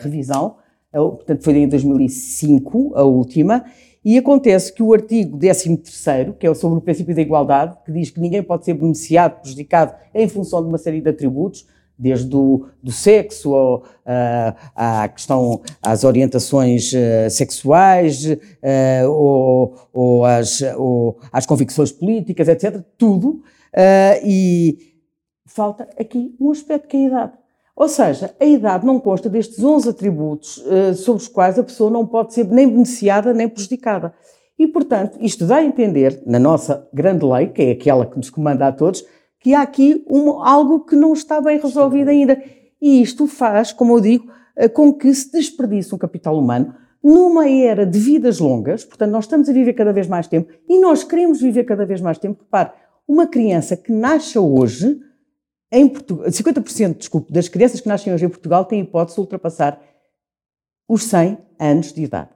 revisão, 0.00 0.56
portanto 0.92 1.42
foi 1.42 1.56
em 1.56 1.68
2005 1.68 2.92
a 2.94 3.02
última, 3.02 3.64
e 4.04 4.18
acontece 4.18 4.72
que 4.72 4.82
o 4.82 4.92
artigo 4.92 5.38
13º, 5.38 6.34
que 6.38 6.46
é 6.46 6.54
sobre 6.54 6.78
o 6.78 6.80
princípio 6.80 7.14
da 7.14 7.22
igualdade, 7.22 7.76
que 7.84 7.90
diz 7.90 8.10
que 8.10 8.20
ninguém 8.20 8.42
pode 8.42 8.64
ser 8.64 8.74
beneficiado, 8.74 9.40
prejudicado 9.40 9.94
em 10.14 10.28
função 10.28 10.62
de 10.62 10.68
uma 10.68 10.78
série 10.78 11.00
de 11.00 11.08
atributos, 11.08 11.66
desde 11.98 12.34
o 12.34 12.66
do 12.82 12.92
sexo 12.92 13.54
ao, 13.54 13.78
uh, 13.78 14.56
à 14.74 15.08
questão, 15.08 15.60
às 15.82 16.04
orientações 16.04 16.92
uh, 16.92 17.30
sexuais 17.30 18.24
uh, 18.24 19.10
ou, 19.10 19.74
ou, 19.92 20.24
às, 20.24 20.60
ou, 20.76 21.18
às, 21.32 21.46
convicções 21.46 21.90
políticas, 21.92 22.48
etc. 22.48 22.82
Tudo. 22.98 23.42
e 24.24 24.78
falta 25.46 25.88
aqui 25.98 26.34
um 26.40 26.50
aspecto 26.50 26.88
que 26.88 26.96
é 26.96 27.00
a 27.00 27.06
idade. 27.08 27.32
Ou 27.74 27.88
seja, 27.88 28.34
a 28.40 28.44
idade 28.44 28.86
não 28.86 28.98
consta 28.98 29.28
destes 29.28 29.62
11 29.62 29.90
atributos 29.90 30.64
sobre 30.96 31.22
os 31.22 31.28
quais 31.28 31.58
a 31.58 31.62
pessoa 31.62 31.90
não 31.90 32.06
pode 32.06 32.32
ser 32.32 32.46
nem 32.46 32.66
beneficiada 32.66 33.34
nem 33.34 33.46
prejudicada. 33.46 34.14
E, 34.58 34.66
portanto, 34.66 35.18
isto 35.20 35.46
dá 35.46 35.56
a 35.56 35.64
entender, 35.64 36.22
na 36.24 36.38
nossa 36.38 36.88
grande 36.92 37.26
lei, 37.26 37.48
que 37.48 37.60
é 37.60 37.70
aquela 37.72 38.06
que 38.06 38.16
nos 38.16 38.30
comanda 38.30 38.66
a 38.66 38.72
todos, 38.72 39.04
que 39.46 39.54
há 39.54 39.62
aqui 39.62 40.04
um, 40.10 40.42
algo 40.42 40.80
que 40.80 40.96
não 40.96 41.12
está 41.12 41.40
bem 41.40 41.60
resolvido 41.60 42.08
ainda. 42.08 42.42
E 42.82 43.00
isto 43.00 43.28
faz, 43.28 43.72
como 43.72 43.96
eu 43.96 44.00
digo, 44.00 44.28
uh, 44.58 44.68
com 44.70 44.92
que 44.92 45.14
se 45.14 45.30
desperdice 45.30 45.94
um 45.94 45.98
capital 45.98 46.36
humano 46.36 46.74
numa 47.00 47.48
era 47.48 47.86
de 47.86 47.96
vidas 47.96 48.40
longas, 48.40 48.84
portanto, 48.84 49.12
nós 49.12 49.26
estamos 49.26 49.48
a 49.48 49.52
viver 49.52 49.74
cada 49.74 49.92
vez 49.92 50.08
mais 50.08 50.26
tempo 50.26 50.52
e 50.68 50.80
nós 50.80 51.04
queremos 51.04 51.40
viver 51.40 51.62
cada 51.62 51.86
vez 51.86 52.00
mais 52.00 52.18
tempo. 52.18 52.42
Repare, 52.42 52.72
uma 53.06 53.28
criança 53.28 53.76
que 53.76 53.92
nasce 53.92 54.36
hoje 54.36 55.00
em 55.70 55.86
Portugal, 55.86 56.26
50% 56.26 56.96
desculpe, 56.96 57.32
das 57.32 57.46
crianças 57.46 57.80
que 57.80 57.86
nascem 57.86 58.12
hoje 58.12 58.26
em 58.26 58.28
Portugal 58.28 58.64
têm 58.64 58.80
hipótese 58.80 59.14
de 59.14 59.20
ultrapassar 59.20 59.80
os 60.88 61.04
100 61.04 61.38
anos 61.60 61.92
de 61.92 62.02
idade. 62.02 62.30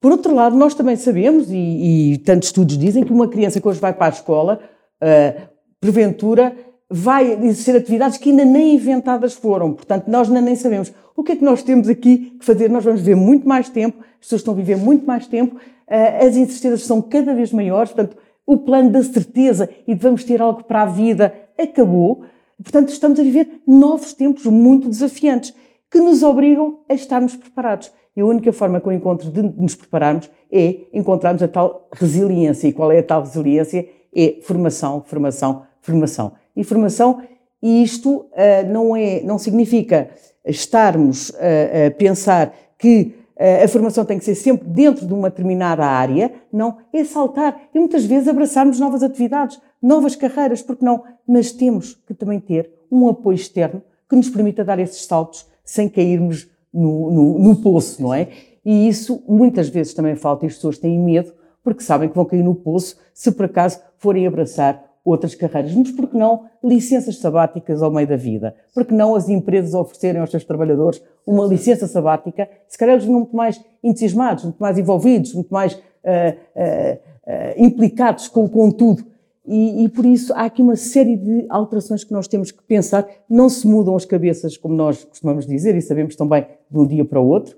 Por 0.00 0.10
outro 0.10 0.34
lado, 0.34 0.56
nós 0.56 0.74
também 0.74 0.96
sabemos, 0.96 1.50
e, 1.50 2.14
e 2.14 2.18
tantos 2.24 2.48
estudos 2.48 2.78
dizem, 2.78 3.04
que 3.04 3.12
uma 3.12 3.28
criança 3.28 3.60
que 3.60 3.68
hoje 3.68 3.78
vai 3.78 3.92
para 3.92 4.06
a 4.06 4.08
escola, 4.08 4.58
uh, 5.02 5.55
porventura, 5.80 6.56
vai 6.88 7.32
exercer 7.32 7.76
atividades 7.76 8.18
que 8.18 8.30
ainda 8.30 8.44
nem 8.44 8.74
inventadas 8.74 9.34
foram. 9.34 9.72
Portanto, 9.72 10.08
nós 10.08 10.28
ainda 10.28 10.40
nem 10.40 10.54
sabemos. 10.54 10.92
O 11.16 11.22
que 11.22 11.32
é 11.32 11.36
que 11.36 11.44
nós 11.44 11.62
temos 11.62 11.88
aqui 11.88 12.36
que 12.38 12.44
fazer? 12.44 12.70
Nós 12.70 12.84
vamos 12.84 13.00
viver 13.00 13.16
muito 13.16 13.48
mais 13.48 13.68
tempo, 13.68 13.98
as 14.00 14.26
pessoas 14.26 14.40
estão 14.40 14.54
a 14.54 14.56
viver 14.56 14.76
muito 14.76 15.06
mais 15.06 15.26
tempo, 15.26 15.56
uh, 15.56 16.26
as 16.26 16.36
incertezas 16.36 16.82
são 16.82 17.00
cada 17.00 17.34
vez 17.34 17.52
maiores, 17.52 17.92
portanto, 17.92 18.16
o 18.46 18.58
plano 18.58 18.90
da 18.90 19.02
certeza 19.02 19.68
e 19.86 19.94
de 19.94 20.00
vamos 20.00 20.22
ter 20.22 20.40
algo 20.40 20.62
para 20.64 20.82
a 20.82 20.86
vida 20.86 21.34
acabou. 21.58 22.22
Portanto, 22.62 22.90
estamos 22.90 23.18
a 23.18 23.22
viver 23.22 23.60
novos 23.66 24.12
tempos 24.12 24.44
muito 24.46 24.88
desafiantes 24.88 25.52
que 25.90 25.98
nos 25.98 26.22
obrigam 26.22 26.80
a 26.88 26.94
estarmos 26.94 27.34
preparados. 27.34 27.90
E 28.16 28.20
a 28.20 28.24
única 28.24 28.52
forma 28.52 28.80
que 28.80 28.86
eu 28.86 28.92
encontro 28.92 29.30
de 29.30 29.42
nos 29.42 29.74
prepararmos 29.74 30.30
é 30.50 30.86
encontrarmos 30.92 31.42
a 31.42 31.48
tal 31.48 31.88
resiliência. 31.92 32.68
E 32.68 32.72
qual 32.72 32.90
é 32.90 32.98
a 32.98 33.02
tal 33.02 33.22
resiliência? 33.22 33.86
É 34.18 34.40
formação, 34.40 35.02
formação, 35.04 35.64
formação. 35.82 36.32
E 36.56 36.64
formação, 36.64 37.20
e 37.62 37.82
isto 37.82 38.10
uh, 38.16 38.26
não, 38.72 38.96
é, 38.96 39.20
não 39.22 39.38
significa 39.38 40.08
estarmos 40.42 41.30
uh, 41.30 41.88
a 41.88 41.90
pensar 41.90 42.54
que 42.78 43.14
uh, 43.36 43.64
a 43.64 43.68
formação 43.68 44.06
tem 44.06 44.18
que 44.18 44.24
ser 44.24 44.34
sempre 44.34 44.66
dentro 44.68 45.06
de 45.06 45.12
uma 45.12 45.28
determinada 45.28 45.84
área. 45.84 46.32
Não, 46.50 46.78
é 46.92 47.04
saltar 47.04 47.68
e 47.74 47.78
muitas 47.78 48.06
vezes 48.06 48.26
abraçarmos 48.26 48.80
novas 48.80 49.02
atividades, 49.02 49.60
novas 49.82 50.16
carreiras, 50.16 50.62
porque 50.62 50.84
não? 50.84 51.04
Mas 51.28 51.52
temos 51.52 51.94
que 52.06 52.14
também 52.14 52.40
ter 52.40 52.70
um 52.90 53.08
apoio 53.08 53.34
externo 53.34 53.82
que 54.08 54.16
nos 54.16 54.30
permita 54.30 54.64
dar 54.64 54.78
esses 54.78 55.04
saltos 55.04 55.46
sem 55.62 55.88
cairmos 55.88 56.48
no, 56.72 57.10
no, 57.10 57.38
no 57.38 57.56
poço, 57.56 58.00
não 58.02 58.14
é? 58.14 58.28
E 58.64 58.88
isso 58.88 59.22
muitas 59.28 59.68
vezes 59.68 59.94
também 59.94 60.16
falta 60.16 60.44
e 60.44 60.48
as 60.48 60.54
pessoas 60.54 60.78
têm 60.78 60.98
medo 60.98 61.32
porque 61.66 61.82
sabem 61.82 62.08
que 62.08 62.14
vão 62.14 62.24
cair 62.24 62.44
no 62.44 62.54
poço 62.54 62.96
se 63.12 63.32
por 63.32 63.46
acaso 63.46 63.80
forem 63.98 64.24
abraçar 64.24 64.84
outras 65.04 65.34
carreiras. 65.34 65.74
Mas 65.74 65.90
por 65.90 66.06
que 66.06 66.16
não 66.16 66.44
licenças 66.62 67.18
sabáticas 67.18 67.82
ao 67.82 67.90
meio 67.90 68.06
da 68.06 68.14
vida? 68.14 68.54
Por 68.72 68.84
que 68.84 68.94
não 68.94 69.16
as 69.16 69.28
empresas 69.28 69.74
oferecerem 69.74 70.20
aos 70.20 70.30
seus 70.30 70.44
trabalhadores 70.44 71.02
uma 71.26 71.44
licença 71.44 71.88
sabática? 71.88 72.48
Se 72.68 72.78
calhar 72.78 72.94
eles 72.94 73.04
vinham 73.04 73.18
muito 73.18 73.34
mais 73.34 73.60
entusiasmados, 73.82 74.44
muito 74.44 74.58
mais 74.58 74.78
envolvidos, 74.78 75.34
muito 75.34 75.52
mais 75.52 75.74
uh, 75.74 75.78
uh, 75.80 76.94
uh, 76.94 77.54
implicados 77.56 78.28
com, 78.28 78.48
com 78.48 78.70
tudo. 78.70 79.04
E, 79.44 79.86
e, 79.86 79.88
por 79.88 80.06
isso 80.06 80.32
há 80.34 80.44
aqui 80.44 80.62
uma 80.62 80.76
série 80.76 81.16
de 81.16 81.46
alterações 81.48 82.04
que 82.04 82.12
nós 82.12 82.28
temos 82.28 82.52
que 82.52 82.62
pensar. 82.62 83.08
Não 83.28 83.48
se 83.48 83.66
mudam 83.66 83.96
as 83.96 84.04
cabeças, 84.04 84.56
como 84.56 84.76
nós 84.76 85.02
costumamos 85.02 85.48
dizer, 85.48 85.74
e 85.74 85.82
sabemos 85.82 86.14
também 86.14 86.46
de 86.70 86.78
um 86.78 86.86
dia 86.86 87.04
para 87.04 87.20
o 87.20 87.26
outro. 87.26 87.56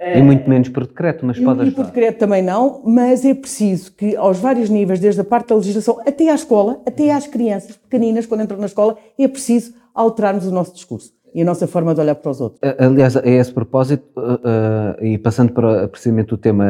E 0.00 0.22
muito 0.22 0.48
menos 0.48 0.68
por 0.68 0.86
decreto, 0.86 1.26
mas 1.26 1.38
pode 1.38 1.62
ajudar. 1.62 1.66
E 1.66 1.74
por 1.74 1.86
decreto 1.86 2.18
também 2.18 2.40
não, 2.40 2.82
mas 2.84 3.24
é 3.24 3.34
preciso 3.34 3.92
que 3.92 4.16
aos 4.16 4.38
vários 4.38 4.70
níveis, 4.70 5.00
desde 5.00 5.20
a 5.20 5.24
parte 5.24 5.48
da 5.48 5.56
legislação 5.56 6.00
até 6.06 6.30
à 6.30 6.34
escola, 6.34 6.80
até 6.86 7.10
às 7.10 7.26
crianças 7.26 7.76
pequeninas, 7.76 8.24
quando 8.24 8.42
entram 8.42 8.58
na 8.58 8.66
escola, 8.66 8.96
é 9.18 9.26
preciso 9.26 9.74
alterarmos 9.92 10.46
o 10.46 10.52
nosso 10.52 10.72
discurso 10.72 11.12
e 11.34 11.42
a 11.42 11.44
nossa 11.44 11.66
forma 11.66 11.94
de 11.94 12.00
olhar 12.00 12.14
para 12.14 12.30
os 12.30 12.40
outros. 12.40 12.60
Aliás, 12.78 13.16
a 13.16 13.26
esse 13.26 13.52
propósito, 13.52 14.04
uh, 14.16 15.02
uh, 15.02 15.04
e 15.04 15.18
passando 15.18 15.52
para 15.52 15.88
precisamente 15.88 16.32
o 16.32 16.36
tema 16.36 16.64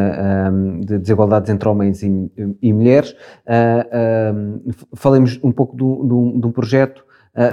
um, 0.51 0.81
de 0.81 0.99
desigualdades 0.99 1.51
entre 1.51 1.69
homens 1.69 2.03
e, 2.03 2.31
e 2.61 2.73
mulheres, 2.73 3.13
uh, 3.47 4.35
um, 4.35 4.71
falemos 4.95 5.39
um 5.43 5.53
pouco 5.53 5.77
de 5.77 5.85
um 6.47 6.53
projeto 6.53 7.07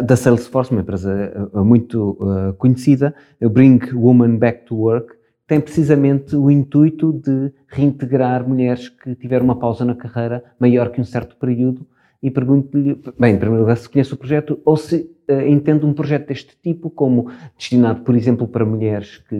da 0.03 0.15
Salesforce, 0.15 0.71
uma 0.71 0.81
empresa 0.81 1.49
muito 1.53 2.17
conhecida, 2.57 3.13
Bring 3.39 3.79
Women 3.93 4.37
Back 4.37 4.65
to 4.65 4.75
Work, 4.75 5.13
tem 5.47 5.59
precisamente 5.59 6.35
o 6.35 6.49
intuito 6.49 7.13
de 7.13 7.51
reintegrar 7.67 8.47
mulheres 8.47 8.89
que 8.89 9.15
tiveram 9.15 9.45
uma 9.45 9.59
pausa 9.59 9.85
na 9.85 9.95
carreira 9.95 10.43
maior 10.59 10.89
que 10.89 10.99
um 10.99 11.05
certo 11.05 11.35
período 11.35 11.87
e 12.25 12.31
pergunto-lhe, 12.31 12.99
bem, 13.19 13.35
em 13.35 13.37
primeiro 13.37 13.61
lugar, 13.61 13.77
se 13.77 13.87
conhece 13.87 14.11
o 14.11 14.17
projeto 14.17 14.59
ou 14.65 14.75
se 14.75 15.11
uh, 15.29 15.41
entende 15.47 15.85
um 15.85 15.93
projeto 15.93 16.27
deste 16.27 16.57
tipo 16.59 16.89
como 16.89 17.29
destinado, 17.55 18.01
por 18.01 18.15
exemplo, 18.15 18.47
para 18.47 18.65
mulheres 18.65 19.19
que, 19.29 19.35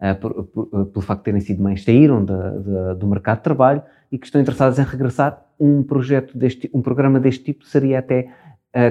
uh, 0.00 0.20
por, 0.20 0.44
por, 0.44 0.68
uh, 0.72 0.86
pelo 0.86 1.04
facto 1.04 1.20
de 1.20 1.24
terem 1.24 1.40
sido 1.40 1.60
mães, 1.60 1.82
saíram 1.82 2.24
do 2.24 3.06
mercado 3.08 3.38
de 3.38 3.42
trabalho 3.42 3.82
e 4.12 4.16
que 4.16 4.26
estão 4.26 4.40
interessadas 4.40 4.78
em 4.78 4.84
regressar. 4.84 5.44
Um 5.58 5.82
projeto 5.82 6.38
deste, 6.38 6.70
um 6.72 6.80
programa 6.80 7.18
deste 7.18 7.42
tipo 7.42 7.66
seria 7.66 7.98
até 7.98 8.28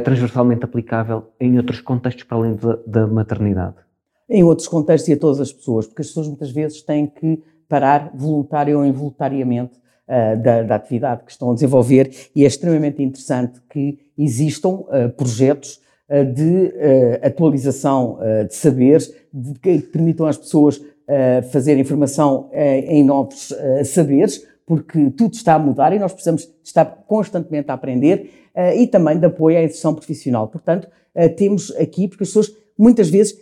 transversalmente 0.04 0.66
aplicável 0.66 1.32
em 1.40 1.56
outros 1.56 1.80
contextos 1.80 2.26
para 2.26 2.38
além 2.38 2.56
da, 2.58 2.78
da 2.86 3.08
maternidade. 3.08 3.87
Em 4.30 4.44
outros 4.44 4.68
contextos 4.68 5.08
e 5.08 5.14
a 5.14 5.18
todas 5.18 5.40
as 5.40 5.54
pessoas, 5.54 5.88
porque 5.88 6.02
as 6.02 6.08
pessoas 6.08 6.28
muitas 6.28 6.52
vezes 6.52 6.82
têm 6.82 7.08
que 7.08 7.42
parar 7.70 8.12
voluntário 8.14 8.78
ou 8.78 8.86
involuntariamente 8.86 9.78
uh, 10.08 10.42
da, 10.42 10.64
da, 10.64 10.76
atividade 10.76 11.24
que 11.24 11.32
estão 11.32 11.52
a 11.52 11.54
desenvolver 11.54 12.12
e 12.36 12.44
é 12.44 12.48
extremamente 12.48 13.02
interessante 13.02 13.62
que 13.70 14.00
existam 14.18 14.70
uh, 14.70 15.10
projetos 15.16 15.80
uh, 16.10 16.26
de 16.26 16.74
atualização 17.22 18.20
de 18.48 18.56
saberes 18.56 19.14
de, 19.34 19.60
que 19.60 19.80
permitam 19.80 20.26
às 20.26 20.38
pessoas 20.38 20.82
fazer 21.54 21.78
informação 21.78 22.50
em 22.54 23.02
novos 23.02 23.54
saberes, 23.86 24.46
porque 24.66 25.10
tudo 25.12 25.36
está 25.36 25.54
a 25.54 25.60
mudar 25.60 25.94
e 25.94 26.00
nós 26.00 26.12
precisamos 26.12 26.52
estar 26.62 26.84
constantemente 27.08 27.72
a 27.72 27.76
aprender 27.76 28.30
e 28.76 28.86
também 28.88 29.18
de 29.18 29.26
apoio 29.26 29.58
à 29.58 29.64
inserção 29.64 29.96
profissional. 29.96 30.50
Portanto, 30.50 30.90
temos 31.38 31.74
aqui, 31.78 32.10
porque 32.10 32.24
as 32.24 32.30
pessoas 32.30 32.54
muitas 32.78 33.10
vezes 33.10 33.40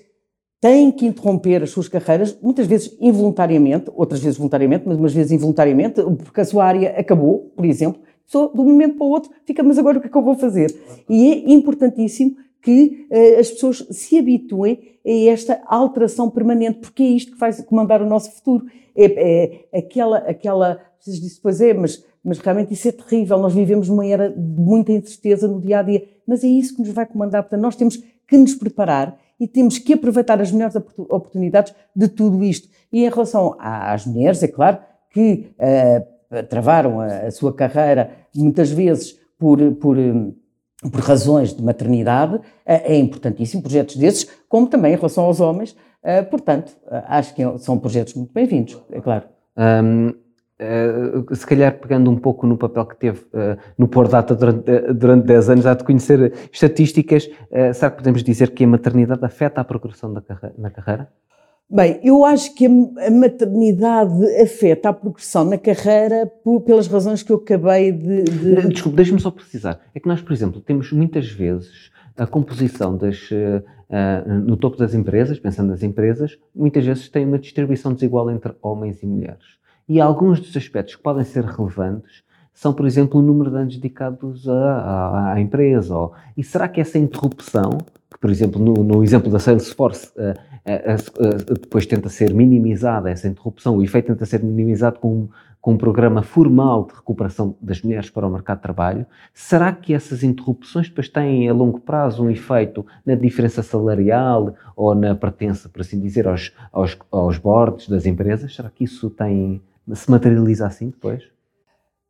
têm 0.66 0.92
que 0.92 1.06
interromper 1.06 1.62
as 1.62 1.70
suas 1.70 1.88
carreiras, 1.88 2.36
muitas 2.42 2.66
vezes 2.66 2.98
involuntariamente, 3.00 3.92
outras 3.94 4.20
vezes 4.20 4.36
voluntariamente, 4.36 4.86
mas 4.88 4.98
umas 4.98 5.14
vezes 5.14 5.32
involuntariamente, 5.32 6.02
porque 6.02 6.42
a 6.42 6.46
sua 6.46 6.66
área 6.66 7.00
acabou, 7.00 7.52
por 7.56 7.64
exemplo, 7.66 8.02
só 8.26 8.48
de 8.48 8.60
um 8.60 8.66
momento 8.66 8.98
para 8.98 9.06
o 9.06 9.10
outro 9.12 9.30
fica, 9.46 9.62
mas 9.62 9.78
agora 9.78 10.00
o 10.00 10.02
que 10.02 10.08
é 10.08 10.10
que 10.10 10.18
eu 10.18 10.24
vou 10.24 10.34
fazer? 10.34 10.76
E 11.08 11.34
é 11.34 11.54
importantíssimo 11.54 12.38
que 12.64 13.06
uh, 13.12 13.40
as 13.40 13.52
pessoas 13.52 13.86
se 13.92 14.18
habituem 14.18 14.80
a 15.06 15.32
esta 15.32 15.62
alteração 15.68 16.32
permanente, 16.32 16.80
porque 16.80 17.04
é 17.04 17.10
isto 17.10 17.34
que 17.34 17.38
vai 17.38 17.54
comandar 17.62 18.02
o 18.02 18.10
nosso 18.10 18.32
futuro. 18.32 18.66
É, 18.96 19.68
é 19.72 19.78
aquela, 19.78 20.18
aquela, 20.18 20.80
vocês 21.00 21.22
dizem, 21.22 21.40
pois 21.44 21.62
é, 21.62 21.76
mas, 21.76 22.04
mas 22.24 22.40
realmente 22.40 22.74
isso 22.74 22.88
é 22.88 22.92
terrível, 22.92 23.38
nós 23.38 23.54
vivemos 23.54 23.88
numa 23.88 24.04
era 24.04 24.32
de 24.32 24.60
muita 24.60 24.92
incerteza 24.92 25.48
no 25.48 25.62
dia 25.62 25.78
a 25.78 25.84
dia, 25.84 26.08
mas 26.26 26.44
é 26.44 26.48
isso 26.48 26.74
que 26.74 26.82
nos 26.82 26.90
vai 26.90 27.06
comandar, 27.06 27.44
portanto, 27.44 27.62
nós 27.62 27.76
temos 27.76 27.98
que 28.28 28.36
nos 28.36 28.56
preparar 28.56 29.16
e 29.40 29.48
temos 29.48 29.78
que 29.78 29.94
aproveitar 29.94 30.40
as 30.42 30.52
melhores 30.52 30.76
oportunidades 30.76 31.74
de 31.96 32.08
tudo 32.08 32.44
isto. 32.44 32.70
E 32.92 33.06
em 33.06 33.10
relação 33.10 33.56
às 33.60 34.06
mulheres, 34.06 34.42
é 34.44 34.48
claro 34.48 34.80
que 35.12 35.50
uh, 35.60 36.44
travaram 36.50 37.00
a, 37.00 37.06
a, 37.06 37.32
sua 37.32 37.54
carreira 37.54 38.12
muitas 38.36 38.70
vezes 38.70 39.18
por, 39.38 39.60
por, 39.76 39.98
por 40.92 41.02
razões 41.02 41.54
de 41.54 41.64
maternidade, 41.64 42.36
uh, 42.36 42.42
é 42.66 42.98
importantíssimo 42.98 43.64
projetos 43.64 43.96
desses, 43.98 44.28
como 44.48 44.68
também 44.68 44.94
em 44.94 44.98
relação 44.98 45.26
aos 45.26 45.40
homens, 45.40 45.76
portanto, 46.30 46.72
acho 47.08 47.34
que 47.34 47.42
são 47.58 47.80
projetos 47.80 48.14
muito 48.14 48.32
bem-vindos, 48.32 48.80
é 48.92 49.02
claro. 49.02 49.26
Um, 49.58 50.14
Uh, 50.58 51.36
se 51.36 51.46
calhar 51.46 51.78
pegando 51.80 52.10
um 52.10 52.16
pouco 52.16 52.48
no 52.48 52.58
papel 52.58 52.86
que 52.86 52.96
teve 52.96 53.20
uh, 53.34 53.58
no 53.78 53.90
Pôr 53.90 54.08
Data 54.08 54.34
durante, 54.34 54.94
durante 54.94 55.26
10 55.26 55.50
anos, 55.50 55.66
há 55.66 55.74
de 55.74 55.84
conhecer 55.84 56.32
estatísticas, 56.50 57.26
uh, 57.26 57.74
será 57.74 57.92
que 57.92 57.98
podemos 57.98 58.24
dizer 58.24 58.52
que 58.52 58.64
a 58.64 58.68
maternidade 58.68 59.26
afeta 59.26 59.60
a 59.60 59.66
progressão 59.66 60.14
da 60.14 60.22
carreira, 60.22 60.56
na 60.58 60.70
carreira? 60.70 61.10
Bem, 61.70 62.00
eu 62.02 62.24
acho 62.24 62.56
que 62.56 62.68
a 62.68 63.12
maternidade 63.12 64.42
afeta 64.42 64.90
a 64.90 64.94
progressão 64.94 65.44
na 65.44 65.58
carreira 65.58 66.26
por, 66.42 66.62
pelas 66.62 66.88
razões 66.88 67.22
que 67.22 67.34
eu 67.34 67.38
acabei 67.38 67.92
de. 67.92 68.24
de... 68.24 68.68
Desculpe, 68.70 68.96
deixe-me 68.96 69.20
só 69.20 69.32
precisar. 69.32 69.82
É 69.94 70.00
que 70.00 70.08
nós, 70.08 70.22
por 70.22 70.32
exemplo, 70.32 70.62
temos 70.62 70.90
muitas 70.94 71.30
vezes 71.30 71.92
a 72.16 72.26
composição 72.26 72.96
das, 72.96 73.30
no 74.46 74.56
topo 74.56 74.78
das 74.78 74.94
empresas, 74.94 75.38
pensando 75.38 75.70
nas 75.70 75.84
empresas, 75.84 76.38
muitas 76.56 76.86
vezes 76.86 77.10
tem 77.10 77.26
uma 77.26 77.40
distribuição 77.40 77.94
desigual 77.94 78.32
entre 78.32 78.54
homens 78.62 79.04
e 79.04 79.06
mulheres. 79.06 79.65
E 79.88 80.02
alguns 80.02 80.40
dos 80.40 80.56
aspectos 80.58 80.96
que 80.96 81.04
podem 81.04 81.24
ser 81.24 81.44
relevantes 81.44 82.24
são, 82.56 82.74
por 82.74 82.88
exemplo, 82.88 83.20
o 83.20 83.24
número 83.24 83.52
de 83.52 83.58
anos 83.58 83.76
dedicados 83.76 84.48
à, 84.48 85.34
à 85.34 85.42
empresa. 85.42 85.96
Ou, 85.96 86.14
e 86.36 86.44
será 86.44 86.68
que 86.68 86.80
essa 86.80 86.98
interrupção, 86.98 87.78
que, 88.10 88.18
por 88.18 88.30
exemplo, 88.30 88.60
no, 88.60 88.74
no 88.84 89.04
exemplo 89.04 89.30
da 89.30 89.40
Salesforce, 89.40 90.12
uh, 90.16 90.32
uh, 90.32 91.52
uh, 91.52 91.54
depois 91.60 91.86
tenta 91.86 92.08
ser 92.08 92.34
minimizada, 92.34 93.12
essa 93.12 93.28
interrupção, 93.28 93.76
o 93.76 93.84
efeito 93.84 94.08
tenta 94.08 94.26
ser 94.26 94.42
minimizado 94.42 95.00
com, 95.00 95.28
com 95.60 95.74
um 95.74 95.78
programa 95.78 96.24
formal 96.24 96.86
de 96.86 96.96
recuperação 96.96 97.58
das 97.62 97.82
mulheres 97.82 98.10
para 98.10 98.26
o 98.26 98.32
mercado 98.32 98.60
de 98.60 98.64
trabalho, 98.64 99.06
será 99.34 99.74
que 99.74 99.94
essas 99.94 100.24
interrupções 100.24 100.88
depois 100.88 101.10
têm 101.10 101.50
a 101.50 101.54
longo 101.54 101.82
prazo 101.82 102.24
um 102.24 102.30
efeito 102.30 102.86
na 103.06 103.16
diferença 103.16 103.62
salarial 103.62 104.56
ou 104.78 104.96
na 104.96 105.14
pertença, 105.14 105.68
por 105.68 105.82
assim 105.82 106.00
dizer, 106.00 106.26
aos, 106.26 106.54
aos, 106.72 106.98
aos 107.12 107.38
boards 107.38 107.90
das 107.90 108.06
empresas? 108.06 108.56
Será 108.56 108.70
que 108.70 108.86
isso 108.86 109.10
tem 109.10 109.62
se 109.94 110.10
materializa 110.10 110.66
assim 110.66 110.90
depois? 110.90 111.24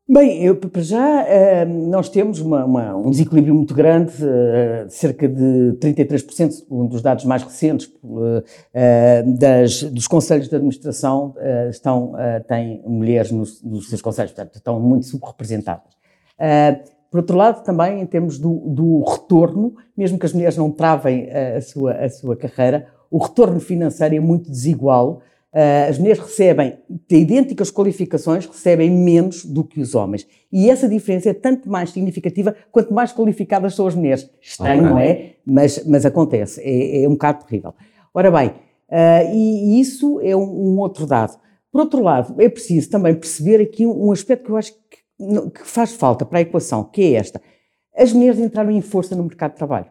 Bem, 0.08 0.44
eu, 0.44 0.56
para 0.56 0.84
já 0.84 1.24
eh, 1.28 1.66
nós 1.66 2.10
temos 2.10 2.40
uma, 2.40 2.64
uma, 2.64 2.96
um 2.96 3.10
desequilíbrio 3.10 3.56
muito 3.56 3.74
grande, 3.74 4.14
eh, 4.22 4.86
cerca 4.88 5.28
de 5.28 5.76
33%, 5.80 6.64
um 6.70 6.86
dos 6.86 7.02
dados 7.02 7.26
mais 7.26 7.42
recentes 7.42 7.92
eh, 8.72 9.24
das, 9.24 9.82
dos 9.82 10.08
conselhos 10.08 10.48
de 10.48 10.56
administração 10.56 11.34
estão, 11.72 12.14
têm 12.48 12.84
mulheres 12.86 13.32
nos, 13.32 13.64
nos 13.64 13.90
seus 13.90 14.00
conselhos, 14.00 14.32
portanto 14.32 14.58
estão 14.58 14.80
muito 14.80 15.08
subrepresentadas. 15.08 15.96
Por 17.10 17.22
outro 17.22 17.36
lado, 17.36 17.64
também 17.64 18.00
em 18.00 18.06
termos 18.06 18.38
do, 18.38 18.60
do 18.68 19.04
retorno, 19.06 19.74
mesmo 19.98 20.20
que 20.20 20.26
as 20.28 20.34
mulheres 20.34 20.56
não 20.56 20.70
travem 20.70 21.32
a 21.32 21.62
sua, 21.62 21.94
a 21.94 22.10
sua 22.10 22.36
carreira, 22.36 22.88
o 23.10 23.18
retorno 23.18 23.60
financeiro 23.60 24.14
é 24.14 24.20
muito 24.20 24.52
desigual, 24.52 25.22
as 25.90 25.98
mulheres 25.98 26.20
recebem, 26.20 26.78
de 27.08 27.16
idênticas 27.16 27.72
qualificações, 27.72 28.46
recebem 28.46 28.92
menos 28.92 29.46
do 29.46 29.64
que 29.64 29.80
os 29.80 29.96
homens. 29.96 30.28
E 30.52 30.70
essa 30.70 30.88
diferença 30.88 31.30
é 31.30 31.34
tanto 31.34 31.70
mais 31.70 31.92
significativa 31.92 32.54
quanto 32.74 32.94
mais 32.94 33.14
qualificadas 33.14 33.74
são 33.74 33.88
as 33.88 33.96
mulheres. 33.96 34.30
Estranho, 34.42 34.84
não 34.84 35.00
é? 35.00 35.36
Mas, 35.46 35.86
mas 35.86 36.06
acontece. 36.06 36.62
É, 36.62 37.04
é, 37.04 37.08
um 37.08 37.14
bocado 37.14 37.46
terrível. 37.46 37.74
Ora 38.14 38.30
bem, 38.32 38.48
uh, 38.50 39.34
e, 39.34 39.78
e, 39.78 39.80
isso 39.80 40.20
é 40.22 40.36
um, 40.36 40.42
um, 40.42 40.80
outro 40.80 41.06
dado. 41.06 41.40
Por 41.72 41.82
outro 41.82 42.02
lado, 42.02 42.42
é 42.42 42.50
preciso 42.50 42.90
também 42.90 43.16
perceber 43.16 43.62
aqui 43.62 43.86
um, 43.86 44.08
um 44.08 44.12
aspecto 44.12 44.46
que 44.46 44.52
eu 44.52 44.58
acho 44.58 44.74
que, 44.74 45.52
que 45.52 45.66
faz 45.66 45.94
falta 45.94 46.26
para 46.26 46.40
a 46.40 46.42
equação, 46.42 46.84
que 46.84 47.02
é 47.02 47.12
esta. 47.14 47.42
As 47.96 48.12
mulheres 48.12 48.40
entraram 48.40 48.72
em 48.72 48.82
força 48.82 49.16
no 49.16 49.24
mercado 49.24 49.52
de 49.52 49.58
trabalho, 49.58 49.88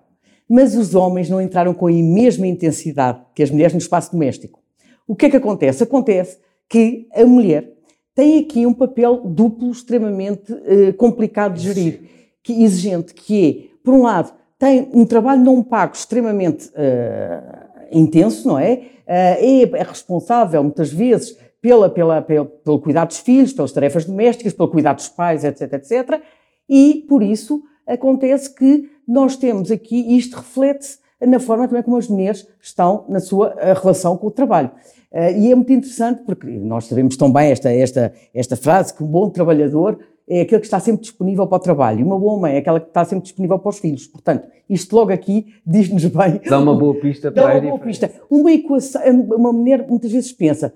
mas 0.49 0.77
os 0.77 0.95
homens 0.95 1.31
não 1.31 1.41
entraram 1.41 1.73
com 1.73 1.87
a 1.87 1.93
mesma 1.93 2.47
intensidade 2.47 3.23
que 3.35 3.43
as 3.43 3.51
mulheres 3.51 3.73
no 3.73 3.79
espaço 3.79 4.13
doméstico. 4.13 4.64
O 5.07 5.15
que 5.15 5.27
é 5.27 5.31
que 5.31 5.37
acontece? 5.37 5.83
Acontece 5.83 6.39
que 6.69 7.07
a 7.15 7.25
mulher 7.25 7.73
tem 8.15 8.39
aqui 8.39 8.65
um 8.65 8.73
papel 8.73 9.23
duplo 9.25 9.71
extremamente 9.71 10.53
uh, 10.53 10.95
complicado 10.97 11.55
de 11.55 11.63
gerir, 11.63 12.01
que 12.43 12.63
exigente, 12.63 13.13
que 13.13 13.71
é, 13.71 13.75
por 13.85 13.93
um 13.93 14.03
lado, 14.03 14.33
tem 14.59 14.89
um 14.93 15.05
trabalho 15.05 15.43
não 15.43 15.63
pago 15.63 15.95
extremamente 15.95 16.69
uh, 16.69 17.87
intenso, 17.91 18.47
não 18.47 18.59
é? 18.59 18.75
Uh, 18.75 18.81
é? 19.07 19.63
é? 19.63 19.83
responsável, 19.83 20.63
muitas 20.63 20.93
vezes, 20.93 21.37
pela, 21.61 21.91
pela, 21.91 22.23
pela, 22.23 22.45
pelo 22.45 22.79
cuidado 22.79 23.09
dos 23.09 23.19
filhos, 23.19 23.53
pelas 23.53 23.73
tarefas 23.73 24.05
domésticas, 24.05 24.53
pelo 24.53 24.69
cuidado 24.69 24.97
dos 24.97 25.09
pais, 25.09 25.45
etc, 25.45 25.73
etc. 25.75 26.21
E, 26.69 27.05
por 27.09 27.23
isso, 27.23 27.63
acontece 27.87 28.55
que 28.55 28.89
nós 29.07 29.37
temos 29.37 29.71
aqui, 29.71 30.17
isto 30.17 30.37
reflete-se 30.37 30.99
na 31.27 31.39
forma 31.39 31.67
também 31.67 31.83
como 31.83 31.97
as 31.97 32.09
mulheres 32.09 32.47
estão 32.61 33.05
na 33.09 33.21
sua 33.21 33.55
relação 33.81 34.17
com 34.17 34.27
o 34.27 34.31
trabalho. 34.31 34.71
Uh, 35.13 35.39
e 35.39 35.53
é 35.53 35.55
muito 35.55 35.73
interessante 35.73 36.23
porque 36.25 36.47
nós 36.47 36.87
sabemos 36.87 37.17
tão 37.17 37.33
bem 37.33 37.53
esta, 37.53 37.71
esta, 37.73 38.13
esta 38.35 38.57
frase 38.57 38.93
que 38.93 39.05
um 39.05 39.07
bom 39.07 39.31
trabalhador 39.31 39.99
é 40.29 40.41
aquele 40.41 40.61
que 40.61 40.67
está 40.67 40.81
sempre 40.81 41.03
disponível 41.03 41.47
para 41.47 41.57
o 41.57 41.61
trabalho 41.61 42.01
e 42.01 42.03
uma 42.03 42.19
boa 42.19 42.39
mãe 42.41 42.55
é 42.55 42.59
aquela 42.59 42.81
que 42.81 42.89
está 42.89 43.05
sempre 43.05 43.25
disponível 43.25 43.59
para 43.59 43.69
os 43.69 43.79
filhos. 43.79 44.07
Portanto, 44.07 44.49
isto 44.69 44.97
logo 44.97 45.13
aqui 45.13 45.47
diz-nos 45.67 46.05
bem. 46.07 46.41
Dá 46.49 46.59
uma 46.59 46.75
boa 46.75 46.95
pista 46.95 47.31
para 47.31 47.43
Dá 47.43 47.53
uma 47.53 47.61
boa 47.61 47.79
pista. 47.79 48.11
Uma 48.31 48.53
equação, 48.53 49.03
uma 49.37 49.53
mulher 49.53 49.87
muitas 49.87 50.11
vezes 50.11 50.33
pensa: 50.33 50.75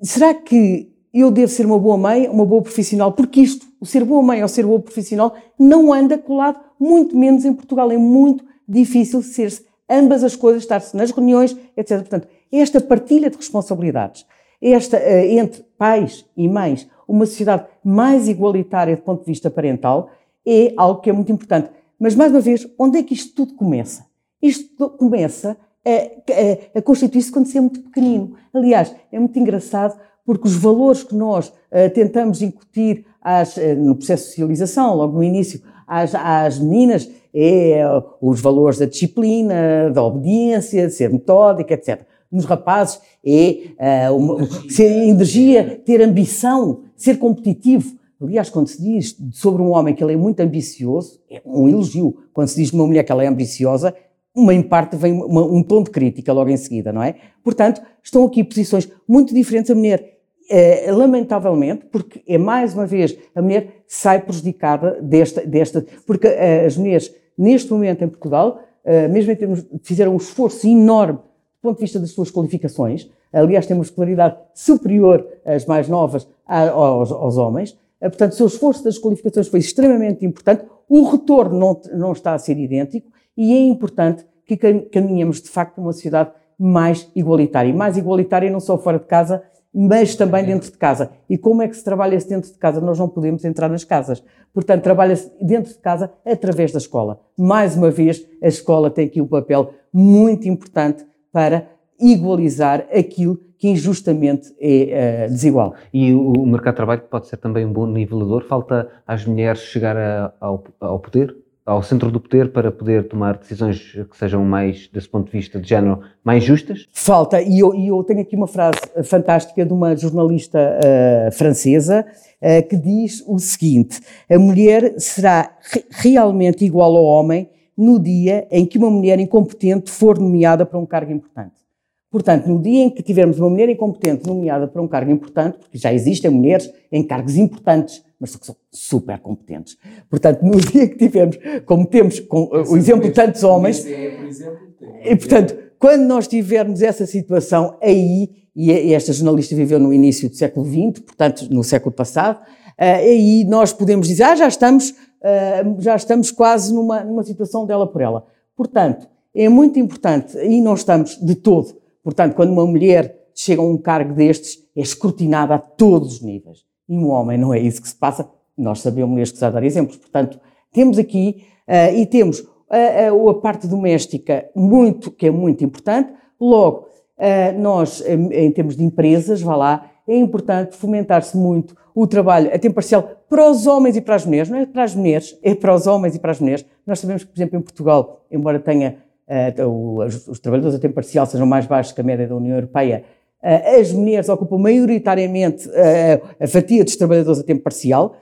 será 0.00 0.34
que 0.34 0.92
eu 1.12 1.30
devo 1.30 1.48
ser 1.48 1.66
uma 1.66 1.78
boa 1.78 1.96
mãe, 1.96 2.28
uma 2.28 2.46
boa 2.46 2.62
profissional? 2.62 3.12
Porque 3.12 3.40
isto, 3.40 3.66
o 3.80 3.86
ser 3.86 4.04
boa 4.04 4.22
mãe 4.22 4.42
ou 4.42 4.48
ser 4.48 4.64
boa 4.64 4.78
profissional, 4.78 5.34
não 5.58 5.92
anda 5.92 6.16
colado, 6.16 6.60
muito 6.78 7.16
menos 7.16 7.44
em 7.44 7.52
Portugal. 7.52 7.90
É 7.90 7.98
muito 7.98 8.44
difícil 8.68 9.22
ser-se 9.22 9.64
ambas 9.88 10.24
as 10.24 10.36
coisas, 10.36 10.62
estar-se 10.62 10.96
nas 10.96 11.10
reuniões, 11.10 11.56
etc. 11.76 11.98
Portanto, 11.98 12.28
esta 12.50 12.80
partilha 12.80 13.30
de 13.30 13.36
responsabilidades, 13.36 14.26
esta 14.60 14.96
eh, 14.96 15.34
entre 15.34 15.64
pais 15.76 16.24
e 16.36 16.48
mães, 16.48 16.88
uma 17.08 17.26
sociedade 17.26 17.66
mais 17.84 18.28
igualitária 18.28 18.96
do 18.96 19.02
ponto 19.02 19.20
de 19.20 19.26
vista 19.26 19.50
parental, 19.50 20.10
é 20.46 20.72
algo 20.76 21.00
que 21.00 21.10
é 21.10 21.12
muito 21.12 21.32
importante. 21.32 21.70
Mas, 21.98 22.14
mais 22.14 22.32
uma 22.32 22.40
vez, 22.40 22.66
onde 22.78 22.98
é 22.98 23.02
que 23.02 23.14
isto 23.14 23.34
tudo 23.34 23.54
começa? 23.54 24.06
Isto 24.40 24.90
começa 24.90 25.56
a, 25.84 25.90
a, 25.90 26.78
a 26.78 26.82
constituir-se 26.82 27.30
quando 27.30 27.46
se 27.46 27.58
é 27.58 27.60
muito 27.60 27.80
pequenino. 27.80 28.34
Aliás, 28.52 28.94
é 29.10 29.18
muito 29.18 29.38
engraçado 29.38 29.98
porque 30.24 30.46
os 30.46 30.54
valores 30.54 31.02
que 31.02 31.14
nós 31.14 31.48
uh, 31.48 31.90
tentamos 31.94 32.42
incutir 32.42 33.04
às, 33.20 33.56
uh, 33.56 33.76
no 33.76 33.94
processo 33.94 34.24
de 34.24 34.30
socialização, 34.30 34.94
logo 34.94 35.14
no 35.14 35.22
início, 35.22 35.62
às, 35.86 36.14
às 36.14 36.58
meninas, 36.58 37.08
é 37.34 37.84
uh, 37.86 38.02
os 38.20 38.40
valores 38.40 38.78
da 38.78 38.86
disciplina, 38.86 39.90
da 39.90 40.02
obediência, 40.02 40.86
de 40.86 40.92
ser 40.92 41.10
metódica, 41.10 41.74
etc. 41.74 42.02
Nos 42.30 42.44
rapazes 42.44 43.00
é 43.24 44.10
uma, 44.10 44.46
ser 44.70 44.90
energia, 44.90 45.82
ter 45.84 46.00
ambição, 46.00 46.84
ser 46.96 47.18
competitivo. 47.18 47.94
Aliás, 48.20 48.48
quando 48.48 48.68
se 48.68 48.80
diz 48.80 49.16
sobre 49.32 49.60
um 49.60 49.70
homem 49.70 49.94
que 49.94 50.02
ele 50.02 50.14
é 50.14 50.16
muito 50.16 50.40
ambicioso, 50.40 51.20
é 51.30 51.42
um 51.44 51.68
elogio. 51.68 52.16
Quando 52.32 52.48
se 52.48 52.56
diz 52.56 52.70
de 52.70 52.76
uma 52.76 52.86
mulher 52.86 53.02
que 53.02 53.12
ela 53.12 53.22
é 53.22 53.26
ambiciosa, 53.26 53.94
uma 54.34 54.54
em 54.54 54.62
parte 54.62 54.96
vem 54.96 55.12
uma, 55.12 55.44
um 55.44 55.62
tom 55.62 55.82
de 55.82 55.90
crítica 55.90 56.32
logo 56.32 56.48
em 56.48 56.56
seguida, 56.56 56.92
não 56.92 57.02
é? 57.02 57.16
Portanto, 57.44 57.82
estão 58.02 58.24
aqui 58.24 58.42
posições 58.42 58.90
muito 59.06 59.34
diferentes. 59.34 59.70
A 59.70 59.74
mulher 59.74 60.20
é, 60.50 60.90
lamentavelmente, 60.90 61.86
porque 61.86 62.22
é 62.26 62.38
mais 62.38 62.74
uma 62.74 62.86
vez 62.86 63.16
a 63.34 63.42
mulher 63.42 63.82
sai 63.86 64.20
prejudicada 64.20 64.98
desta, 65.02 65.46
desta 65.46 65.84
porque 66.06 66.26
uh, 66.26 66.66
as 66.66 66.76
mulheres 66.76 67.14
neste 67.42 67.70
momento 67.72 68.02
em 68.04 68.08
Portugal, 68.08 68.60
uh, 68.84 69.12
mesmo 69.12 69.32
em 69.32 69.36
termos, 69.36 69.66
fizeram 69.82 70.12
um 70.12 70.16
esforço 70.16 70.66
enorme 70.66 71.18
do 71.18 71.68
ponto 71.68 71.76
de 71.76 71.82
vista 71.82 72.00
das 72.00 72.10
suas 72.10 72.30
qualificações, 72.30 73.08
aliás 73.32 73.68
uma 73.70 73.82
escolaridade 73.82 74.36
superior 74.52 75.26
às 75.44 75.64
mais 75.64 75.88
novas 75.88 76.28
aos, 76.46 77.12
aos 77.12 77.36
homens, 77.36 77.70
uh, 77.72 77.76
portanto 78.02 78.32
o 78.32 78.36
seu 78.36 78.46
esforço 78.46 78.84
das 78.84 78.98
qualificações 78.98 79.48
foi 79.48 79.60
extremamente 79.60 80.24
importante, 80.24 80.64
o 80.88 81.08
retorno 81.10 81.58
não, 81.58 81.80
não 81.94 82.12
está 82.12 82.34
a 82.34 82.38
ser 82.38 82.58
idêntico 82.58 83.10
e 83.36 83.52
é 83.52 83.60
importante 83.60 84.26
que 84.44 84.56
caminhemos 84.90 85.40
de 85.40 85.48
facto 85.48 85.74
para 85.74 85.82
uma 85.82 85.92
sociedade 85.92 86.30
mais 86.58 87.08
igualitária, 87.14 87.70
e 87.70 87.72
mais 87.72 87.96
igualitária 87.96 88.50
não 88.50 88.60
só 88.60 88.78
fora 88.78 88.98
de 88.98 89.06
casa, 89.06 89.42
mas 89.74 90.14
também 90.14 90.44
dentro 90.44 90.70
de 90.70 90.76
casa. 90.76 91.10
E 91.28 91.38
como 91.38 91.62
é 91.62 91.68
que 91.68 91.76
se 91.76 91.84
trabalha-se 91.84 92.28
dentro 92.28 92.50
de 92.50 92.58
casa? 92.58 92.80
Nós 92.80 92.98
não 92.98 93.08
podemos 93.08 93.44
entrar 93.44 93.68
nas 93.68 93.84
casas. 93.84 94.22
Portanto, 94.52 94.82
trabalha-se 94.82 95.30
dentro 95.40 95.72
de 95.72 95.78
casa 95.78 96.12
através 96.26 96.72
da 96.72 96.78
escola. 96.78 97.20
Mais 97.38 97.76
uma 97.76 97.90
vez, 97.90 98.26
a 98.42 98.48
escola 98.48 98.90
tem 98.90 99.06
aqui 99.06 99.20
um 99.20 99.26
papel 99.26 99.72
muito 99.92 100.46
importante 100.46 101.06
para 101.32 101.66
igualizar 101.98 102.86
aquilo 102.92 103.38
que 103.56 103.68
injustamente 103.68 104.52
é 104.60 105.26
uh, 105.26 105.30
desigual. 105.30 105.74
E 105.94 106.12
o, 106.12 106.32
o, 106.32 106.46
mercado 106.46 106.74
de 106.74 106.76
trabalho 106.78 107.02
pode 107.02 107.28
ser 107.28 107.36
também 107.36 107.64
um 107.64 107.72
bom 107.72 107.86
nivelador? 107.86 108.44
Falta 108.44 108.88
às 109.06 109.24
mulheres 109.24 109.60
chegar 109.60 109.96
a, 109.96 110.32
ao, 110.40 110.64
ao 110.80 110.98
poder? 110.98 111.34
Ao 111.64 111.82
centro 111.82 112.10
do 112.10 112.20
poder 112.20 112.52
para 112.52 112.72
poder 112.72 113.08
tomar 113.08 113.36
decisões 113.36 113.92
que 114.10 114.16
sejam 114.16 114.44
mais, 114.44 114.88
desse 114.88 115.08
ponto 115.08 115.26
de 115.26 115.32
vista 115.32 115.60
de 115.60 115.68
género, 115.68 116.00
mais 116.24 116.42
justas? 116.42 116.88
Falta, 116.92 117.40
e 117.40 117.60
eu, 117.60 117.72
eu 117.74 118.02
tenho 118.02 118.20
aqui 118.20 118.34
uma 118.34 118.48
frase 118.48 118.78
fantástica 119.04 119.64
de 119.64 119.72
uma 119.72 119.96
jornalista 119.96 120.58
uh, 120.58 121.32
francesa 121.32 122.04
uh, 122.40 122.68
que 122.68 122.76
diz 122.76 123.22
o 123.26 123.38
seguinte: 123.38 124.00
a 124.28 124.38
mulher 124.38 124.94
será 124.98 125.56
re 125.60 125.84
realmente 125.90 126.64
igual 126.64 126.96
ao 126.96 127.04
homem 127.04 127.48
no 127.76 127.98
dia 127.98 128.46
em 128.50 128.66
que 128.66 128.78
uma 128.78 128.90
mulher 128.90 129.18
incompetente 129.18 129.90
for 129.90 130.18
nomeada 130.18 130.66
para 130.66 130.78
um 130.78 130.86
cargo 130.86 131.12
importante. 131.12 131.62
Portanto, 132.10 132.46
no 132.46 132.60
dia 132.60 132.84
em 132.84 132.90
que 132.90 133.02
tivermos 133.02 133.38
uma 133.38 133.48
mulher 133.48 133.70
incompetente 133.70 134.26
nomeada 134.26 134.68
para 134.68 134.82
um 134.82 134.86
cargo 134.86 135.10
importante, 135.10 135.56
porque 135.56 135.78
já 135.78 135.94
existem 135.94 136.30
mulheres 136.30 136.70
em 136.92 137.02
cargos 137.02 137.38
importantes, 137.38 138.04
mas 138.22 138.36
que 138.36 138.46
são 138.46 138.56
super 138.70 139.18
competentes. 139.18 139.76
Portanto, 140.08 140.42
no 140.42 140.58
dia 140.62 140.88
que 140.88 140.96
tivermos, 140.96 141.36
como 141.66 141.86
temos 141.86 142.20
com, 142.20 142.48
o 142.50 142.76
exemplo 142.76 143.02
de 143.02 143.10
tantos 143.10 143.42
homens, 143.42 143.84
e 143.84 145.16
portanto, 145.16 145.56
quando 145.78 146.02
nós 146.02 146.28
tivermos 146.28 146.80
essa 146.80 147.04
situação, 147.04 147.76
aí, 147.82 148.30
e 148.54 148.94
esta 148.94 149.12
jornalista 149.12 149.54
viveu 149.56 149.80
no 149.80 149.92
início 149.92 150.28
do 150.28 150.36
século 150.36 150.64
XX, 150.64 151.02
portanto, 151.04 151.48
no 151.50 151.64
século 151.64 151.92
passado, 151.92 152.40
eh, 152.78 152.94
aí 152.94 153.44
nós 153.44 153.72
podemos 153.72 154.06
dizer, 154.06 154.22
ah, 154.22 154.36
já 154.36 154.46
estamos, 154.46 154.94
eh, 155.22 155.64
já 155.80 155.96
estamos 155.96 156.30
quase 156.30 156.72
numa, 156.72 157.02
numa 157.02 157.24
situação 157.24 157.66
dela 157.66 157.86
por 157.86 158.00
ela. 158.00 158.24
Portanto, 158.56 159.08
é 159.34 159.48
muito 159.48 159.78
importante, 159.78 160.38
e 160.38 160.60
não 160.60 160.74
estamos 160.74 161.16
de 161.16 161.34
todo, 161.34 161.82
Portanto, 162.02 162.34
quando 162.34 162.50
uma 162.50 162.66
mulher 162.66 163.30
chega 163.34 163.62
a 163.62 163.64
um 163.64 163.78
cargo 163.78 164.14
destes, 164.14 164.58
é 164.76 164.80
escrutinada 164.80 165.54
a 165.54 165.58
todos 165.58 166.14
os 166.14 166.20
níveis. 166.20 166.64
E 166.88 166.96
um 166.96 167.08
homem 167.10 167.38
não 167.38 167.52
é 167.52 167.58
isso 167.58 167.80
que 167.80 167.88
se 167.88 167.94
passa. 167.94 168.28
Nós 168.56 168.80
sabemos 168.80 169.14
que 169.14 169.22
escusar 169.22 169.52
dar 169.52 169.64
exemplos. 169.64 169.96
Portanto, 169.96 170.38
temos 170.72 170.98
aqui, 170.98 171.44
uh, 171.68 171.94
e 171.94 172.06
temos 172.06 172.44
a, 172.70 172.76
a, 172.76 173.30
a, 173.30 173.34
parte 173.34 173.66
doméstica, 173.66 174.48
muito, 174.54 175.10
que 175.10 175.26
é 175.26 175.30
muito 175.30 175.62
importante. 175.64 176.12
Logo, 176.40 176.88
uh, 177.18 177.60
nós, 177.60 178.00
em, 178.06 178.32
em, 178.32 178.50
termos 178.50 178.76
de 178.76 178.84
empresas, 178.84 179.42
vá 179.42 179.56
lá, 179.56 179.90
é 180.08 180.16
importante 180.16 180.76
fomentar-se 180.76 181.36
muito 181.36 181.76
o 181.94 182.06
trabalho 182.06 182.52
a 182.52 182.58
tempo 182.58 182.74
parcial 182.74 183.24
para 183.28 183.50
os 183.50 183.66
homens 183.66 183.96
e 183.96 184.00
para 184.00 184.14
as 184.14 184.24
mulheres. 184.24 184.48
Não 184.48 184.58
é 184.58 184.66
para 184.66 184.82
as 184.82 184.94
mulheres, 184.94 185.38
é 185.42 185.54
para 185.54 185.74
os 185.74 185.86
homens 185.86 186.16
e 186.16 186.18
para 186.18 186.32
as 186.32 186.40
mulheres. 186.40 186.64
Nós 186.86 186.98
sabemos 186.98 187.22
que, 187.24 187.30
por 187.30 187.38
exemplo, 187.38 187.58
em 187.58 187.62
Portugal, 187.62 188.24
embora 188.30 188.58
tenha 188.58 188.96
uh, 189.28 189.98
os, 190.04 190.26
os, 190.28 190.38
trabalhadores 190.40 190.76
a 190.76 190.80
tempo 190.80 190.94
parcial 190.94 191.26
sejam 191.26 191.46
mais 191.46 191.66
baixos 191.66 191.92
que 191.92 192.00
a 192.00 192.04
média 192.04 192.26
da 192.26 192.34
União 192.34 192.56
Europeia, 192.56 193.04
as 193.42 193.92
mulheres 193.92 194.28
ocupam 194.28 194.58
maioritariamente 194.58 195.68
uh, 195.68 196.22
a 196.38 196.46
fatia 196.46 196.84
dos 196.84 196.96
trabalhadores 196.96 197.40
a 197.40 197.44
tempo 197.44 197.62
parcial, 197.62 198.16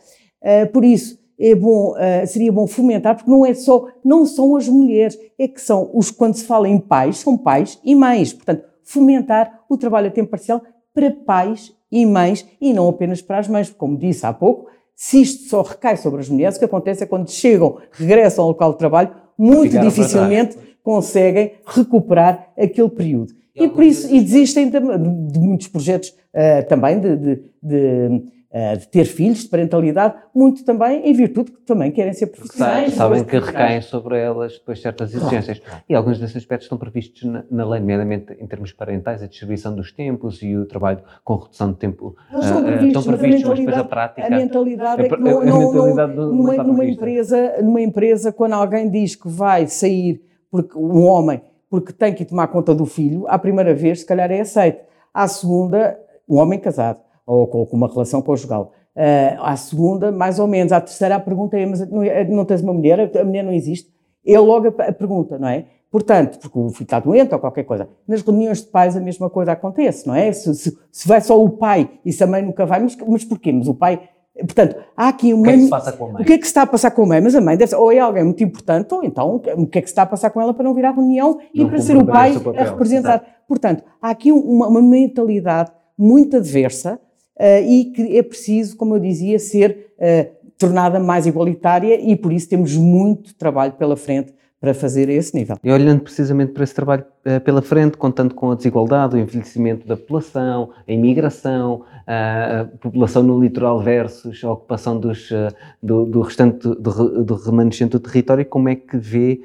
por 0.73 0.85
isso 0.85 1.19
é 1.39 1.55
bom, 1.55 1.95
seria 2.27 2.51
bom 2.51 2.67
fomentar, 2.67 3.15
porque 3.15 3.31
não 3.31 3.45
é 3.45 3.53
só, 3.53 3.89
não 4.03 4.25
são 4.25 4.57
as 4.57 4.67
mulheres, 4.69 5.19
é 5.39 5.47
que 5.47 5.61
são 5.61 5.91
os, 5.93 6.11
quando 6.11 6.35
se 6.35 6.45
fala 6.45 6.67
em 6.67 6.79
pais, 6.79 7.19
são 7.19 7.37
pais 7.37 7.79
e 7.85 7.95
mães, 7.95 8.33
portanto, 8.33 8.65
fomentar 8.83 9.61
o 9.69 9.77
trabalho 9.77 10.09
a 10.09 10.11
tempo 10.11 10.31
parcial 10.31 10.63
para 10.95 11.11
pais 11.11 11.75
e 11.93 12.07
mães 12.07 12.47
e 12.61 12.73
não 12.73 12.89
apenas 12.89 13.21
para 13.21 13.39
as 13.39 13.49
mães, 13.49 13.71
como 13.71 13.99
disse 13.99 14.25
há 14.25 14.33
pouco, 14.33 14.71
se 14.95 15.23
isto 15.23 15.49
só 15.49 15.63
recai 15.63 15.97
sobre 15.97 16.21
as 16.21 16.29
mulheres, 16.29 16.57
o 16.57 16.59
que 16.59 16.65
acontece 16.67 17.03
é 17.03 17.07
quando 17.07 17.31
chegam, 17.31 17.79
regressam 17.91 18.45
ao 18.45 18.51
local 18.51 18.73
de 18.73 18.79
trabalho, 18.79 19.15
muito 19.37 19.71
Ficaram 19.71 19.89
dificilmente 19.89 20.59
conseguem 20.83 21.55
recuperar 21.65 22.53
aquele 22.59 22.91
período. 22.91 23.33
E, 23.61 23.65
e 23.65 23.69
por 23.69 23.85
isso, 23.85 24.13
e 24.13 24.21
desistem 24.21 24.71
de, 24.71 24.81
de 24.81 25.39
muitos 25.39 25.69
projetos 25.69 26.09
uh, 26.09 26.67
também 26.69 26.99
de, 26.99 27.17
de, 27.17 27.43
de 27.63 28.23
uh, 28.51 28.79
de 28.79 28.89
ter 28.89 29.05
filhos, 29.05 29.43
de 29.43 29.49
parentalidade, 29.49 30.15
muito 30.35 30.65
também 30.65 31.09
em 31.09 31.13
virtude 31.13 31.53
que 31.53 31.61
também 31.63 31.91
querem 31.91 32.13
ser 32.13 32.27
profissionais. 32.27 32.95
Sabem 32.95 33.25
que 33.25 33.39
recaem 33.39 33.81
sobre 33.81 34.19
elas 34.19 34.59
depois 34.59 34.81
certas 34.81 35.15
exigências. 35.15 35.63
E 35.89 35.95
alguns 35.95 36.19
desses 36.19 36.37
aspectos 36.37 36.67
estão 36.67 36.79
previstos 36.79 37.23
na, 37.25 37.45
na, 37.51 37.69
lei, 37.69 37.81
nomeadamente 37.81 38.37
em 38.39 38.47
termos 38.47 38.73
parentais, 38.73 39.23
a 39.23 39.27
distribuição 39.27 39.75
dos 39.75 39.93
tempos 39.93 40.43
e 40.43 40.57
o 40.57 40.67
trabalho 40.67 41.01
com 41.25 41.37
redução 41.37 41.73
de 41.73 41.79
tempo. 41.79 42.17
Mas 42.33 42.47
estão 42.47 42.63
previstos, 42.63 42.85
uh, 42.85 42.99
estão 42.99 43.03
previstos 43.19 43.49
mas, 43.49 43.59
depois 43.59 43.79
a 43.79 43.85
prática. 43.85 44.27
A 44.27 44.31
mentalidade 44.31 45.03
é 45.03 45.09
que 45.09 45.17
não, 45.17 45.41
a 45.41 45.45
não, 45.45 45.59
mentalidade 45.59 46.17
não, 46.17 46.33
numa, 46.33 46.65
numa 46.65 46.85
empresa, 46.85 47.63
numa 47.63 47.81
empresa, 47.81 48.33
quando 48.33 48.55
alguém 48.55 48.91
diz 48.91 49.15
que 49.15 49.29
vai 49.29 49.67
sair 49.67 50.23
porque 50.51 50.77
um 50.77 51.05
homem, 51.05 51.41
porque 51.71 51.93
tem 51.93 52.13
que 52.13 52.25
tomar 52.25 52.49
conta 52.49 52.75
do 52.75 52.85
filho, 52.85 53.27
à 53.29 53.39
primeira 53.39 53.73
vez, 53.73 54.01
se 54.01 54.07
calhar 54.07 54.31
é 54.31 54.41
aceito. 54.41 54.85
À 55.15 55.29
segunda, 55.29 55.97
um 56.29 56.39
homem 56.39 56.59
casado, 56.59 56.99
ou 57.25 57.47
com 57.47 57.65
uma 57.73 57.89
relação 57.89 58.21
conjugal. 58.21 58.73
Uh, 58.97 59.41
à 59.41 59.57
segunda, 59.57 60.11
mais 60.11 60.41
ou 60.41 60.49
menos. 60.49 60.73
À 60.73 60.81
terceira, 60.81 61.15
a 61.15 61.21
pergunta 61.21 61.57
é: 61.57 61.65
mas 61.65 61.89
não, 61.89 62.03
é, 62.03 62.45
tens 62.45 62.61
uma 62.61 62.75
mulher? 62.75 63.01
A 63.17 63.25
mulher 63.25 63.45
não 63.45 63.53
existe? 63.53 63.89
É 64.27 64.39
logo 64.39 64.69
a 64.69 64.93
pergunta, 64.93 65.39
não 65.39 65.49
é? 65.49 65.67
Portanto, 65.91 66.39
porque 66.39 66.59
o 66.59 66.69
filho 66.71 66.85
está 66.85 67.01
doente 67.01 67.33
ou 67.33 67.41
qualquer 67.41 67.65
coisa. 67.65 67.89
Nas 68.07 68.23
reuniões 68.23 68.63
de 68.63 68.69
pais 68.69 68.97
a 68.97 69.01
mesma 69.01 69.31
coisa 69.31 69.53
acontece, 69.53 70.07
não 70.07 70.15
é? 70.15 70.31
Se, 70.33 70.55
se, 70.55 70.79
se 70.91 71.09
vai 71.09 71.21
só 71.21 71.43
o 71.43 71.51
pai 71.51 71.91
e 72.05 72.13
se 72.13 72.23
a 72.23 72.27
mãe 72.27 72.43
nunca 72.43 72.67
vai, 72.67 72.81
mas, 72.81 72.97
mas 72.97 73.25
porquê? 73.25 73.53
Mas 73.53 73.67
o 73.67 73.75
pai 73.75 74.01
Portanto, 74.41 74.77
há 74.97 75.09
aqui 75.09 75.33
uma. 75.33 75.43
O 75.43 75.45
que 75.45 75.51
é 75.53 75.57
que 75.57 75.65
se 75.65 75.71
passa 75.71 75.93
com 75.93 76.05
a 76.05 76.09
mãe? 76.13 76.23
O 76.23 76.25
que 76.25 76.33
é 76.33 76.39
que 76.39 76.45
se 76.45 76.51
está 76.51 76.63
a 76.63 76.67
passar 76.67 76.91
com 76.91 77.03
a 77.03 77.07
mãe? 77.07 77.21
Mas 77.21 77.35
a 77.35 77.41
mãe 77.41 77.57
deve 77.57 77.71
ser, 77.71 77.77
ou 77.77 77.93
é 77.93 77.99
alguém 77.99 78.25
muito 78.25 78.43
importante, 78.43 78.93
ou 78.95 79.05
então 79.05 79.37
o 79.57 79.67
que 79.67 79.79
é 79.79 79.83
que 79.83 79.89
se 79.89 79.93
está 79.93 80.03
a 80.03 80.07
passar 80.07 80.31
com 80.31 80.41
ela 80.41 80.55
para 80.55 80.65
não 80.65 80.75
vir 80.75 80.85
à 80.85 80.91
reunião 80.91 81.39
não 81.55 81.67
e 81.67 81.69
para 81.69 81.81
ser 81.81 81.97
o 81.97 82.07
pai 82.07 82.37
o 82.37 82.51
a 82.51 82.65
representar. 82.65 83.15
Exato. 83.17 83.27
Portanto, 83.47 83.85
há 84.01 84.11
aqui 84.11 84.33
uma, 84.33 84.69
uma 84.69 84.83
mentalidade 84.83 85.71
muito 85.97 86.37
adversa 86.37 86.99
uh, 87.39 87.65
e 87.67 87.87
que 87.87 88.17
é 88.17 88.23
preciso, 88.23 88.77
como 88.77 88.95
eu 88.95 89.01
dizia, 89.01 89.39
ser 89.39 89.93
uh, 89.99 90.51
tornada 90.57 91.01
mais 91.01 91.27
igualitária 91.27 92.01
e 92.01 92.15
por 92.17 92.33
isso 92.33 92.49
temos 92.49 92.77
muito 92.77 93.35
trabalho 93.35 93.73
pela 93.73 93.97
frente 93.97 94.33
para 94.61 94.75
fazer 94.75 95.09
a 95.09 95.13
esse 95.13 95.35
nível. 95.35 95.57
E 95.65 95.73
olhando 95.73 96.03
precisamente 96.03 96.53
para 96.53 96.63
esse 96.63 96.75
trabalho 96.75 97.05
uh, 97.25 97.41
pela 97.41 97.63
frente, 97.63 97.97
contando 97.97 98.35
com 98.35 98.51
a 98.51 98.55
desigualdade, 98.55 99.17
o 99.17 99.19
envelhecimento 99.19 99.87
da 99.87 99.97
população, 99.97 100.71
a 100.87 100.93
imigração, 100.93 101.77
uh, 101.77 102.61
a 102.61 102.65
população 102.79 103.23
no 103.23 103.41
litoral 103.41 103.81
versus 103.81 104.45
a 104.45 104.53
ocupação 104.53 105.01
dos, 105.01 105.31
uh, 105.31 105.49
do, 105.83 106.05
do, 106.05 106.21
restante, 106.21 106.59
do, 106.59 107.25
do, 107.25 107.35
remanescente 107.37 107.93
do 107.93 108.01
território, 108.01 108.45
como 108.45 108.69
é 108.69 108.77
que 108.77 108.99
vê 108.99 109.41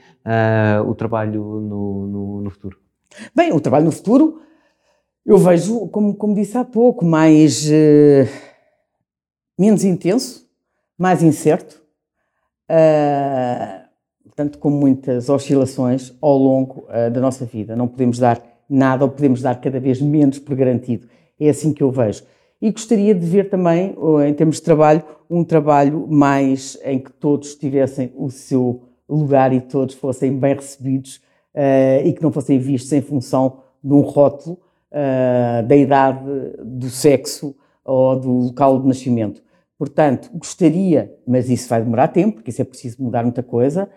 o 0.86 0.96
trabalho 0.96 1.42
no, 1.62 2.08
no, 2.08 2.42
no, 2.42 2.50
futuro? 2.50 2.78
Bem, 3.34 3.54
o 3.54 3.60
trabalho 3.62 3.86
no 3.86 3.92
futuro 3.92 4.42
eu 5.24 5.38
vejo, 5.38 5.88
como, 5.90 6.16
como 6.16 6.36
disse 6.36 6.58
há 6.58 6.66
pouco, 6.66 7.06
mais 7.06 7.70
menos 9.58 9.84
intenso, 9.84 10.50
mais 10.98 11.24
incerto. 11.24 11.82
Uh, 12.70 13.85
portanto, 14.36 14.60
com 14.60 14.70
muitas 14.70 15.30
oscilações 15.30 16.14
ao 16.22 16.38
longo 16.38 16.86
uh, 16.90 17.10
da 17.10 17.22
nossa 17.22 17.46
vida. 17.46 17.76
Não 17.76 17.88
podemos 17.88 18.20
dar 18.20 18.42
nada 18.70 19.06
ou 19.06 19.10
podemos 19.10 19.42
dar 19.42 19.62
cada 19.62 19.80
vez 19.80 20.02
menos 20.02 20.40
por 20.40 20.56
garantido. 20.56 21.08
É 21.40 21.50
assim 21.50 21.72
que 21.72 21.82
eu 21.82 21.90
vejo. 21.90 22.24
E 22.62 22.70
gostaria 22.72 23.14
de 23.14 23.26
ver 23.26 23.50
também, 23.50 23.96
em 24.28 24.34
termos 24.34 24.58
de 24.58 24.64
trabalho, 24.64 25.04
um 25.30 25.44
trabalho 25.44 26.08
mais 26.08 26.78
em 26.84 27.00
que 27.00 27.12
todos 27.12 27.56
tivessem 27.56 28.12
o 28.16 28.30
seu 28.30 28.84
lugar 29.08 29.54
e 29.54 29.62
todos 29.62 29.96
fossem 29.96 30.38
bem 30.38 30.56
recebidos 30.56 31.18
uh, 31.54 32.06
e 32.06 32.14
que 32.14 32.24
não 32.24 32.32
fossem 32.32 32.58
vistos 32.60 32.92
em 32.92 33.02
função 33.02 33.60
de 33.84 33.94
um 33.94 34.02
rótulo 34.02 34.60
uh, 34.92 35.66
da 35.66 35.76
idade, 35.76 36.26
do 36.64 36.90
sexo 36.90 37.56
ou 37.84 38.20
do 38.20 38.32
local 38.32 38.82
de 38.82 38.88
nascimento. 38.88 39.44
Portanto, 39.78 40.30
gostaria, 40.34 41.14
mas 41.28 41.50
isso 41.50 41.70
vai 41.70 41.82
demorar 41.82 42.08
tempo, 42.08 42.36
porque 42.36 42.50
isso 42.50 42.62
é 42.62 42.66
preciso 42.66 43.04
mudar 43.04 43.24
muita 43.24 43.44
coisa, 43.44 43.90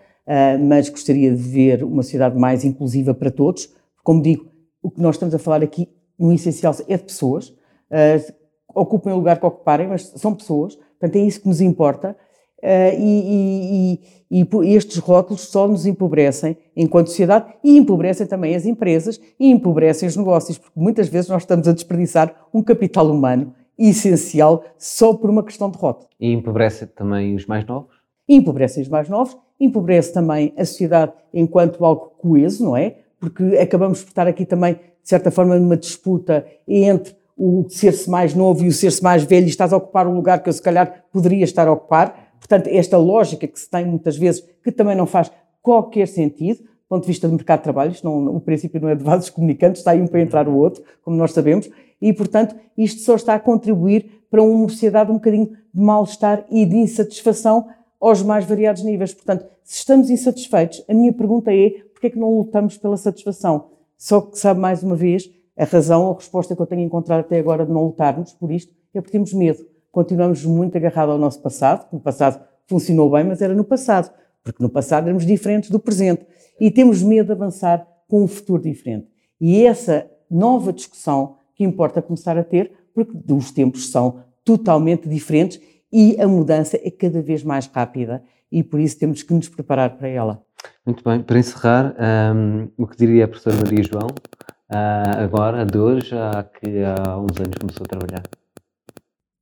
mas 0.59 0.89
gostaria 0.89 1.31
de 1.31 1.41
ver 1.41 1.83
uma 1.83 2.03
sociedade 2.03 2.37
mais 2.37 2.63
inclusiva 2.63 3.13
para 3.13 3.31
todos. 3.31 3.69
Como 4.03 4.21
digo, 4.21 4.45
o 4.81 4.91
que 4.91 5.01
nós 5.01 5.15
estamos 5.15 5.33
a 5.33 5.39
falar 5.39 5.63
aqui, 5.63 5.89
no 6.17 6.31
essencial, 6.31 6.75
é 6.87 6.97
de 6.97 7.03
pessoas, 7.03 7.49
uh, 7.49 8.33
ocupem 8.75 9.11
o 9.11 9.15
lugar 9.15 9.39
que 9.39 9.45
ocuparem, 9.45 9.87
mas 9.87 10.03
são 10.15 10.35
pessoas, 10.35 10.75
portanto 10.75 11.15
é 11.15 11.19
isso 11.19 11.41
que 11.41 11.47
nos 11.47 11.61
importa. 11.61 12.15
E, 12.61 14.01
e, 14.29 14.41
e, 14.41 14.41
e, 14.41 14.75
estes 14.75 14.97
rótulos 14.97 15.47
só 15.47 15.65
nos 15.65 15.85
empobrecem 15.85 16.57
enquanto 16.75 17.07
sociedade 17.07 17.53
e 17.63 17.77
empobrecem 17.77 18.27
também 18.27 18.53
as 18.53 18.65
empresas 18.65 19.19
e 19.39 19.49
empobrecem 19.49 20.09
os 20.09 20.17
negócios, 20.17 20.57
porque 20.57 20.77
muitas 20.77 21.07
vezes 21.07 21.29
nós 21.29 21.43
estamos 21.43 21.69
a 21.69 21.71
desperdiçar 21.71 22.35
um 22.53 22.61
capital 22.61 23.09
humano 23.09 23.53
essencial 23.77 24.65
só 24.77 25.13
por 25.13 25.29
uma 25.29 25.41
questão 25.41 25.71
de 25.71 25.77
rótulo. 25.77 26.09
E 26.19 26.33
empobrece 26.33 26.85
também 26.85 27.33
os 27.33 27.45
mais 27.45 27.65
novos? 27.65 27.98
Empobrecem 28.29 28.83
os 28.83 28.89
mais 28.89 29.09
novos 29.09 29.35
empobrece 29.59 30.13
também 30.13 30.53
a 30.57 30.63
sociedade 30.63 31.11
enquanto 31.33 31.83
algo 31.83 32.13
coeso, 32.17 32.63
não 32.63 32.77
é? 32.77 32.95
Porque 33.19 33.43
acabamos 33.57 34.01
por 34.01 34.09
estar 34.09 34.27
aqui 34.27 34.45
também, 34.45 34.75
de 34.75 35.09
certa 35.09 35.29
forma, 35.29 35.59
numa 35.59 35.75
disputa 35.75 36.45
entre 36.67 37.13
o 37.37 37.65
ser-se 37.69 38.09
mais 38.09 38.33
novo 38.33 38.63
e 38.63 38.67
o 38.67 38.71
ser-se 38.71 39.03
mais 39.03 39.23
velho 39.23 39.45
e 39.45 39.49
estás 39.49 39.73
a 39.73 39.77
ocupar 39.77 40.07
um 40.07 40.15
lugar 40.15 40.41
que 40.41 40.49
eu 40.49 40.53
se 40.53 40.61
calhar 40.61 41.03
poderia 41.11 41.43
estar 41.43 41.67
a 41.67 41.71
ocupar. 41.71 42.33
Portanto, 42.39 42.67
esta 42.67 42.97
lógica 42.97 43.47
que 43.47 43.59
se 43.59 43.69
tem 43.69 43.85
muitas 43.85 44.17
vezes, 44.17 44.43
que 44.63 44.71
também 44.71 44.95
não 44.95 45.05
faz 45.05 45.31
qualquer 45.61 46.07
sentido, 46.07 46.59
do 46.59 46.87
ponto 46.89 47.01
de 47.03 47.07
vista 47.07 47.27
do 47.27 47.35
mercado 47.35 47.59
de 47.59 47.63
trabalho, 47.63 47.91
isto 47.91 48.03
não, 48.03 48.35
o 48.35 48.39
princípio 48.39 48.81
não 48.81 48.89
é 48.89 48.95
de 48.95 49.03
vasos 49.03 49.29
comunicantes, 49.29 49.81
está 49.81 49.91
aí 49.91 50.01
um 50.01 50.07
para 50.07 50.21
entrar 50.21 50.47
o 50.47 50.55
outro, 50.55 50.83
como 51.03 51.15
nós 51.15 51.33
sabemos, 51.33 51.69
e, 52.01 52.13
portanto, 52.13 52.55
isto 52.77 53.01
só 53.01 53.15
está 53.15 53.35
a 53.35 53.39
contribuir 53.39 54.23
para 54.31 54.41
uma 54.41 54.67
sociedade 54.69 55.11
um 55.11 55.15
bocadinho 55.15 55.51
de 55.73 55.81
mal-estar 55.81 56.45
e 56.49 56.65
de 56.65 56.77
insatisfação 56.77 57.67
aos 57.99 58.21
mais 58.21 58.45
variados 58.45 58.83
níveis. 58.83 59.13
Portanto, 59.13 59.45
se 59.63 59.77
estamos 59.77 60.09
insatisfeitos, 60.09 60.83
a 60.87 60.93
minha 60.93 61.13
pergunta 61.13 61.53
é 61.53 61.69
porquê 61.91 62.07
é 62.07 62.09
que 62.09 62.19
não 62.19 62.37
lutamos 62.37 62.77
pela 62.77 62.97
satisfação? 62.97 63.71
Só 63.97 64.21
que 64.21 64.39
sabe 64.39 64.59
mais 64.59 64.81
uma 64.81 64.95
vez, 64.95 65.29
a 65.57 65.65
razão, 65.65 66.09
a 66.09 66.13
resposta 66.13 66.55
que 66.55 66.61
eu 66.61 66.65
tenho 66.65 66.81
encontrado 66.81 67.19
até 67.19 67.37
agora 67.37 67.65
de 67.65 67.71
não 67.71 67.83
lutarmos 67.83 68.31
por 68.33 68.51
isto 68.51 68.73
é 68.93 69.01
porque 69.01 69.11
temos 69.11 69.33
medo. 69.33 69.65
Continuamos 69.91 70.45
muito 70.45 70.77
agarrados 70.77 71.13
ao 71.13 71.19
nosso 71.19 71.41
passado, 71.41 71.85
no 71.91 71.99
passado 71.99 72.41
funcionou 72.67 73.11
bem, 73.11 73.23
mas 73.23 73.41
era 73.41 73.53
no 73.53 73.63
passado, 73.63 74.11
porque 74.43 74.63
no 74.63 74.69
passado 74.69 75.05
éramos 75.05 75.25
diferentes 75.25 75.69
do 75.69 75.79
presente. 75.79 76.25
E 76.59 76.71
temos 76.71 77.01
medo 77.01 77.27
de 77.27 77.31
avançar 77.33 77.85
com 78.07 78.23
um 78.23 78.27
futuro 78.27 78.61
diferente. 78.61 79.07
E 79.41 79.65
essa 79.65 80.09
nova 80.29 80.71
discussão 80.71 81.37
que 81.55 81.63
importa 81.63 82.01
começar 82.01 82.37
a 82.37 82.43
ter, 82.43 82.71
porque 82.93 83.11
os 83.33 83.51
tempos 83.51 83.91
são 83.91 84.23
totalmente 84.45 85.09
diferentes 85.09 85.59
e 85.91 86.19
a 86.19 86.27
mudança 86.27 86.79
é 86.83 86.91
cada 86.91 87.21
vez 87.21 87.43
mais 87.43 87.65
rápida 87.67 88.23
e 88.51 88.63
por 88.63 88.79
isso 88.79 88.97
temos 88.97 89.23
que 89.23 89.33
nos 89.33 89.47
preparar 89.47 89.97
para 89.97 90.07
ela. 90.07 90.43
Muito 90.85 91.03
bem, 91.03 91.21
para 91.21 91.39
encerrar, 91.39 91.95
um, 92.35 92.69
o 92.77 92.87
que 92.87 92.97
diria 92.97 93.25
a 93.25 93.27
professora 93.27 93.55
Maria 93.57 93.83
João, 93.83 94.07
uh, 94.07 95.23
agora, 95.23 95.65
de 95.65 95.77
hoje, 95.77 96.15
há 96.15 96.43
que 96.43 96.83
há 96.83 97.17
uns 97.17 97.37
anos 97.39 97.57
começou 97.59 97.83
a 97.85 97.87
trabalhar? 97.87 98.23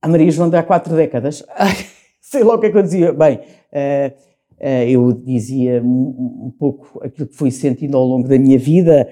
A 0.02 0.08
Maria 0.08 0.30
João 0.30 0.50
de 0.50 0.58
há 0.58 0.64
quatro 0.64 0.96
décadas. 0.96 1.44
Sei 2.22 2.44
lá 2.44 2.56
o 2.56 2.60
que 2.60 2.68
é 2.68 2.72
que 2.72 2.78
eu 2.78 2.84
dizia. 2.84 3.14
Bem, 3.14 3.38
uh, 3.38 4.14
uh, 4.60 4.90
eu 4.90 5.14
dizia 5.14 5.82
um, 5.82 6.48
um, 6.48 6.54
pouco 6.58 7.02
aquilo 7.04 7.28
que 7.28 7.36
fui 7.36 7.50
sentindo 7.50 7.98
ao 7.98 8.06
longo 8.06 8.28
da 8.28 8.38
minha 8.38 8.60
vida, 8.60 9.08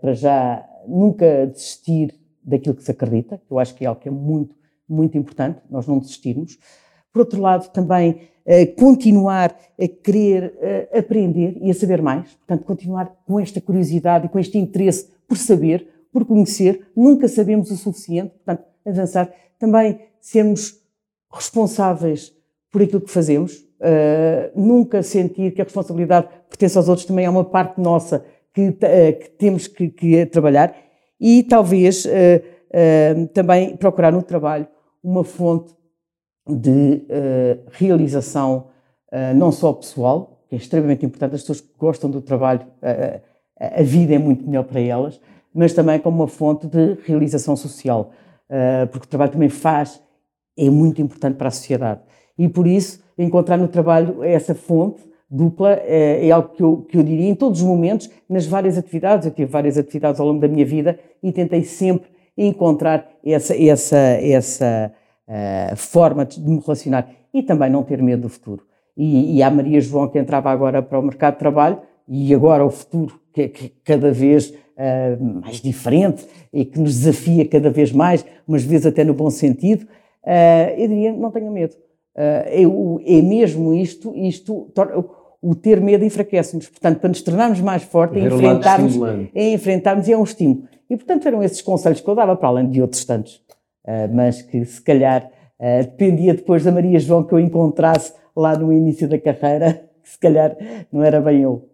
para 0.00 0.12
já 0.12 0.64
nunca 0.86 1.46
desistir 1.46 2.14
daquilo 2.42 2.74
que 2.74 2.82
se 2.82 2.90
acredita, 2.90 3.38
que 3.38 3.52
eu 3.52 3.58
acho 3.58 3.74
que 3.74 3.84
é 3.84 3.88
algo 3.88 4.00
que 4.00 4.08
é 4.08 4.12
muito, 4.12 4.54
muito 4.88 5.16
importante, 5.16 5.60
nós 5.70 5.86
não 5.86 5.98
desistirmos. 5.98 6.58
Por 7.12 7.20
outro 7.20 7.40
lado, 7.40 7.70
também 7.70 8.28
continuar 8.76 9.56
a 9.80 9.88
querer 9.88 10.52
aprender 10.92 11.56
e 11.62 11.70
a 11.70 11.74
saber 11.74 12.02
mais, 12.02 12.34
portanto, 12.34 12.64
continuar 12.64 13.16
com 13.26 13.40
esta 13.40 13.60
curiosidade 13.60 14.26
e 14.26 14.28
com 14.28 14.38
este 14.38 14.58
interesse 14.58 15.08
por 15.26 15.38
saber, 15.38 15.88
por 16.12 16.24
conhecer, 16.24 16.86
nunca 16.96 17.26
sabemos 17.26 17.70
o 17.70 17.76
suficiente, 17.76 18.34
portanto, 18.34 18.64
avançar. 18.86 19.32
Também 19.58 19.98
sermos 20.20 20.80
responsáveis 21.32 22.32
por 22.70 22.82
aquilo 22.82 23.00
que 23.00 23.10
fazemos, 23.10 23.56
uh, 23.58 24.50
nunca 24.54 25.02
sentir 25.02 25.52
que 25.52 25.60
a 25.60 25.64
responsabilidade 25.64 26.28
pertence 26.48 26.76
aos 26.76 26.88
outros, 26.88 27.06
também 27.06 27.24
é 27.24 27.30
uma 27.30 27.44
parte 27.44 27.80
nossa 27.80 28.24
que, 28.52 28.70
que 28.72 29.30
temos 29.38 29.66
que, 29.66 29.88
que, 29.88 30.26
trabalhar 30.26 30.76
e 31.20 31.42
talvez 31.42 32.06
também 33.32 33.76
procurar 33.76 34.12
no 34.12 34.22
trabalho 34.22 34.66
uma 35.04 35.22
fonte 35.22 35.72
de 36.48 37.02
realização 37.70 38.68
não 39.36 39.52
só 39.52 39.72
pessoal, 39.72 40.40
que 40.48 40.54
é 40.54 40.58
extremamente 40.58 41.06
importante, 41.06 41.34
as 41.34 41.42
pessoas 41.42 41.60
que 41.60 41.78
gostam 41.78 42.10
do 42.10 42.20
trabalho, 42.20 42.66
a 43.60 43.82
vida 43.82 44.14
é 44.14 44.18
muito 44.18 44.44
melhor 44.44 44.64
para 44.64 44.80
elas, 44.80 45.20
mas 45.54 45.72
também 45.72 46.00
como 46.00 46.16
uma 46.16 46.28
fonte 46.28 46.66
de 46.66 46.96
realização 47.04 47.54
social, 47.54 48.10
porque 48.90 49.06
o 49.06 49.08
trabalho 49.08 49.30
também 49.30 49.48
faz 49.48 50.02
é 50.56 50.68
muito 50.70 51.00
importante 51.00 51.36
para 51.36 51.48
a 51.48 51.50
sociedade. 51.50 52.00
E 52.36 52.48
por 52.48 52.66
isso, 52.66 53.02
encontrar 53.16 53.56
no 53.56 53.68
trabalho 53.68 54.24
essa 54.24 54.54
fonte 54.54 55.02
dupla 55.30 55.74
é, 55.82 56.28
é 56.28 56.30
algo 56.30 56.50
que 56.50 56.62
eu, 56.62 56.78
que 56.88 56.96
eu 56.96 57.02
diria 57.02 57.28
em 57.28 57.34
todos 57.34 57.60
os 57.60 57.66
momentos, 57.66 58.10
nas 58.28 58.46
várias 58.46 58.78
atividades. 58.78 59.26
Eu 59.26 59.32
tive 59.32 59.50
várias 59.50 59.76
atividades 59.78 60.20
ao 60.20 60.26
longo 60.26 60.40
da 60.40 60.48
minha 60.48 60.64
vida 60.64 60.98
e 61.22 61.32
tentei 61.32 61.64
sempre 61.64 62.08
encontrar 62.36 63.08
essa, 63.24 63.56
essa, 63.56 63.98
essa 63.98 64.92
uh, 65.28 65.76
forma 65.76 66.24
de 66.24 66.40
me 66.40 66.60
relacionar 66.60 67.08
e 67.32 67.42
também 67.42 67.70
não 67.70 67.82
ter 67.82 68.02
medo 68.02 68.22
do 68.22 68.28
futuro. 68.28 68.64
E, 68.96 69.36
e 69.36 69.42
a 69.42 69.50
Maria 69.50 69.80
João, 69.80 70.08
que 70.08 70.18
entrava 70.18 70.50
agora 70.50 70.82
para 70.82 70.98
o 70.98 71.02
mercado 71.02 71.34
de 71.34 71.38
trabalho, 71.40 71.78
e 72.08 72.34
agora 72.34 72.64
o 72.64 72.70
futuro, 72.70 73.18
que 73.32 73.42
é, 73.42 73.48
que 73.48 73.68
cada 73.82 74.12
vez 74.12 74.50
uh, 74.50 75.40
mais 75.42 75.60
diferente 75.60 76.26
e 76.52 76.64
que 76.64 76.78
nos 76.78 76.94
desafia 77.00 77.46
cada 77.46 77.70
vez 77.70 77.92
mais, 77.92 78.24
umas 78.46 78.62
vezes 78.62 78.86
até 78.86 79.02
no 79.02 79.14
bom 79.14 79.30
sentido, 79.30 79.82
uh, 80.24 80.70
eu 80.76 80.88
diria, 80.88 81.12
não 81.12 81.30
tenha 81.30 81.50
medo. 81.50 81.74
Uh, 82.16 82.46
é, 82.46 82.62
é, 82.62 83.22
mesmo 83.22 83.74
isto, 83.74 84.14
isto 84.14 84.70
o 85.42 85.54
ter 85.54 85.80
medo 85.80 86.04
enfraquece-nos. 86.04 86.68
Portanto, 86.68 87.00
para 87.00 87.08
nos 87.08 87.22
tornarmos 87.22 87.60
mais 87.60 87.82
fortes, 87.82 88.22
é 88.22 88.26
enfrentarmos, 88.26 88.94
é 89.34 89.52
enfrentarmos 89.52 90.08
e 90.08 90.12
é 90.12 90.16
um 90.16 90.24
estímulo. 90.24 90.68
E, 90.88 90.96
portanto, 90.96 91.26
eram 91.26 91.42
esses 91.42 91.62
conselhos 91.62 92.00
que 92.00 92.08
eu 92.08 92.14
dava, 92.14 92.36
para 92.36 92.48
além 92.48 92.68
de 92.68 92.80
outros 92.82 93.04
tantos, 93.04 93.36
uh, 93.84 94.12
mas 94.12 94.42
que 94.42 94.64
se 94.64 94.82
calhar 94.82 95.30
uh, 95.58 95.84
dependia 95.84 96.34
depois 96.34 96.64
da 96.64 96.72
Maria 96.72 96.98
João 96.98 97.24
que 97.24 97.32
eu 97.32 97.40
encontrasse 97.40 98.12
lá 98.36 98.56
no 98.56 98.72
início 98.72 99.08
da 99.08 99.18
carreira, 99.18 99.88
que 100.02 100.08
se 100.08 100.18
calhar 100.18 100.56
não 100.92 101.02
era 101.02 101.20
bem 101.20 101.42
eu. 101.42 101.68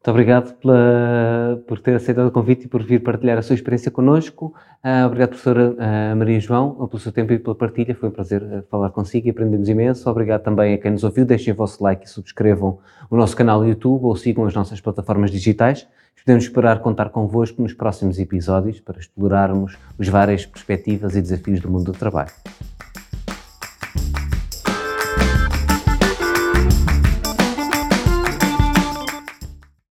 Muito 0.00 0.12
obrigado 0.12 0.54
pela, 0.54 1.62
por 1.66 1.78
ter 1.78 1.94
aceitado 1.94 2.28
o 2.28 2.30
convite 2.30 2.64
e 2.64 2.68
por 2.68 2.82
vir 2.82 3.02
partilhar 3.02 3.36
a 3.36 3.42
sua 3.42 3.52
experiência 3.52 3.90
connosco. 3.90 4.54
Uh, 4.82 5.04
obrigado, 5.04 5.28
professora 5.28 5.72
uh, 5.72 6.16
Maria 6.16 6.40
João, 6.40 6.88
pelo 6.88 6.98
seu 6.98 7.12
tempo 7.12 7.34
e 7.34 7.38
pela 7.38 7.54
partilha. 7.54 7.94
Foi 7.94 8.08
um 8.08 8.12
prazer 8.12 8.42
uh, 8.42 8.62
falar 8.70 8.88
consigo 8.88 9.26
e 9.26 9.30
aprendemos 9.30 9.68
imenso. 9.68 10.08
Obrigado 10.08 10.42
também 10.42 10.72
a 10.72 10.78
quem 10.78 10.92
nos 10.92 11.04
ouviu. 11.04 11.26
Deixem 11.26 11.52
o 11.52 11.56
vosso 11.56 11.84
like 11.84 12.06
e 12.06 12.08
subscrevam 12.08 12.78
o 13.10 13.16
nosso 13.16 13.36
canal 13.36 13.62
YouTube 13.62 14.06
ou 14.06 14.16
sigam 14.16 14.46
as 14.46 14.54
nossas 14.54 14.80
plataformas 14.80 15.30
digitais. 15.30 15.86
Podemos 16.24 16.44
esperar 16.44 16.80
contar 16.80 17.10
convosco 17.10 17.62
nos 17.62 17.72
próximos 17.72 18.18
episódios 18.18 18.78
para 18.80 18.98
explorarmos 18.98 19.76
as 19.98 20.08
várias 20.08 20.46
perspectivas 20.46 21.16
e 21.16 21.22
desafios 21.22 21.60
do 21.60 21.70
mundo 21.70 21.92
do 21.92 21.98
trabalho. 21.98 22.32